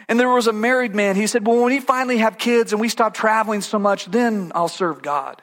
And 0.09 0.19
there 0.19 0.29
was 0.29 0.47
a 0.47 0.53
married 0.53 0.95
man. 0.95 1.15
He 1.15 1.27
said, 1.27 1.45
Well, 1.45 1.57
when 1.57 1.65
we 1.65 1.79
finally 1.79 2.17
have 2.19 2.37
kids 2.37 2.71
and 2.71 2.81
we 2.81 2.89
stop 2.89 3.13
traveling 3.13 3.61
so 3.61 3.77
much, 3.77 4.05
then 4.05 4.51
I'll 4.55 4.67
serve 4.67 5.01
God. 5.01 5.41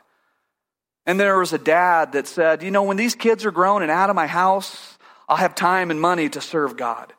And 1.06 1.20
there 1.20 1.38
was 1.38 1.52
a 1.52 1.58
dad 1.58 2.12
that 2.12 2.26
said, 2.26 2.62
You 2.62 2.70
know, 2.70 2.82
when 2.82 2.96
these 2.96 3.14
kids 3.14 3.44
are 3.44 3.50
grown 3.50 3.82
and 3.82 3.90
out 3.90 4.10
of 4.10 4.16
my 4.16 4.26
house, 4.26 4.98
I'll 5.28 5.36
have 5.36 5.54
time 5.54 5.90
and 5.90 6.00
money 6.00 6.28
to 6.30 6.40
serve 6.40 6.76
God. 6.76 7.12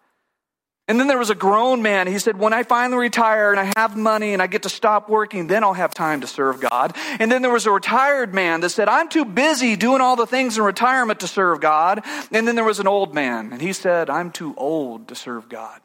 And 0.87 0.99
then 0.99 1.07
there 1.07 1.17
was 1.17 1.31
a 1.31 1.35
grown 1.35 1.81
man. 1.81 2.05
He 2.05 2.19
said, 2.19 2.37
When 2.37 2.53
I 2.53 2.61
finally 2.61 2.99
retire 2.99 3.51
and 3.51 3.59
I 3.59 3.73
have 3.75 3.97
money 3.97 4.33
and 4.33 4.41
I 4.41 4.47
get 4.47 4.63
to 4.63 4.69
stop 4.69 5.09
working, 5.09 5.47
then 5.47 5.63
I'll 5.63 5.73
have 5.73 5.95
time 5.95 6.21
to 6.21 6.27
serve 6.27 6.61
God. 6.61 6.95
And 7.19 7.31
then 7.31 7.41
there 7.41 7.51
was 7.51 7.65
a 7.65 7.71
retired 7.71 8.35
man 8.35 8.61
that 8.61 8.69
said, 8.69 8.87
I'm 8.87 9.09
too 9.09 9.25
busy 9.25 9.75
doing 9.75 9.99
all 10.01 10.15
the 10.15 10.27
things 10.27 10.57
in 10.57 10.63
retirement 10.63 11.21
to 11.21 11.27
serve 11.27 11.59
God. 11.59 12.05
And 12.31 12.47
then 12.47 12.53
there 12.53 12.63
was 12.63 12.79
an 12.79 12.87
old 12.87 13.15
man, 13.15 13.51
and 13.51 13.61
he 13.61 13.73
said, 13.73 14.11
I'm 14.11 14.31
too 14.31 14.53
old 14.57 15.07
to 15.07 15.15
serve 15.15 15.49
God. 15.49 15.81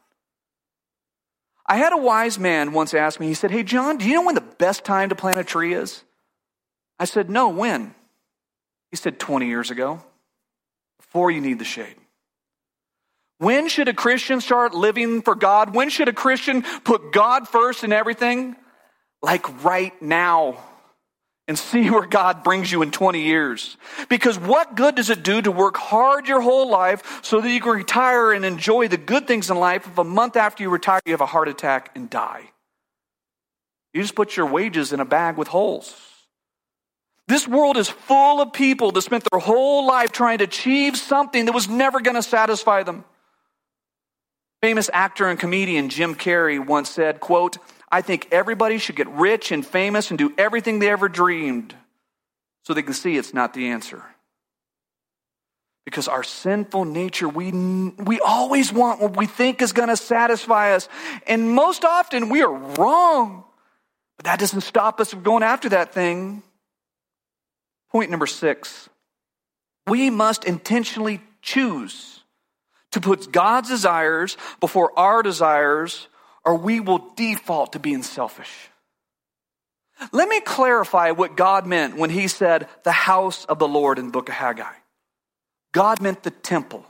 I 1.64 1.76
had 1.76 1.94
a 1.94 1.98
wise 1.98 2.38
man 2.38 2.72
once 2.72 2.92
ask 2.92 3.18
me, 3.20 3.28
he 3.28 3.34
said, 3.34 3.50
Hey, 3.50 3.62
John, 3.62 3.96
do 3.96 4.06
you 4.06 4.14
know 4.14 4.26
when 4.26 4.34
the 4.34 4.42
best 4.42 4.84
time 4.84 5.08
to 5.08 5.14
plant 5.14 5.38
a 5.38 5.44
tree 5.44 5.72
is? 5.72 6.04
I 6.98 7.06
said, 7.06 7.30
No, 7.30 7.48
when? 7.48 7.94
He 8.90 8.96
said, 8.96 9.18
20 9.18 9.46
years 9.46 9.70
ago, 9.70 10.02
before 10.98 11.30
you 11.30 11.40
need 11.40 11.58
the 11.58 11.64
shade. 11.64 11.94
When 13.40 13.70
should 13.70 13.88
a 13.88 13.94
Christian 13.94 14.42
start 14.42 14.74
living 14.74 15.22
for 15.22 15.34
God? 15.34 15.74
When 15.74 15.88
should 15.88 16.08
a 16.08 16.12
Christian 16.12 16.60
put 16.84 17.10
God 17.10 17.48
first 17.48 17.84
in 17.84 17.90
everything? 17.90 18.54
Like 19.22 19.64
right 19.64 20.00
now. 20.02 20.58
And 21.48 21.58
see 21.58 21.88
where 21.88 22.06
God 22.06 22.44
brings 22.44 22.70
you 22.70 22.82
in 22.82 22.90
20 22.90 23.22
years. 23.22 23.78
Because 24.10 24.38
what 24.38 24.76
good 24.76 24.94
does 24.94 25.08
it 25.08 25.22
do 25.22 25.40
to 25.40 25.50
work 25.50 25.78
hard 25.78 26.28
your 26.28 26.42
whole 26.42 26.68
life 26.68 27.20
so 27.24 27.40
that 27.40 27.50
you 27.50 27.62
can 27.62 27.72
retire 27.72 28.30
and 28.32 28.44
enjoy 28.44 28.88
the 28.88 28.98
good 28.98 29.26
things 29.26 29.50
in 29.50 29.56
life 29.56 29.86
if 29.86 29.96
a 29.96 30.04
month 30.04 30.36
after 30.36 30.62
you 30.62 30.68
retire 30.68 31.00
you 31.06 31.12
have 31.12 31.22
a 31.22 31.26
heart 31.26 31.48
attack 31.48 31.92
and 31.94 32.10
die? 32.10 32.50
You 33.94 34.02
just 34.02 34.14
put 34.14 34.36
your 34.36 34.46
wages 34.46 34.92
in 34.92 35.00
a 35.00 35.06
bag 35.06 35.38
with 35.38 35.48
holes. 35.48 35.96
This 37.26 37.48
world 37.48 37.78
is 37.78 37.88
full 37.88 38.42
of 38.42 38.52
people 38.52 38.92
that 38.92 39.00
spent 39.00 39.26
their 39.32 39.40
whole 39.40 39.86
life 39.86 40.12
trying 40.12 40.38
to 40.38 40.44
achieve 40.44 40.98
something 40.98 41.46
that 41.46 41.52
was 41.52 41.70
never 41.70 42.00
going 42.00 42.16
to 42.16 42.22
satisfy 42.22 42.82
them. 42.82 43.02
Famous 44.62 44.90
actor 44.92 45.26
and 45.28 45.38
comedian 45.38 45.88
Jim 45.88 46.14
Carrey 46.14 46.64
once 46.64 46.90
said, 46.90 47.20
quote, 47.20 47.58
I 47.90 48.02
think 48.02 48.28
everybody 48.30 48.78
should 48.78 48.96
get 48.96 49.08
rich 49.08 49.50
and 49.52 49.66
famous 49.66 50.10
and 50.10 50.18
do 50.18 50.32
everything 50.36 50.78
they 50.78 50.90
ever 50.90 51.08
dreamed 51.08 51.74
so 52.64 52.74
they 52.74 52.82
can 52.82 52.94
see 52.94 53.16
it's 53.16 53.34
not 53.34 53.54
the 53.54 53.68
answer. 53.68 54.04
Because 55.84 56.06
our 56.08 56.22
sinful 56.22 56.84
nature, 56.84 57.28
we, 57.28 57.50
we 57.50 58.20
always 58.20 58.72
want 58.72 59.00
what 59.00 59.16
we 59.16 59.26
think 59.26 59.62
is 59.62 59.72
going 59.72 59.88
to 59.88 59.96
satisfy 59.96 60.74
us. 60.74 60.88
And 61.26 61.50
most 61.50 61.84
often 61.84 62.28
we 62.28 62.42
are 62.42 62.52
wrong. 62.52 63.44
But 64.18 64.26
that 64.26 64.38
doesn't 64.38 64.60
stop 64.60 65.00
us 65.00 65.10
from 65.10 65.22
going 65.22 65.42
after 65.42 65.70
that 65.70 65.94
thing. 65.94 66.42
Point 67.90 68.10
number 68.10 68.26
six 68.26 68.88
we 69.86 70.10
must 70.10 70.44
intentionally 70.44 71.20
choose 71.42 72.19
to 72.92 73.00
put 73.00 73.32
God's 73.32 73.68
desires 73.68 74.36
before 74.60 74.92
our 74.98 75.22
desires, 75.22 76.08
or 76.44 76.56
we 76.56 76.80
will 76.80 77.12
default 77.16 77.72
to 77.72 77.78
being 77.78 78.02
selfish. 78.02 78.70
Let 80.12 80.28
me 80.28 80.40
clarify 80.40 81.10
what 81.10 81.36
God 81.36 81.66
meant 81.66 81.96
when 81.96 82.10
he 82.10 82.26
said 82.28 82.68
the 82.84 82.92
house 82.92 83.44
of 83.44 83.58
the 83.58 83.68
Lord 83.68 83.98
in 83.98 84.06
the 84.06 84.12
book 84.12 84.28
of 84.28 84.34
Haggai. 84.34 84.72
God 85.72 86.00
meant 86.00 86.22
the 86.22 86.30
temple. 86.30 86.86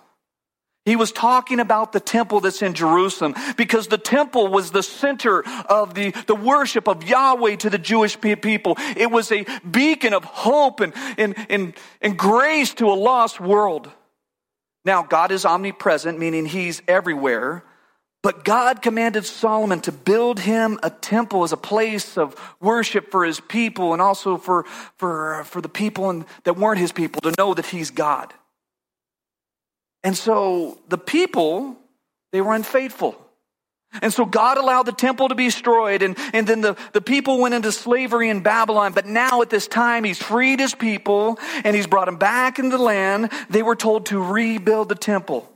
He 0.87 0.97
was 0.97 1.13
talking 1.13 1.61
about 1.61 1.93
the 1.93 2.01
temple 2.01 2.41
that's 2.41 2.63
in 2.63 2.73
Jerusalem 2.73 3.35
because 3.57 3.89
the 3.89 3.99
temple 3.99 4.49
was 4.49 4.71
the 4.71 4.83
center 4.83 5.45
of 5.69 5.95
the, 5.95 6.13
the 6.27 6.35
worship 6.35 6.89
of 6.89 7.07
Yahweh 7.07 7.57
to 7.57 7.71
the 7.71 7.79
Jewish 7.79 8.19
people. 8.21 8.77
It 8.97 9.11
was 9.11 9.31
a 9.31 9.45
beacon 9.71 10.15
of 10.15 10.25
hope 10.25 10.81
and, 10.81 10.95
and, 11.19 11.35
and, 11.51 11.75
and 12.01 12.17
grace 12.17 12.73
to 12.75 12.87
a 12.87 12.95
lost 12.95 13.41
world. 13.41 13.91
Now, 14.85 15.03
God 15.03 15.31
is 15.31 15.45
omnipresent, 15.45 16.19
meaning 16.19 16.47
He's 16.47 16.83
everywhere. 16.89 17.65
But 18.23 18.45
God 18.45 18.83
commanded 18.83 19.25
Solomon 19.25 19.81
to 19.81 19.93
build 19.93 20.41
him 20.41 20.79
a 20.83 20.91
temple 20.91 21.43
as 21.43 21.53
a 21.53 21.57
place 21.57 22.19
of 22.19 22.37
worship 22.61 23.11
for 23.11 23.25
his 23.25 23.41
people 23.41 23.95
and 23.95 24.03
also 24.03 24.37
for, 24.37 24.65
for, 24.99 25.43
for 25.45 25.63
the 25.63 25.71
people 25.71 26.25
that 26.45 26.59
weren't 26.59 26.79
his 26.79 26.93
people 26.93 27.23
to 27.23 27.33
know 27.39 27.55
that 27.55 27.67
he's 27.67 27.91
God. 27.91 28.35
And 30.05 30.17
so 30.17 30.79
the 30.89 30.99
people, 30.99 31.77
they 32.33 32.43
were 32.43 32.55
unfaithful. 32.55 33.17
And 34.03 34.13
so 34.13 34.25
God 34.25 34.57
allowed 34.57 34.85
the 34.85 34.93
temple 34.93 35.29
to 35.29 35.35
be 35.35 35.47
destroyed, 35.47 36.03
and, 36.03 36.17
and 36.33 36.47
then 36.47 36.61
the, 36.61 36.77
the 36.93 37.01
people 37.01 37.41
went 37.41 37.55
into 37.55 37.73
slavery 37.73 38.29
in 38.29 38.41
Babylon. 38.41 38.93
But 38.93 39.07
now 39.07 39.43
at 39.43 39.51
this 39.51 39.67
time, 39.67 40.05
He's 40.05 40.23
freed 40.23 40.61
His 40.61 40.75
people, 40.75 41.39
and 41.65 41.75
He's 41.75 41.89
brought 41.89 42.07
them 42.07 42.17
back 42.17 42.59
into 42.59 42.77
the 42.77 42.83
land. 42.83 43.33
They 43.49 43.63
were 43.63 43.77
told 43.77 44.07
to 44.07 44.23
rebuild 44.23 44.89
the 44.89 44.95
temple 44.95 45.51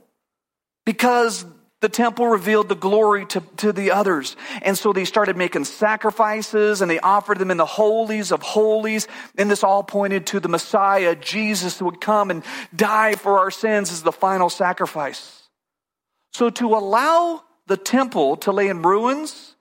because 0.85 1.45
the 1.81 1.89
temple 1.89 2.27
revealed 2.27 2.67
the 2.67 2.75
glory 2.75 3.25
to, 3.27 3.41
to 3.57 3.71
the 3.71 3.91
others. 3.91 4.35
And 4.63 4.77
so 4.77 4.91
they 4.91 5.05
started 5.05 5.37
making 5.37 5.65
sacrifices 5.65 6.81
and 6.81 6.89
they 6.89 6.99
offered 6.99 7.37
them 7.37 7.51
in 7.51 7.57
the 7.57 7.65
holies 7.65 8.31
of 8.31 8.41
holies. 8.41 9.07
And 9.37 9.51
this 9.51 9.63
all 9.63 9.83
pointed 9.83 10.25
to 10.27 10.39
the 10.39 10.49
Messiah, 10.49 11.15
Jesus, 11.15 11.77
who 11.77 11.85
would 11.85 12.01
come 12.01 12.31
and 12.31 12.43
die 12.75 13.15
for 13.15 13.39
our 13.39 13.51
sins 13.51 13.91
as 13.91 14.01
the 14.01 14.11
final 14.11 14.49
sacrifice. 14.49 15.43
So 16.33 16.49
to 16.49 16.73
allow 16.75 17.43
the 17.67 17.77
temple 17.77 18.37
to 18.37 18.51
lay 18.51 18.67
in 18.67 18.81
ruins, 18.81 19.55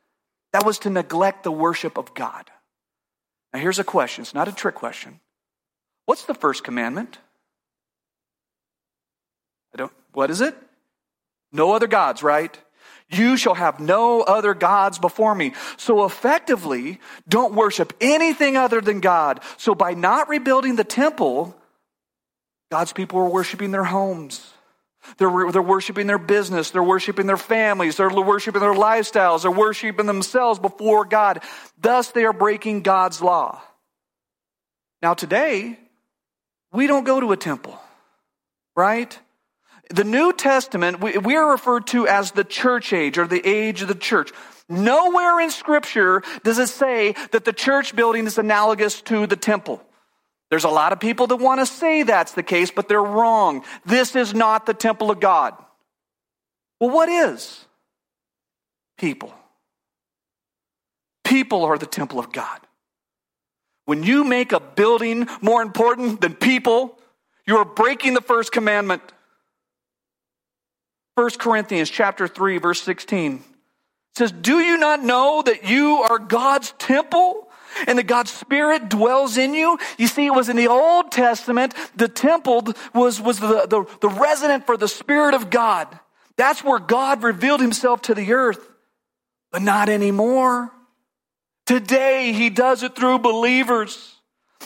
that 0.53 0.65
was 0.65 0.79
to 0.81 0.91
neglect 0.91 1.43
the 1.43 1.53
worship 1.53 1.99
of 1.99 2.15
God. 2.15 2.51
Now 3.53 3.61
here's 3.61 3.79
a 3.79 3.85
question. 3.85 4.23
It's 4.23 4.35
not 4.35 4.49
a 4.49 4.53
trick 4.53 4.75
question. 4.75 5.21
What's 6.07 6.25
the 6.25 6.35
first 6.35 6.65
commandment? 6.65 7.19
I 9.75 9.79
don't, 9.79 9.93
what 10.13 10.31
is 10.31 10.41
it? 10.41 10.55
No 11.53 11.73
other 11.73 11.87
gods, 11.87 12.23
right? 12.23 12.57
You 13.11 13.37
shall 13.37 13.55
have 13.55 13.81
no 13.81 14.23
other 14.23 14.55
gods 14.55 14.99
before 14.99 15.35
me. 15.35 15.55
So 15.77 16.05
effectively, 16.05 17.01
don't 17.29 17.55
worship 17.55 17.93
anything 18.01 18.57
other 18.57 18.81
than 18.81 19.01
God. 19.01 19.41
So 19.57 19.75
by 19.75 19.95
not 19.95 20.29
rebuilding 20.29 20.77
the 20.77 20.85
temple, 20.85 21.57
God's 22.71 22.93
people 22.93 23.19
were 23.19 23.29
worshiping 23.29 23.71
their 23.71 23.85
homes. 23.85 24.54
They're, 25.19 25.51
they're 25.51 25.63
worshiping 25.63 26.07
their 26.07 26.19
business. 26.19 26.71
They're 26.71 26.83
worshiping 26.83 27.27
their 27.27 27.37
families. 27.37 27.97
They're 27.97 28.11
worshiping 28.11 28.61
their 28.61 28.75
lifestyles. 28.75 29.43
They're 29.43 29.51
worshiping 29.51 30.07
themselves 30.07 30.59
before 30.59 31.05
God. 31.05 31.43
Thus, 31.81 32.11
they 32.11 32.25
are 32.25 32.33
breaking 32.33 32.83
God's 32.83 33.21
law. 33.21 33.61
Now, 35.03 35.15
today, 35.15 35.79
we 36.73 36.87
don't 36.87 37.05
go 37.05 37.21
to 37.21 37.33
a 37.33 37.37
temple, 37.37 37.79
right? 38.75 39.19
The 39.91 40.05
New 40.05 40.33
Testament, 40.33 41.01
we, 41.01 41.19
we 41.19 41.37
are 41.37 41.51
referred 41.51 41.87
to 41.89 42.09
as 42.09 42.33
the 42.33 42.45
church 42.45 42.93
age 42.93 43.19
or 43.19 43.27
the 43.27 43.47
age 43.47 43.83
of 43.83 43.89
the 43.89 43.95
church. 43.95 44.33
Nowhere 44.69 45.41
in 45.41 45.51
Scripture 45.51 46.23
does 46.43 46.59
it 46.59 46.69
say 46.69 47.15
that 47.33 47.45
the 47.45 47.53
church 47.53 47.95
building 47.95 48.27
is 48.27 48.39
analogous 48.39 49.03
to 49.03 49.27
the 49.27 49.37
temple. 49.37 49.83
There's 50.55 50.63
a 50.63 50.69
lot 50.69 50.93
of 50.93 51.01
people 51.01 51.27
that 51.27 51.39
want 51.39 51.59
to 51.59 51.67
say 51.67 52.05
that's 52.05 52.31
the 52.31 52.45
case, 52.45 52.71
but 52.71 52.87
they're 52.87 53.03
wrong. 53.03 53.65
This 53.85 54.15
is 54.15 54.35
not 54.35 54.67
the 54.67 54.73
temple 54.73 55.11
of 55.11 55.19
God. 55.19 55.53
Well, 56.79 56.91
what 56.91 57.09
is? 57.09 57.65
People. 58.97 59.35
People 61.25 61.65
are 61.65 61.77
the 61.77 61.87
temple 61.87 62.21
of 62.21 62.31
God. 62.31 62.61
When 63.87 64.05
you 64.05 64.23
make 64.23 64.53
a 64.53 64.61
building 64.61 65.27
more 65.41 65.61
important 65.61 66.21
than 66.21 66.35
people, 66.35 67.01
you 67.49 67.57
are 67.57 67.65
breaking 67.65 68.15
the 68.15 68.21
first 68.21 68.53
commandment. 68.53 69.03
1 71.17 71.31
Corinthians 71.31 71.91
chapter 71.91 72.29
3 72.29 72.59
verse 72.59 72.81
16 72.81 73.43
says, 74.15 74.31
"Do 74.31 74.61
you 74.61 74.77
not 74.77 75.03
know 75.03 75.43
that 75.43 75.65
you 75.65 75.97
are 75.97 76.21
God's 76.21 76.73
temple 76.79 77.44
and 77.87 77.99
that 77.99 78.07
God's 78.07 78.33
spirit 78.33 78.89
dwells 78.89 79.37
in 79.37 79.55
you?" 79.55 79.79
You 79.99 80.07
see, 80.07 80.27
it 80.27 80.35
was 80.35 80.49
in 80.49 80.57
the 80.57 80.69
Old 80.69 81.13
Testament, 81.13 81.75
the 81.97 82.09
temple 82.09 82.69
was, 82.95 83.21
was 83.21 83.41
the, 83.41 83.67
the, 83.67 83.85
the 84.01 84.09
resident 84.09 84.67
for 84.67 84.77
the 84.77 84.89
Spirit 84.89 85.35
of 85.35 85.51
God. 85.51 85.89
That's 86.37 86.65
where 86.65 86.79
God 86.79 87.23
revealed 87.23 87.61
himself 87.61 88.03
to 88.03 88.15
the 88.15 88.33
earth. 88.33 88.61
But 89.53 89.63
not 89.63 89.89
anymore. 89.89 90.73
Today, 91.67 92.33
he 92.33 92.51
does 92.51 92.83
it 92.83 92.97
through 92.97 93.21
believers. 93.21 94.17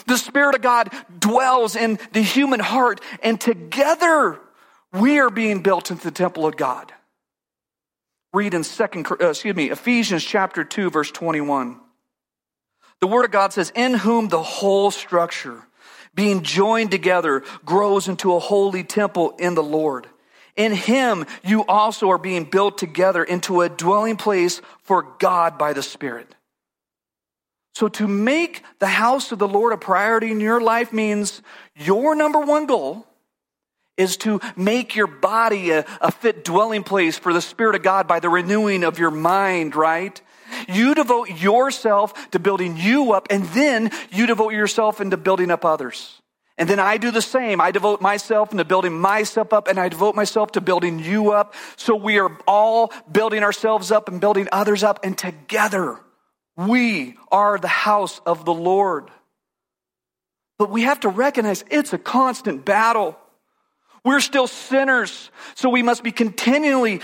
The 0.07 0.17
Spirit 0.17 0.55
of 0.55 0.61
God 0.61 0.91
dwells 1.17 1.75
in 1.75 1.99
the 2.13 2.21
human 2.21 2.59
heart, 2.59 3.01
and 3.21 3.39
together 3.39 4.39
we 4.91 5.19
are 5.19 5.29
being 5.29 5.61
built 5.61 5.91
into 5.91 6.03
the 6.03 6.11
temple 6.11 6.45
of 6.45 6.57
God. 6.57 6.91
Read 8.33 8.53
in 8.53 8.63
second, 8.63 9.07
uh, 9.11 9.29
excuse 9.29 9.55
me, 9.55 9.69
Ephesians 9.71 10.23
chapter 10.23 10.63
2, 10.63 10.89
verse 10.89 11.11
21. 11.11 11.79
The 13.01 13.07
word 13.07 13.25
of 13.25 13.31
God 13.31 13.53
says, 13.53 13.71
in 13.75 13.93
whom 13.93 14.27
the 14.27 14.43
whole 14.43 14.91
structure, 14.91 15.63
being 16.13 16.43
joined 16.43 16.91
together, 16.91 17.43
grows 17.63 18.07
into 18.07 18.35
a 18.35 18.39
holy 18.39 18.83
temple 18.83 19.31
in 19.39 19.55
the 19.55 19.63
Lord. 19.63 20.07
In 20.55 20.73
him, 20.73 21.25
you 21.43 21.65
also 21.65 22.09
are 22.09 22.17
being 22.17 22.43
built 22.43 22.77
together 22.77 23.23
into 23.23 23.61
a 23.61 23.69
dwelling 23.69 24.17
place 24.17 24.61
for 24.83 25.03
God 25.19 25.57
by 25.57 25.71
the 25.71 25.83
Spirit. 25.83 26.35
So 27.75 27.87
to 27.87 28.07
make 28.09 28.63
the 28.79 28.87
house 28.87 29.31
of 29.31 29.39
the 29.39 29.47
Lord 29.47 29.71
a 29.71 29.77
priority 29.77 30.31
in 30.31 30.41
your 30.41 30.59
life 30.59 30.91
means 30.91 31.41
your 31.75 32.13
number 32.13 32.41
one 32.41 32.65
goal 32.65 33.07
is 33.95 34.17
to 34.17 34.41
make 34.57 34.97
your 34.97 35.07
body 35.07 35.71
a, 35.71 35.85
a, 36.01 36.11
fit 36.11 36.43
dwelling 36.43 36.83
place 36.83 37.17
for 37.17 37.31
the 37.31 37.41
Spirit 37.41 37.75
of 37.75 37.83
God 37.83 38.07
by 38.07 38.19
the 38.19 38.27
renewing 38.27 38.83
of 38.83 38.99
your 38.99 39.11
mind, 39.11 39.77
right? 39.77 40.21
You 40.67 40.95
devote 40.95 41.29
yourself 41.29 42.31
to 42.31 42.39
building 42.39 42.77
you 42.77 43.13
up, 43.13 43.27
and 43.29 43.45
then 43.45 43.91
you 44.11 44.27
devote 44.27 44.53
yourself 44.53 45.01
into 45.01 45.17
building 45.17 45.51
up 45.51 45.65
others. 45.65 46.21
And 46.57 46.67
then 46.69 46.79
I 46.79 46.97
do 46.97 47.09
the 47.09 47.21
same. 47.21 47.61
I 47.61 47.71
devote 47.71 48.01
myself 48.01 48.51
into 48.51 48.65
building 48.65 48.99
myself 48.99 49.53
up, 49.53 49.69
and 49.69 49.79
I 49.79 49.87
devote 49.87 50.15
myself 50.15 50.51
to 50.53 50.61
building 50.61 50.99
you 50.99 51.31
up. 51.31 51.53
So 51.77 51.95
we 51.95 52.19
are 52.19 52.37
all 52.45 52.91
building 53.09 53.43
ourselves 53.43 53.91
up 53.91 54.09
and 54.09 54.19
building 54.19 54.49
others 54.51 54.83
up, 54.83 55.05
and 55.05 55.17
together 55.17 55.97
we 56.57 57.15
are 57.31 57.57
the 57.57 57.69
house 57.69 58.19
of 58.25 58.43
the 58.43 58.53
Lord. 58.53 59.09
But 60.57 60.69
we 60.69 60.81
have 60.81 60.99
to 61.01 61.09
recognize 61.09 61.63
it's 61.71 61.93
a 61.93 61.97
constant 61.97 62.65
battle. 62.65 63.17
We're 64.03 64.19
still 64.19 64.47
sinners, 64.47 65.31
so 65.55 65.69
we 65.69 65.83
must 65.83 66.03
be 66.03 66.11
continually 66.11 66.99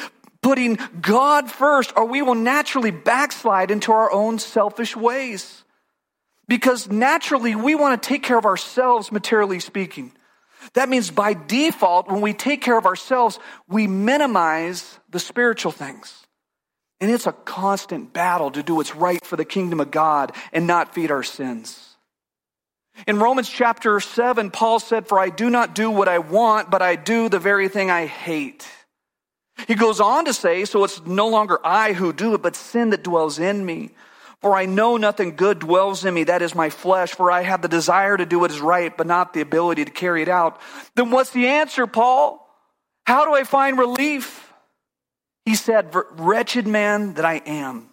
putting 0.45 0.77
God 1.01 1.49
first, 1.49 1.91
or 1.95 2.05
we 2.05 2.21
will 2.21 2.35
naturally 2.35 2.91
backslide 2.91 3.71
into 3.71 3.91
our 3.91 4.11
own 4.11 4.37
selfish 4.37 4.95
ways. 4.95 5.63
Because 6.47 6.87
naturally, 6.87 7.55
we 7.55 7.73
want 7.73 7.99
to 7.99 8.07
take 8.07 8.21
care 8.21 8.37
of 8.37 8.45
ourselves, 8.45 9.11
materially 9.11 9.59
speaking. 9.59 10.11
That 10.73 10.87
means 10.87 11.09
by 11.09 11.33
default, 11.33 12.11
when 12.11 12.21
we 12.21 12.35
take 12.35 12.61
care 12.61 12.77
of 12.77 12.85
ourselves, 12.85 13.39
we 13.67 13.87
minimize 13.87 14.99
the 15.09 15.17
spiritual 15.17 15.71
things. 15.71 16.27
And 17.01 17.09
it's 17.09 17.25
a 17.25 17.31
constant 17.31 18.13
battle 18.13 18.51
to 18.51 18.61
do 18.61 18.75
what's 18.75 18.95
right 18.95 19.25
for 19.25 19.37
the 19.37 19.45
kingdom 19.45 19.79
of 19.79 19.89
God 19.89 20.31
and 20.53 20.67
not 20.67 20.93
feed 20.93 21.09
our 21.09 21.23
sins. 21.23 21.97
In 23.07 23.17
Romans 23.17 23.49
chapter 23.49 23.99
7, 23.99 24.51
Paul 24.51 24.79
said, 24.79 25.07
For 25.07 25.19
I 25.19 25.29
do 25.29 25.49
not 25.49 25.73
do 25.73 25.89
what 25.89 26.07
I 26.07 26.19
want, 26.19 26.69
but 26.69 26.83
I 26.83 26.97
do 26.97 27.29
the 27.29 27.39
very 27.39 27.67
thing 27.67 27.89
I 27.89 28.05
hate. 28.05 28.67
He 29.67 29.75
goes 29.75 29.99
on 29.99 30.25
to 30.25 30.33
say, 30.33 30.65
So 30.65 30.83
it's 30.83 31.05
no 31.05 31.27
longer 31.27 31.59
I 31.63 31.93
who 31.93 32.13
do 32.13 32.33
it, 32.33 32.41
but 32.41 32.55
sin 32.55 32.89
that 32.91 33.03
dwells 33.03 33.39
in 33.39 33.65
me. 33.65 33.91
For 34.41 34.55
I 34.55 34.65
know 34.65 34.97
nothing 34.97 35.35
good 35.35 35.59
dwells 35.59 36.05
in 36.05 36.13
me, 36.13 36.25
that 36.25 36.41
is 36.41 36.53
my 36.53 36.69
flesh, 36.69 37.11
for 37.13 37.31
I 37.31 37.41
have 37.41 37.61
the 37.61 37.67
desire 37.67 38.15
to 38.15 38.25
do 38.25 38.39
what 38.39 38.51
is 38.51 38.59
right, 38.59 38.95
but 38.95 39.07
not 39.07 39.33
the 39.33 39.41
ability 39.41 39.85
to 39.85 39.91
carry 39.91 40.21
it 40.21 40.29
out. 40.29 40.59
Then 40.95 41.09
what's 41.09 41.31
the 41.31 41.47
answer, 41.47 41.87
Paul? 41.87 42.47
How 43.05 43.25
do 43.25 43.33
I 43.33 43.43
find 43.43 43.77
relief? 43.77 44.53
He 45.45 45.55
said, 45.55 45.95
Wretched 46.11 46.67
man 46.67 47.13
that 47.15 47.25
I 47.25 47.41
am, 47.45 47.89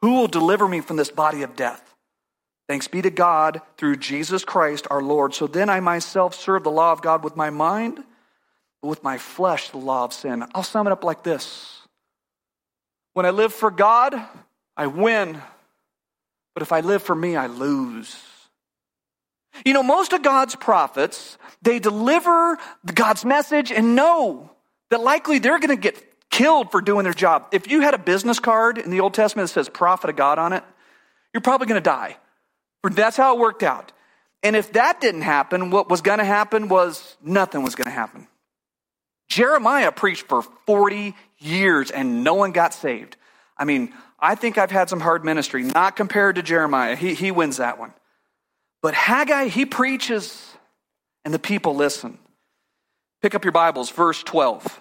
who 0.00 0.14
will 0.14 0.28
deliver 0.28 0.66
me 0.66 0.80
from 0.80 0.96
this 0.96 1.10
body 1.10 1.42
of 1.42 1.56
death? 1.56 1.94
Thanks 2.68 2.88
be 2.88 3.02
to 3.02 3.10
God 3.10 3.60
through 3.76 3.96
Jesus 3.96 4.44
Christ 4.44 4.86
our 4.90 5.02
Lord. 5.02 5.34
So 5.34 5.46
then 5.46 5.70
I 5.70 5.80
myself 5.80 6.34
serve 6.34 6.64
the 6.64 6.70
law 6.70 6.92
of 6.92 7.02
God 7.02 7.22
with 7.22 7.36
my 7.36 7.50
mind, 7.50 8.02
but 8.86 8.90
with 8.90 9.02
my 9.02 9.18
flesh, 9.18 9.70
the 9.70 9.78
law 9.78 10.04
of 10.04 10.12
sin. 10.12 10.44
I'll 10.54 10.62
sum 10.62 10.86
it 10.86 10.92
up 10.92 11.02
like 11.02 11.24
this 11.24 11.80
When 13.14 13.26
I 13.26 13.30
live 13.30 13.52
for 13.52 13.72
God, 13.72 14.14
I 14.76 14.86
win. 14.86 15.42
But 16.54 16.62
if 16.62 16.70
I 16.70 16.80
live 16.80 17.02
for 17.02 17.14
me, 17.14 17.34
I 17.34 17.48
lose. 17.48 18.16
You 19.64 19.72
know, 19.72 19.82
most 19.82 20.12
of 20.12 20.22
God's 20.22 20.54
prophets, 20.54 21.36
they 21.62 21.80
deliver 21.80 22.58
God's 22.94 23.24
message 23.24 23.72
and 23.72 23.96
know 23.96 24.50
that 24.90 25.00
likely 25.00 25.40
they're 25.40 25.58
going 25.58 25.76
to 25.76 25.82
get 25.82 26.00
killed 26.30 26.70
for 26.70 26.80
doing 26.80 27.02
their 27.02 27.12
job. 27.12 27.48
If 27.50 27.68
you 27.68 27.80
had 27.80 27.92
a 27.92 27.98
business 27.98 28.38
card 28.38 28.78
in 28.78 28.90
the 28.90 29.00
Old 29.00 29.14
Testament 29.14 29.48
that 29.48 29.54
says 29.54 29.68
prophet 29.68 30.10
of 30.10 30.16
God 30.16 30.38
on 30.38 30.52
it, 30.52 30.62
you're 31.34 31.40
probably 31.40 31.66
going 31.66 31.82
to 31.82 31.84
die. 31.84 32.18
That's 32.84 33.16
how 33.16 33.34
it 33.34 33.40
worked 33.40 33.64
out. 33.64 33.90
And 34.44 34.54
if 34.54 34.72
that 34.74 35.00
didn't 35.00 35.22
happen, 35.22 35.70
what 35.70 35.90
was 35.90 36.02
going 36.02 36.20
to 36.20 36.24
happen 36.24 36.68
was 36.68 37.16
nothing 37.20 37.64
was 37.64 37.74
going 37.74 37.86
to 37.86 37.90
happen. 37.90 38.28
Jeremiah 39.28 39.92
preached 39.92 40.28
for 40.28 40.42
40 40.42 41.14
years 41.38 41.90
and 41.90 42.22
no 42.24 42.34
one 42.34 42.52
got 42.52 42.74
saved. 42.74 43.16
I 43.56 43.64
mean, 43.64 43.92
I 44.18 44.34
think 44.34 44.58
I've 44.58 44.70
had 44.70 44.88
some 44.88 45.00
hard 45.00 45.24
ministry, 45.24 45.62
not 45.62 45.96
compared 45.96 46.36
to 46.36 46.42
Jeremiah. 46.42 46.96
He, 46.96 47.14
he 47.14 47.30
wins 47.30 47.58
that 47.58 47.78
one. 47.78 47.92
But 48.82 48.94
Haggai, 48.94 49.48
he 49.48 49.66
preaches 49.66 50.54
and 51.24 51.34
the 51.34 51.38
people 51.38 51.74
listen. 51.74 52.18
Pick 53.20 53.34
up 53.34 53.44
your 53.44 53.52
Bibles, 53.52 53.90
verse 53.90 54.22
12. 54.22 54.80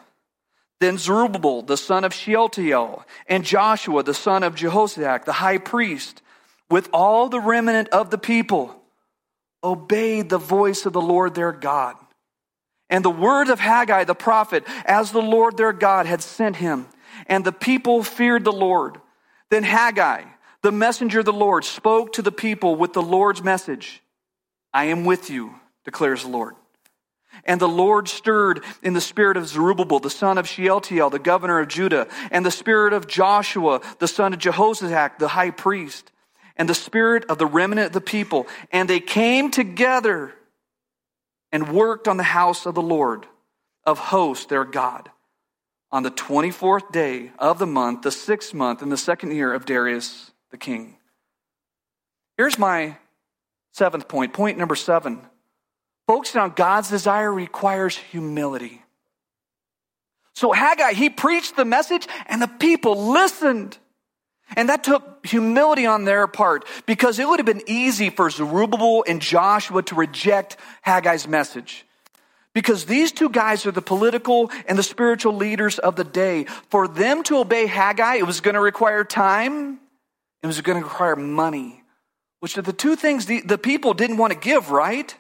Then 0.80 0.98
Zerubbabel, 0.98 1.62
the 1.64 1.78
son 1.78 2.04
of 2.04 2.14
Shealtiel, 2.14 3.06
and 3.28 3.44
Joshua, 3.44 4.04
the 4.04 4.14
son 4.14 4.44
of 4.44 4.56
Jehozadak, 4.56 5.26
the 5.26 5.34
high 5.34 5.58
priest, 5.58 6.22
with 6.70 6.90
all 6.92 7.30
the 7.30 7.40
remnant 7.40 7.90
of 7.90 8.10
the 8.10 8.18
people, 8.18 8.76
obeyed 9.64 10.30
the 10.30 10.38
voice 10.38 10.86
of 10.86 10.94
the 10.94 11.02
Lord 11.02 11.34
their 11.34 11.52
God. 11.52 11.96
And 12.90 13.04
the 13.04 13.10
word 13.10 13.50
of 13.50 13.60
Haggai 13.60 14.04
the 14.04 14.16
prophet, 14.16 14.64
as 14.86 15.12
the 15.12 15.22
Lord 15.22 15.58
their 15.58 15.74
God 15.74 16.06
had 16.06 16.22
sent 16.22 16.58
him. 16.58 16.88
And 17.28 17.44
the 17.44 17.52
people 17.52 18.04
feared 18.04 18.44
the 18.44 18.52
Lord. 18.52 19.00
Then 19.50 19.64
Haggai, 19.64 20.24
the 20.62 20.72
messenger 20.72 21.20
of 21.20 21.26
the 21.26 21.34
Lord, 21.34 21.64
spoke 21.64 22.14
to 22.14 22.22
the 22.22 22.32
people 22.32 22.76
with 22.76 22.94
the 22.94 23.02
Lord's 23.02 23.44
message 23.44 24.02
I 24.74 24.86
am 24.86 25.06
with 25.06 25.30
you, 25.30 25.56
declares 25.86 26.24
the 26.24 26.30
Lord. 26.30 26.56
And 27.46 27.60
the 27.60 27.68
Lord 27.68 28.08
stirred 28.08 28.64
in 28.82 28.94
the 28.94 29.02
spirit 29.02 29.38
of 29.38 29.48
Zerubbabel, 29.48 30.00
the 30.00 30.10
son 30.10 30.38
of 30.38 30.48
Shealtiel, 30.48 31.10
the 31.10 31.20
governor 31.20 31.60
of 31.60 31.68
Judah, 31.70 32.08
and 32.30 32.46
the 32.46 32.52
spirit 32.52 32.94
of 32.94 33.08
Joshua, 33.08 33.82
the 34.00 34.08
son 34.08 34.34
of 34.34 34.40
Jehozadak, 34.40 35.18
the 35.18 35.30
high 35.30 35.52
priest 35.52 36.12
and 36.58 36.70
the 36.70 36.76
spirit 36.76 37.26
of 37.26 37.38
the 37.38 37.46
remnant 37.46 37.88
of 37.88 37.94
the 37.94 38.02
people. 38.02 38.48
And 38.72 38.90
they 38.90 39.00
came 39.00 39.52
together 39.52 40.34
and 41.56 41.70
worked 41.70 42.10
on 42.10 42.18
the 42.18 42.24
house 42.24 42.66
of 42.66 42.76
the 42.76 42.82
Lord 42.82 43.26
of 43.86 43.98
hosts, 43.98 44.48
their 44.48 44.66
God, 44.66 45.10
on 45.90 46.04
the 46.04 46.12
24th 46.12 46.92
day 46.92 47.32
of 47.40 47.60
the 47.60 47.66
month, 47.66 48.02
the 48.02 48.12
sixth 48.12 48.54
month, 48.54 48.82
in 48.82 48.90
the 48.90 48.98
second 48.98 49.32
year 49.32 49.54
of 49.54 49.66
Darius 49.66 50.32
the 50.52 50.58
king. 50.58 50.98
Here's 52.36 52.60
my 52.60 52.98
seventh 53.72 54.10
point. 54.10 54.34
Point 54.34 54.58
number 54.58 54.76
seven. 54.76 55.22
Focusing 56.08 56.42
on 56.42 56.50
God's 56.50 56.90
desire 56.90 57.32
requires 57.32 57.96
humility. 57.96 58.84
So 60.34 60.52
Haggai, 60.52 60.92
he 60.92 61.10
preached 61.10 61.56
the 61.56 61.64
message 61.64 62.06
and 62.26 62.42
the 62.42 62.50
people 62.50 63.14
listened. 63.14 63.78
And 64.56 64.70
that 64.70 64.84
took 64.84 65.26
humility 65.26 65.86
on 65.86 66.06
their 66.06 66.28
part 66.28 66.66
because 66.86 67.18
it 67.18 67.28
would 67.28 67.40
have 67.40 67.46
been 67.46 67.64
easy 67.68 68.10
for 68.10 68.30
Zerubbabel 68.30 69.04
and 69.08 69.22
Joshua 69.22 69.82
to 69.84 69.96
reject 69.96 70.58
Haggai's 70.82 71.28
message. 71.28 71.86
Because 72.54 72.86
these 72.86 73.12
two 73.12 73.30
guys 73.30 73.66
are 73.66 73.72
the 73.72 73.82
political 73.82 74.52
and 74.68 74.78
the 74.78 74.84
spiritual 74.84 75.34
leaders 75.34 75.78
of 75.80 75.96
the 75.96 76.04
day. 76.04 76.46
For 76.70 76.88
them 76.88 77.24
to 77.24 77.40
obey 77.40 77.66
Haggai, 77.66 78.16
it 78.16 78.28
was 78.28 78.40
going 78.40 78.54
to 78.54 78.62
require 78.62 79.04
time, 79.04 79.80
it 80.42 80.48
was 80.48 80.62
going 80.62 80.78
to 80.78 80.84
require 80.84 81.16
money, 81.16 81.84
which 82.40 82.58
are 82.58 82.62
the 82.62 82.72
two 82.72 82.96
things 82.96 83.26
the, 83.26 83.42
the 83.42 83.58
people 83.58 83.94
didn't 83.94 84.18
want 84.18 84.32
to 84.32 84.40
give, 84.40 84.70
right? 84.70 85.14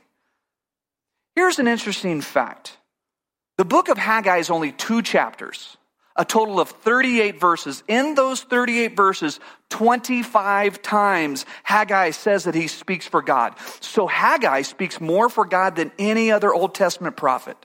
Here's 1.36 1.60
an 1.60 1.68
interesting 1.68 2.22
fact 2.22 2.78
the 3.58 3.66
book 3.66 3.90
of 3.90 3.98
Haggai 3.98 4.38
is 4.38 4.50
only 4.50 4.72
two 4.72 5.02
chapters 5.02 5.76
a 6.15 6.23
total 6.23 6.60
of 6.60 6.69
38 6.69 7.39
verses. 7.39 7.84
In 7.88 8.15
those 8.15 8.41
38 8.41 8.95
verses, 8.95 9.39
25 9.69 10.82
times 10.82 11.45
Haggai 11.63 12.12
says 12.12 12.45
that 12.45 12.56
he 12.56 12.67
speaks 12.67 13.08
for 13.08 13.21
God. 13.21 13.56
So 13.82 14.08
Haggai 14.08 14.62
speaks 14.62 15.01
more 15.01 15.30
for 15.30 15.45
God 15.45 15.75
than 15.75 15.91
any 15.99 16.32
other 16.32 16.54
Old 16.54 16.73
Testament 16.73 17.17
prophet. 17.17 17.58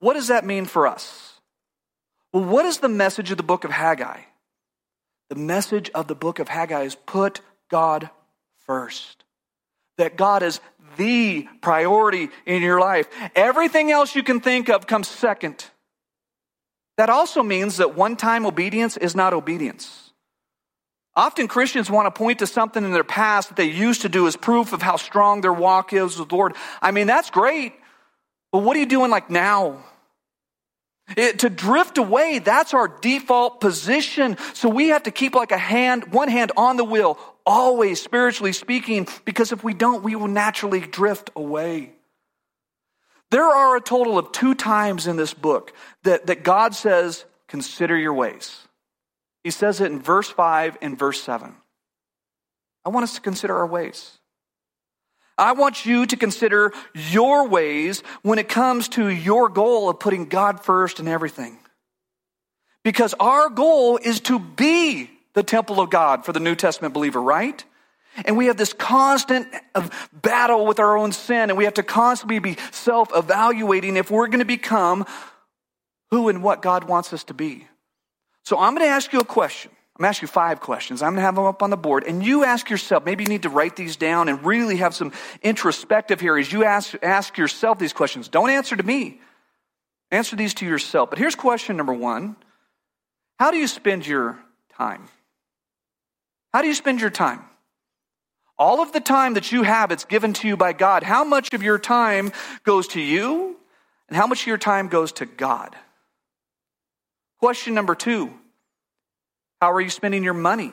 What 0.00 0.14
does 0.14 0.28
that 0.28 0.44
mean 0.44 0.64
for 0.64 0.86
us? 0.86 1.40
Well, 2.32 2.44
what 2.44 2.66
is 2.66 2.78
the 2.78 2.88
message 2.88 3.30
of 3.30 3.36
the 3.36 3.42
book 3.42 3.64
of 3.64 3.70
Haggai? 3.70 4.20
The 5.28 5.36
message 5.36 5.90
of 5.90 6.06
the 6.06 6.14
book 6.14 6.38
of 6.38 6.48
Haggai 6.48 6.82
is 6.82 6.94
put 6.94 7.40
God 7.68 8.10
first. 8.66 9.24
That 9.96 10.16
God 10.16 10.42
is 10.42 10.60
the 10.96 11.48
priority 11.60 12.28
in 12.46 12.62
your 12.62 12.80
life. 12.80 13.08
Everything 13.34 13.90
else 13.90 14.14
you 14.14 14.22
can 14.22 14.40
think 14.40 14.68
of 14.68 14.86
comes 14.86 15.08
second. 15.08 15.64
That 16.98 17.10
also 17.10 17.44
means 17.44 17.76
that 17.76 17.96
one 17.96 18.16
time 18.16 18.44
obedience 18.44 18.96
is 18.96 19.14
not 19.14 19.32
obedience. 19.32 20.10
Often 21.14 21.48
Christians 21.48 21.90
want 21.90 22.06
to 22.06 22.16
point 22.16 22.40
to 22.40 22.46
something 22.46 22.84
in 22.84 22.92
their 22.92 23.04
past 23.04 23.48
that 23.48 23.56
they 23.56 23.70
used 23.70 24.02
to 24.02 24.08
do 24.08 24.26
as 24.26 24.36
proof 24.36 24.72
of 24.72 24.82
how 24.82 24.96
strong 24.96 25.40
their 25.40 25.52
walk 25.52 25.92
is 25.92 26.18
with 26.18 26.28
the 26.28 26.34
Lord. 26.34 26.54
I 26.82 26.90
mean, 26.90 27.06
that's 27.06 27.30
great, 27.30 27.72
but 28.52 28.58
what 28.58 28.76
are 28.76 28.80
you 28.80 28.86
doing 28.86 29.10
like 29.10 29.30
now? 29.30 29.84
It, 31.16 31.38
to 31.40 31.50
drift 31.50 31.98
away, 31.98 32.40
that's 32.40 32.74
our 32.74 32.88
default 32.88 33.60
position. 33.60 34.36
So 34.54 34.68
we 34.68 34.88
have 34.88 35.04
to 35.04 35.10
keep 35.10 35.34
like 35.34 35.52
a 35.52 35.58
hand, 35.58 36.12
one 36.12 36.28
hand 36.28 36.52
on 36.56 36.76
the 36.76 36.84
wheel, 36.84 37.18
always 37.46 38.02
spiritually 38.02 38.52
speaking, 38.52 39.06
because 39.24 39.52
if 39.52 39.64
we 39.64 39.72
don't, 39.72 40.02
we 40.02 40.16
will 40.16 40.28
naturally 40.28 40.80
drift 40.80 41.30
away. 41.34 41.92
There 43.30 43.44
are 43.44 43.76
a 43.76 43.80
total 43.80 44.18
of 44.18 44.32
two 44.32 44.54
times 44.54 45.06
in 45.06 45.16
this 45.16 45.34
book 45.34 45.72
that, 46.04 46.26
that 46.26 46.44
God 46.44 46.74
says, 46.74 47.24
consider 47.46 47.96
your 47.96 48.14
ways. 48.14 48.66
He 49.44 49.50
says 49.50 49.80
it 49.80 49.92
in 49.92 50.00
verse 50.00 50.28
5 50.28 50.78
and 50.80 50.98
verse 50.98 51.20
7. 51.22 51.54
I 52.84 52.88
want 52.88 53.04
us 53.04 53.14
to 53.14 53.20
consider 53.20 53.56
our 53.56 53.66
ways. 53.66 54.18
I 55.36 55.52
want 55.52 55.86
you 55.86 56.04
to 56.06 56.16
consider 56.16 56.72
your 56.94 57.48
ways 57.48 58.02
when 58.22 58.38
it 58.38 58.48
comes 58.48 58.88
to 58.90 59.08
your 59.08 59.48
goal 59.48 59.88
of 59.88 60.00
putting 60.00 60.26
God 60.26 60.64
first 60.64 60.98
in 60.98 61.06
everything. 61.06 61.58
Because 62.82 63.14
our 63.20 63.48
goal 63.48 63.98
is 64.02 64.20
to 64.20 64.38
be 64.38 65.10
the 65.34 65.42
temple 65.42 65.80
of 65.80 65.90
God 65.90 66.24
for 66.24 66.32
the 66.32 66.40
New 66.40 66.56
Testament 66.56 66.94
believer, 66.94 67.22
right? 67.22 67.64
And 68.24 68.36
we 68.36 68.46
have 68.46 68.56
this 68.56 68.72
constant 68.72 69.48
battle 70.12 70.66
with 70.66 70.78
our 70.78 70.96
own 70.96 71.12
sin, 71.12 71.50
and 71.50 71.56
we 71.56 71.64
have 71.64 71.74
to 71.74 71.82
constantly 71.82 72.38
be 72.38 72.56
self 72.72 73.10
evaluating 73.14 73.96
if 73.96 74.10
we're 74.10 74.26
going 74.28 74.40
to 74.40 74.44
become 74.44 75.06
who 76.10 76.28
and 76.28 76.42
what 76.42 76.62
God 76.62 76.84
wants 76.84 77.12
us 77.12 77.24
to 77.24 77.34
be. 77.34 77.66
So 78.44 78.58
I'm 78.58 78.74
going 78.74 78.86
to 78.86 78.90
ask 78.90 79.12
you 79.12 79.20
a 79.20 79.24
question. 79.24 79.70
I'm 79.98 80.04
going 80.04 80.12
to 80.12 80.16
ask 80.16 80.22
you 80.22 80.28
five 80.28 80.60
questions. 80.60 81.02
I'm 81.02 81.10
going 81.10 81.16
to 81.16 81.22
have 81.22 81.34
them 81.34 81.44
up 81.44 81.60
on 81.60 81.70
the 81.70 81.76
board. 81.76 82.04
And 82.04 82.24
you 82.24 82.44
ask 82.44 82.70
yourself, 82.70 83.04
maybe 83.04 83.24
you 83.24 83.28
need 83.28 83.42
to 83.42 83.48
write 83.48 83.74
these 83.74 83.96
down 83.96 84.28
and 84.28 84.44
really 84.46 84.76
have 84.76 84.94
some 84.94 85.12
introspective 85.42 86.20
here 86.20 86.38
as 86.38 86.52
you 86.52 86.62
ask, 86.62 86.94
ask 87.02 87.36
yourself 87.36 87.80
these 87.80 87.92
questions. 87.92 88.28
Don't 88.28 88.48
answer 88.48 88.76
to 88.76 88.82
me, 88.84 89.20
answer 90.12 90.36
these 90.36 90.54
to 90.54 90.66
yourself. 90.66 91.10
But 91.10 91.18
here's 91.18 91.34
question 91.34 91.76
number 91.76 91.92
one 91.92 92.36
How 93.40 93.50
do 93.50 93.56
you 93.56 93.66
spend 93.66 94.06
your 94.06 94.38
time? 94.76 95.08
How 96.54 96.62
do 96.62 96.68
you 96.68 96.74
spend 96.74 97.00
your 97.00 97.10
time? 97.10 97.47
All 98.58 98.80
of 98.80 98.92
the 98.92 99.00
time 99.00 99.34
that 99.34 99.52
you 99.52 99.62
have, 99.62 99.92
it's 99.92 100.04
given 100.04 100.32
to 100.34 100.48
you 100.48 100.56
by 100.56 100.72
God. 100.72 101.02
How 101.04 101.22
much 101.22 101.54
of 101.54 101.62
your 101.62 101.78
time 101.78 102.32
goes 102.64 102.88
to 102.88 103.00
you, 103.00 103.56
and 104.08 104.16
how 104.16 104.26
much 104.26 104.42
of 104.42 104.46
your 104.48 104.58
time 104.58 104.88
goes 104.88 105.12
to 105.12 105.26
God? 105.26 105.76
Question 107.38 107.74
number 107.74 107.94
two 107.94 108.32
How 109.60 109.72
are 109.72 109.80
you 109.80 109.90
spending 109.90 110.24
your 110.24 110.34
money? 110.34 110.72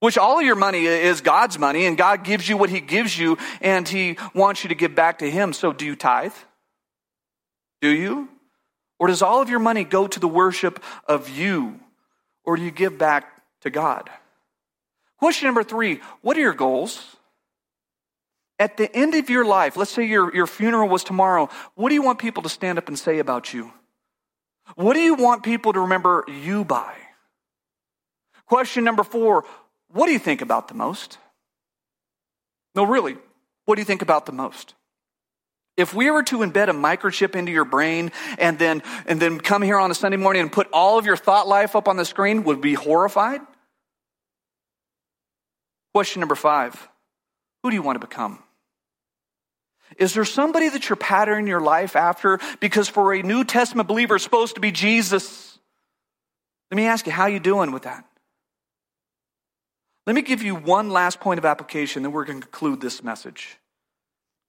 Which 0.00 0.16
all 0.16 0.38
of 0.38 0.46
your 0.46 0.56
money 0.56 0.86
is 0.86 1.20
God's 1.20 1.58
money, 1.58 1.86
and 1.86 1.96
God 1.96 2.24
gives 2.24 2.48
you 2.48 2.56
what 2.56 2.70
He 2.70 2.80
gives 2.80 3.18
you, 3.18 3.38
and 3.60 3.86
He 3.88 4.16
wants 4.34 4.62
you 4.64 4.68
to 4.68 4.74
give 4.74 4.94
back 4.94 5.18
to 5.18 5.30
Him. 5.30 5.52
So, 5.52 5.72
do 5.72 5.86
you 5.86 5.96
tithe? 5.96 6.34
Do 7.80 7.88
you? 7.88 8.28
Or 8.98 9.08
does 9.08 9.22
all 9.22 9.40
of 9.40 9.48
your 9.48 9.58
money 9.58 9.84
go 9.84 10.06
to 10.06 10.20
the 10.20 10.28
worship 10.28 10.82
of 11.06 11.30
you? 11.30 11.80
Or 12.44 12.56
do 12.56 12.62
you 12.62 12.70
give 12.70 12.98
back 12.98 13.42
to 13.62 13.70
God? 13.70 14.10
Question 15.20 15.48
number 15.48 15.62
three 15.62 16.00
What 16.22 16.36
are 16.36 16.40
your 16.40 16.54
goals? 16.54 17.16
At 18.58 18.76
the 18.76 18.94
end 18.94 19.14
of 19.14 19.30
your 19.30 19.44
life, 19.44 19.76
let's 19.76 19.90
say 19.90 20.06
your, 20.06 20.34
your 20.34 20.46
funeral 20.46 20.88
was 20.88 21.02
tomorrow, 21.04 21.48
what 21.76 21.88
do 21.88 21.94
you 21.94 22.02
want 22.02 22.18
people 22.18 22.42
to 22.42 22.48
stand 22.50 22.76
up 22.76 22.88
and 22.88 22.98
say 22.98 23.18
about 23.18 23.54
you? 23.54 23.72
What 24.74 24.94
do 24.94 25.00
you 25.00 25.14
want 25.14 25.42
people 25.42 25.72
to 25.72 25.80
remember 25.80 26.24
you 26.28 26.64
by? 26.64 26.94
Question 28.46 28.82
number 28.82 29.02
four 29.02 29.44
What 29.92 30.06
do 30.06 30.12
you 30.12 30.18
think 30.18 30.40
about 30.40 30.68
the 30.68 30.74
most? 30.74 31.18
No, 32.74 32.84
really, 32.84 33.18
what 33.66 33.74
do 33.74 33.82
you 33.82 33.86
think 33.86 34.02
about 34.02 34.24
the 34.24 34.32
most? 34.32 34.74
If 35.76 35.94
we 35.94 36.10
were 36.10 36.22
to 36.24 36.38
embed 36.38 36.68
a 36.68 36.72
microchip 36.72 37.34
into 37.34 37.52
your 37.52 37.64
brain 37.64 38.12
and 38.38 38.58
then, 38.58 38.82
and 39.06 39.20
then 39.20 39.38
come 39.38 39.62
here 39.62 39.78
on 39.78 39.90
a 39.90 39.94
Sunday 39.94 40.18
morning 40.18 40.42
and 40.42 40.52
put 40.52 40.68
all 40.72 40.98
of 40.98 41.06
your 41.06 41.16
thought 41.16 41.46
life 41.46 41.76
up 41.76 41.88
on 41.88 41.96
the 41.96 42.04
screen, 42.04 42.44
would 42.44 42.60
be 42.60 42.74
horrified? 42.74 43.40
Question 45.92 46.20
number 46.20 46.34
five 46.34 46.88
Who 47.62 47.70
do 47.70 47.76
you 47.76 47.82
want 47.82 48.00
to 48.00 48.06
become? 48.06 48.42
Is 49.98 50.14
there 50.14 50.24
somebody 50.24 50.68
that 50.68 50.88
you're 50.88 50.96
patterning 50.96 51.46
your 51.46 51.60
life 51.60 51.96
after? 51.96 52.38
Because 52.60 52.88
for 52.88 53.12
a 53.12 53.22
New 53.22 53.44
Testament 53.44 53.88
believer, 53.88 54.14
it's 54.14 54.24
supposed 54.24 54.54
to 54.54 54.60
be 54.60 54.70
Jesus. 54.70 55.58
Let 56.70 56.76
me 56.76 56.86
ask 56.86 57.06
you, 57.06 57.12
how 57.12 57.26
you 57.26 57.40
doing 57.40 57.72
with 57.72 57.82
that? 57.82 58.04
Let 60.06 60.14
me 60.14 60.22
give 60.22 60.42
you 60.42 60.54
one 60.54 60.90
last 60.90 61.20
point 61.20 61.38
of 61.38 61.44
application, 61.44 62.02
then 62.02 62.12
we're 62.12 62.24
going 62.24 62.40
to 62.40 62.46
conclude 62.46 62.80
this 62.80 63.02
message. 63.02 63.58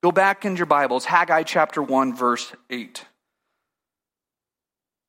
Go 0.04 0.12
back 0.12 0.46
in 0.46 0.56
your 0.56 0.66
Bibles, 0.66 1.06
Haggai 1.06 1.44
chapter 1.44 1.82
1, 1.82 2.16
verse 2.16 2.54
8. 2.70 3.06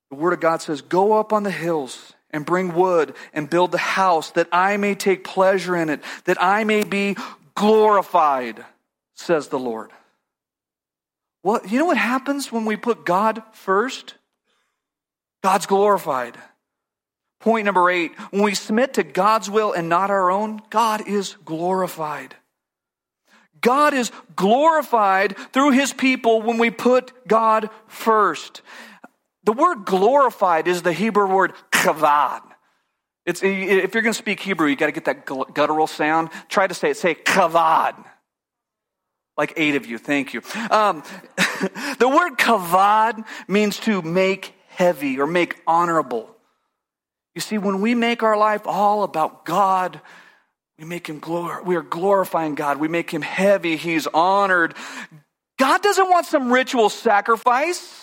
The 0.09 0.15
Word 0.15 0.33
of 0.33 0.39
God 0.39 0.61
says, 0.61 0.81
Go 0.81 1.13
up 1.13 1.33
on 1.33 1.43
the 1.43 1.51
hills 1.51 2.13
and 2.33 2.45
bring 2.45 2.73
wood 2.73 3.15
and 3.31 3.49
build 3.49 3.71
the 3.71 3.77
house 3.77 4.31
that 4.31 4.49
I 4.51 4.75
may 4.77 4.95
take 4.95 5.23
pleasure 5.23 5.75
in 5.75 5.89
it, 5.89 6.01
that 6.25 6.41
I 6.41 6.63
may 6.63 6.83
be 6.83 7.15
glorified, 7.55 8.65
says 9.13 9.47
the 9.47 9.59
Lord. 9.59 9.91
What, 11.43 11.71
you 11.71 11.77
know 11.77 11.85
what 11.85 11.97
happens 11.97 12.51
when 12.51 12.65
we 12.65 12.75
put 12.75 13.05
God 13.05 13.43
first? 13.53 14.15
God's 15.43 15.67
glorified. 15.67 16.37
Point 17.39 17.65
number 17.65 17.89
eight 17.89 18.17
when 18.31 18.41
we 18.43 18.55
submit 18.55 18.93
to 18.95 19.03
God's 19.03 19.49
will 19.49 19.73
and 19.73 19.89
not 19.89 20.09
our 20.09 20.31
own, 20.31 20.61
God 20.69 21.07
is 21.07 21.35
glorified. 21.45 22.35
God 23.59 23.93
is 23.93 24.11
glorified 24.35 25.37
through 25.51 25.71
his 25.71 25.93
people 25.93 26.41
when 26.41 26.57
we 26.57 26.69
put 26.69 27.27
God 27.27 27.69
first. 27.87 28.61
The 29.43 29.53
word 29.53 29.85
glorified 29.85 30.67
is 30.67 30.81
the 30.81 30.93
Hebrew 30.93 31.27
word 31.27 31.53
kavod. 31.71 32.41
It's, 33.25 33.41
if 33.41 33.93
you're 33.93 34.03
going 34.03 34.13
to 34.13 34.13
speak 34.13 34.39
Hebrew, 34.39 34.67
you 34.67 34.75
got 34.75 34.87
to 34.87 34.91
get 34.91 35.05
that 35.05 35.25
guttural 35.25 35.87
sound. 35.87 36.29
Try 36.49 36.67
to 36.67 36.73
say 36.73 36.91
it. 36.91 36.97
Say 36.97 37.15
kavod. 37.15 37.95
Like 39.37 39.53
eight 39.57 39.75
of 39.75 39.85
you, 39.85 39.97
thank 39.97 40.33
you. 40.33 40.41
Um, 40.69 41.03
the 41.97 42.07
word 42.07 42.37
kavod 42.37 43.25
means 43.47 43.79
to 43.79 44.01
make 44.01 44.53
heavy 44.69 45.19
or 45.19 45.25
make 45.25 45.61
honorable. 45.65 46.29
You 47.33 47.41
see, 47.41 47.57
when 47.57 47.81
we 47.81 47.95
make 47.95 48.21
our 48.21 48.37
life 48.37 48.61
all 48.65 49.03
about 49.03 49.45
God, 49.45 49.99
we 50.77 50.85
make 50.85 51.07
him 51.07 51.19
glor- 51.19 51.65
we 51.65 51.75
are 51.75 51.81
glorifying 51.81 52.55
God. 52.55 52.77
We 52.77 52.87
make 52.87 53.09
him 53.09 53.21
heavy. 53.21 53.75
He's 53.75 54.05
honored. 54.07 54.75
God 55.57 55.81
doesn't 55.81 56.09
want 56.09 56.25
some 56.25 56.51
ritual 56.51 56.89
sacrifice. 56.89 58.02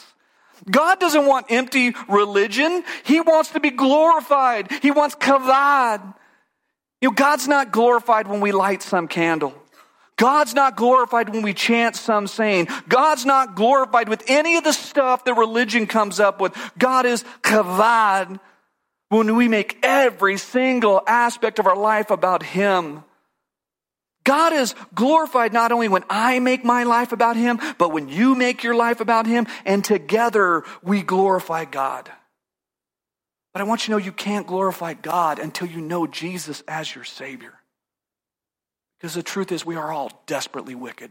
God 0.69 0.99
doesn't 1.01 1.27
want 1.27 1.47
empty 1.51 1.95
religion. 2.09 2.83
He 3.05 3.21
wants 3.21 3.51
to 3.51 3.61
be 3.61 3.71
glorified. 3.71 4.71
He 4.83 4.91
wants 4.91 5.15
kavod. 5.15 6.15
You 7.01 7.09
know, 7.09 7.15
God's 7.15 7.49
not 7.49 7.73
glorified 7.73 8.29
when 8.29 8.41
we 8.41 8.53
light 8.53 8.83
some 8.83 9.09
candle. 9.09 9.55
God's 10.17 10.53
not 10.53 10.77
glorified 10.77 11.31
when 11.31 11.41
we 11.41 11.55
chant 11.55 11.97
some 11.97 12.27
saying. 12.27 12.69
God's 12.89 13.25
not 13.25 13.55
glorified 13.55 14.11
with 14.11 14.23
any 14.27 14.59
of 14.59 14.65
the 14.65 14.73
stuff 14.73 15.25
that 15.25 15.35
religion 15.35 15.87
comes 15.87 16.21
up 16.21 16.43
with. 16.43 16.55
God 16.77 17.07
is 17.07 17.25
kavod 17.41 18.39
when 19.09 19.35
we 19.35 19.49
make 19.49 19.79
every 19.83 20.37
single 20.37 21.03
aspect 21.07 21.59
of 21.59 21.67
our 21.67 21.77
life 21.77 22.11
about 22.11 22.43
Him. 22.43 23.03
God 24.25 24.53
is 24.53 24.75
glorified 24.95 25.53
not 25.53 25.73
only 25.73 25.89
when 25.89 26.05
I 26.11 26.39
make 26.41 26.64
my 26.64 26.85
life 26.85 27.12
about 27.12 27.37
Him, 27.37 27.59
but 27.79 27.93
when 27.93 28.09
you 28.09 28.35
make 28.35 28.62
your 28.62 28.75
life 28.75 29.01
about 29.01 29.27
Him, 29.27 29.47
and 29.64 29.85
together 29.85 30.62
we 30.83 31.03
glorify 31.03 31.64
God. 31.64 32.11
But 33.53 33.62
I 33.62 33.64
want 33.64 33.83
you 33.83 33.87
to 33.87 33.91
know 33.93 34.05
you 34.05 34.12
can't 34.12 34.47
glorify 34.47 34.95
God 34.95 35.39
until 35.39 35.66
you 35.66 35.81
know 35.81 36.07
Jesus 36.07 36.62
as 36.68 36.95
your 36.95 37.05
Savior. 37.05 37.55
Because 38.99 39.14
the 39.14 39.23
truth 39.23 39.51
is, 39.51 39.64
we 39.64 39.77
are 39.77 39.91
all 39.91 40.23
desperately 40.27 40.75
wicked. 40.75 41.11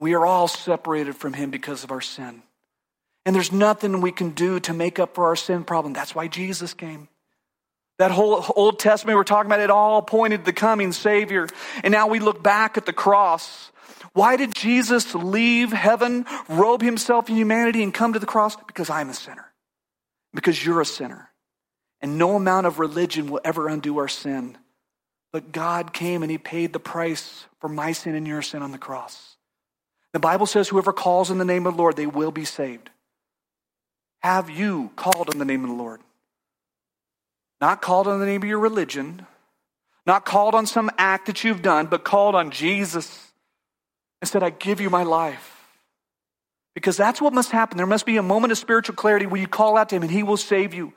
We 0.00 0.14
are 0.14 0.24
all 0.24 0.48
separated 0.48 1.16
from 1.16 1.34
Him 1.34 1.50
because 1.50 1.84
of 1.84 1.90
our 1.90 2.00
sin. 2.00 2.42
And 3.26 3.36
there's 3.36 3.52
nothing 3.52 4.00
we 4.00 4.12
can 4.12 4.30
do 4.30 4.58
to 4.60 4.72
make 4.72 4.98
up 4.98 5.14
for 5.14 5.26
our 5.26 5.36
sin 5.36 5.64
problem. 5.64 5.92
That's 5.92 6.14
why 6.14 6.28
Jesus 6.28 6.72
came. 6.72 7.08
That 7.98 8.10
whole 8.12 8.44
Old 8.54 8.78
Testament 8.78 9.16
we're 9.16 9.24
talking 9.24 9.48
about, 9.48 9.60
it 9.60 9.70
all 9.70 10.02
pointed 10.02 10.38
to 10.38 10.44
the 10.44 10.52
coming 10.52 10.92
Savior. 10.92 11.48
And 11.82 11.92
now 11.92 12.06
we 12.06 12.20
look 12.20 12.42
back 12.42 12.76
at 12.76 12.86
the 12.86 12.92
cross. 12.92 13.72
Why 14.12 14.36
did 14.36 14.54
Jesus 14.54 15.14
leave 15.14 15.72
heaven, 15.72 16.24
robe 16.48 16.82
himself 16.82 17.28
in 17.28 17.36
humanity, 17.36 17.82
and 17.82 17.92
come 17.92 18.12
to 18.12 18.18
the 18.18 18.26
cross? 18.26 18.56
Because 18.56 18.88
I'm 18.88 19.10
a 19.10 19.14
sinner. 19.14 19.52
Because 20.32 20.64
you're 20.64 20.80
a 20.80 20.86
sinner. 20.86 21.30
And 22.00 22.18
no 22.18 22.36
amount 22.36 22.66
of 22.66 22.78
religion 22.78 23.30
will 23.30 23.40
ever 23.44 23.68
undo 23.68 23.98
our 23.98 24.08
sin. 24.08 24.56
But 25.32 25.52
God 25.52 25.92
came 25.92 26.22
and 26.22 26.30
He 26.30 26.38
paid 26.38 26.72
the 26.72 26.80
price 26.80 27.46
for 27.60 27.68
my 27.68 27.92
sin 27.92 28.14
and 28.14 28.26
your 28.26 28.42
sin 28.42 28.62
on 28.62 28.72
the 28.72 28.78
cross. 28.78 29.36
The 30.12 30.20
Bible 30.20 30.46
says, 30.46 30.68
whoever 30.68 30.92
calls 30.92 31.30
in 31.30 31.38
the 31.38 31.44
name 31.44 31.66
of 31.66 31.74
the 31.74 31.78
Lord, 31.78 31.96
they 31.96 32.06
will 32.06 32.30
be 32.30 32.44
saved. 32.44 32.90
Have 34.20 34.48
you 34.48 34.90
called 34.96 35.30
on 35.30 35.38
the 35.38 35.44
name 35.44 35.64
of 35.64 35.70
the 35.70 35.76
Lord? 35.76 36.00
Not 37.60 37.82
called 37.82 38.06
on 38.06 38.20
the 38.20 38.26
name 38.26 38.42
of 38.42 38.48
your 38.48 38.58
religion, 38.58 39.26
not 40.06 40.24
called 40.24 40.54
on 40.54 40.66
some 40.66 40.90
act 40.96 41.26
that 41.26 41.44
you've 41.44 41.62
done, 41.62 41.86
but 41.86 42.04
called 42.04 42.34
on 42.34 42.50
Jesus 42.50 43.28
and 44.20 44.28
said, 44.28 44.42
I 44.42 44.50
give 44.50 44.80
you 44.80 44.90
my 44.90 45.02
life. 45.02 45.54
Because 46.74 46.96
that's 46.96 47.20
what 47.20 47.32
must 47.32 47.50
happen. 47.50 47.76
There 47.76 47.86
must 47.86 48.06
be 48.06 48.16
a 48.16 48.22
moment 48.22 48.52
of 48.52 48.58
spiritual 48.58 48.94
clarity 48.94 49.26
where 49.26 49.40
you 49.40 49.48
call 49.48 49.76
out 49.76 49.88
to 49.88 49.96
Him 49.96 50.02
and 50.02 50.10
He 50.10 50.22
will 50.22 50.36
save 50.36 50.74
you. 50.74 50.92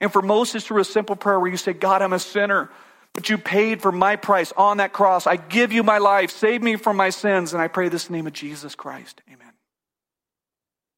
And 0.00 0.12
for 0.12 0.22
most, 0.22 0.54
it's 0.54 0.66
through 0.66 0.80
a 0.80 0.84
simple 0.84 1.16
prayer 1.16 1.40
where 1.40 1.50
you 1.50 1.56
say, 1.56 1.72
God, 1.72 2.02
I'm 2.02 2.12
a 2.12 2.18
sinner. 2.18 2.70
But 3.12 3.30
you 3.30 3.38
paid 3.38 3.80
for 3.80 3.90
my 3.90 4.16
price 4.16 4.52
on 4.56 4.76
that 4.76 4.92
cross. 4.92 5.26
I 5.26 5.36
give 5.36 5.72
you 5.72 5.82
my 5.82 5.98
life. 5.98 6.30
Save 6.30 6.62
me 6.62 6.76
from 6.76 6.96
my 6.96 7.10
sins. 7.10 7.54
And 7.54 7.62
I 7.62 7.68
pray 7.68 7.88
this 7.88 8.06
in 8.06 8.12
the 8.12 8.18
name 8.18 8.26
of 8.26 8.34
Jesus 8.34 8.74
Christ. 8.74 9.22
Amen. 9.32 9.45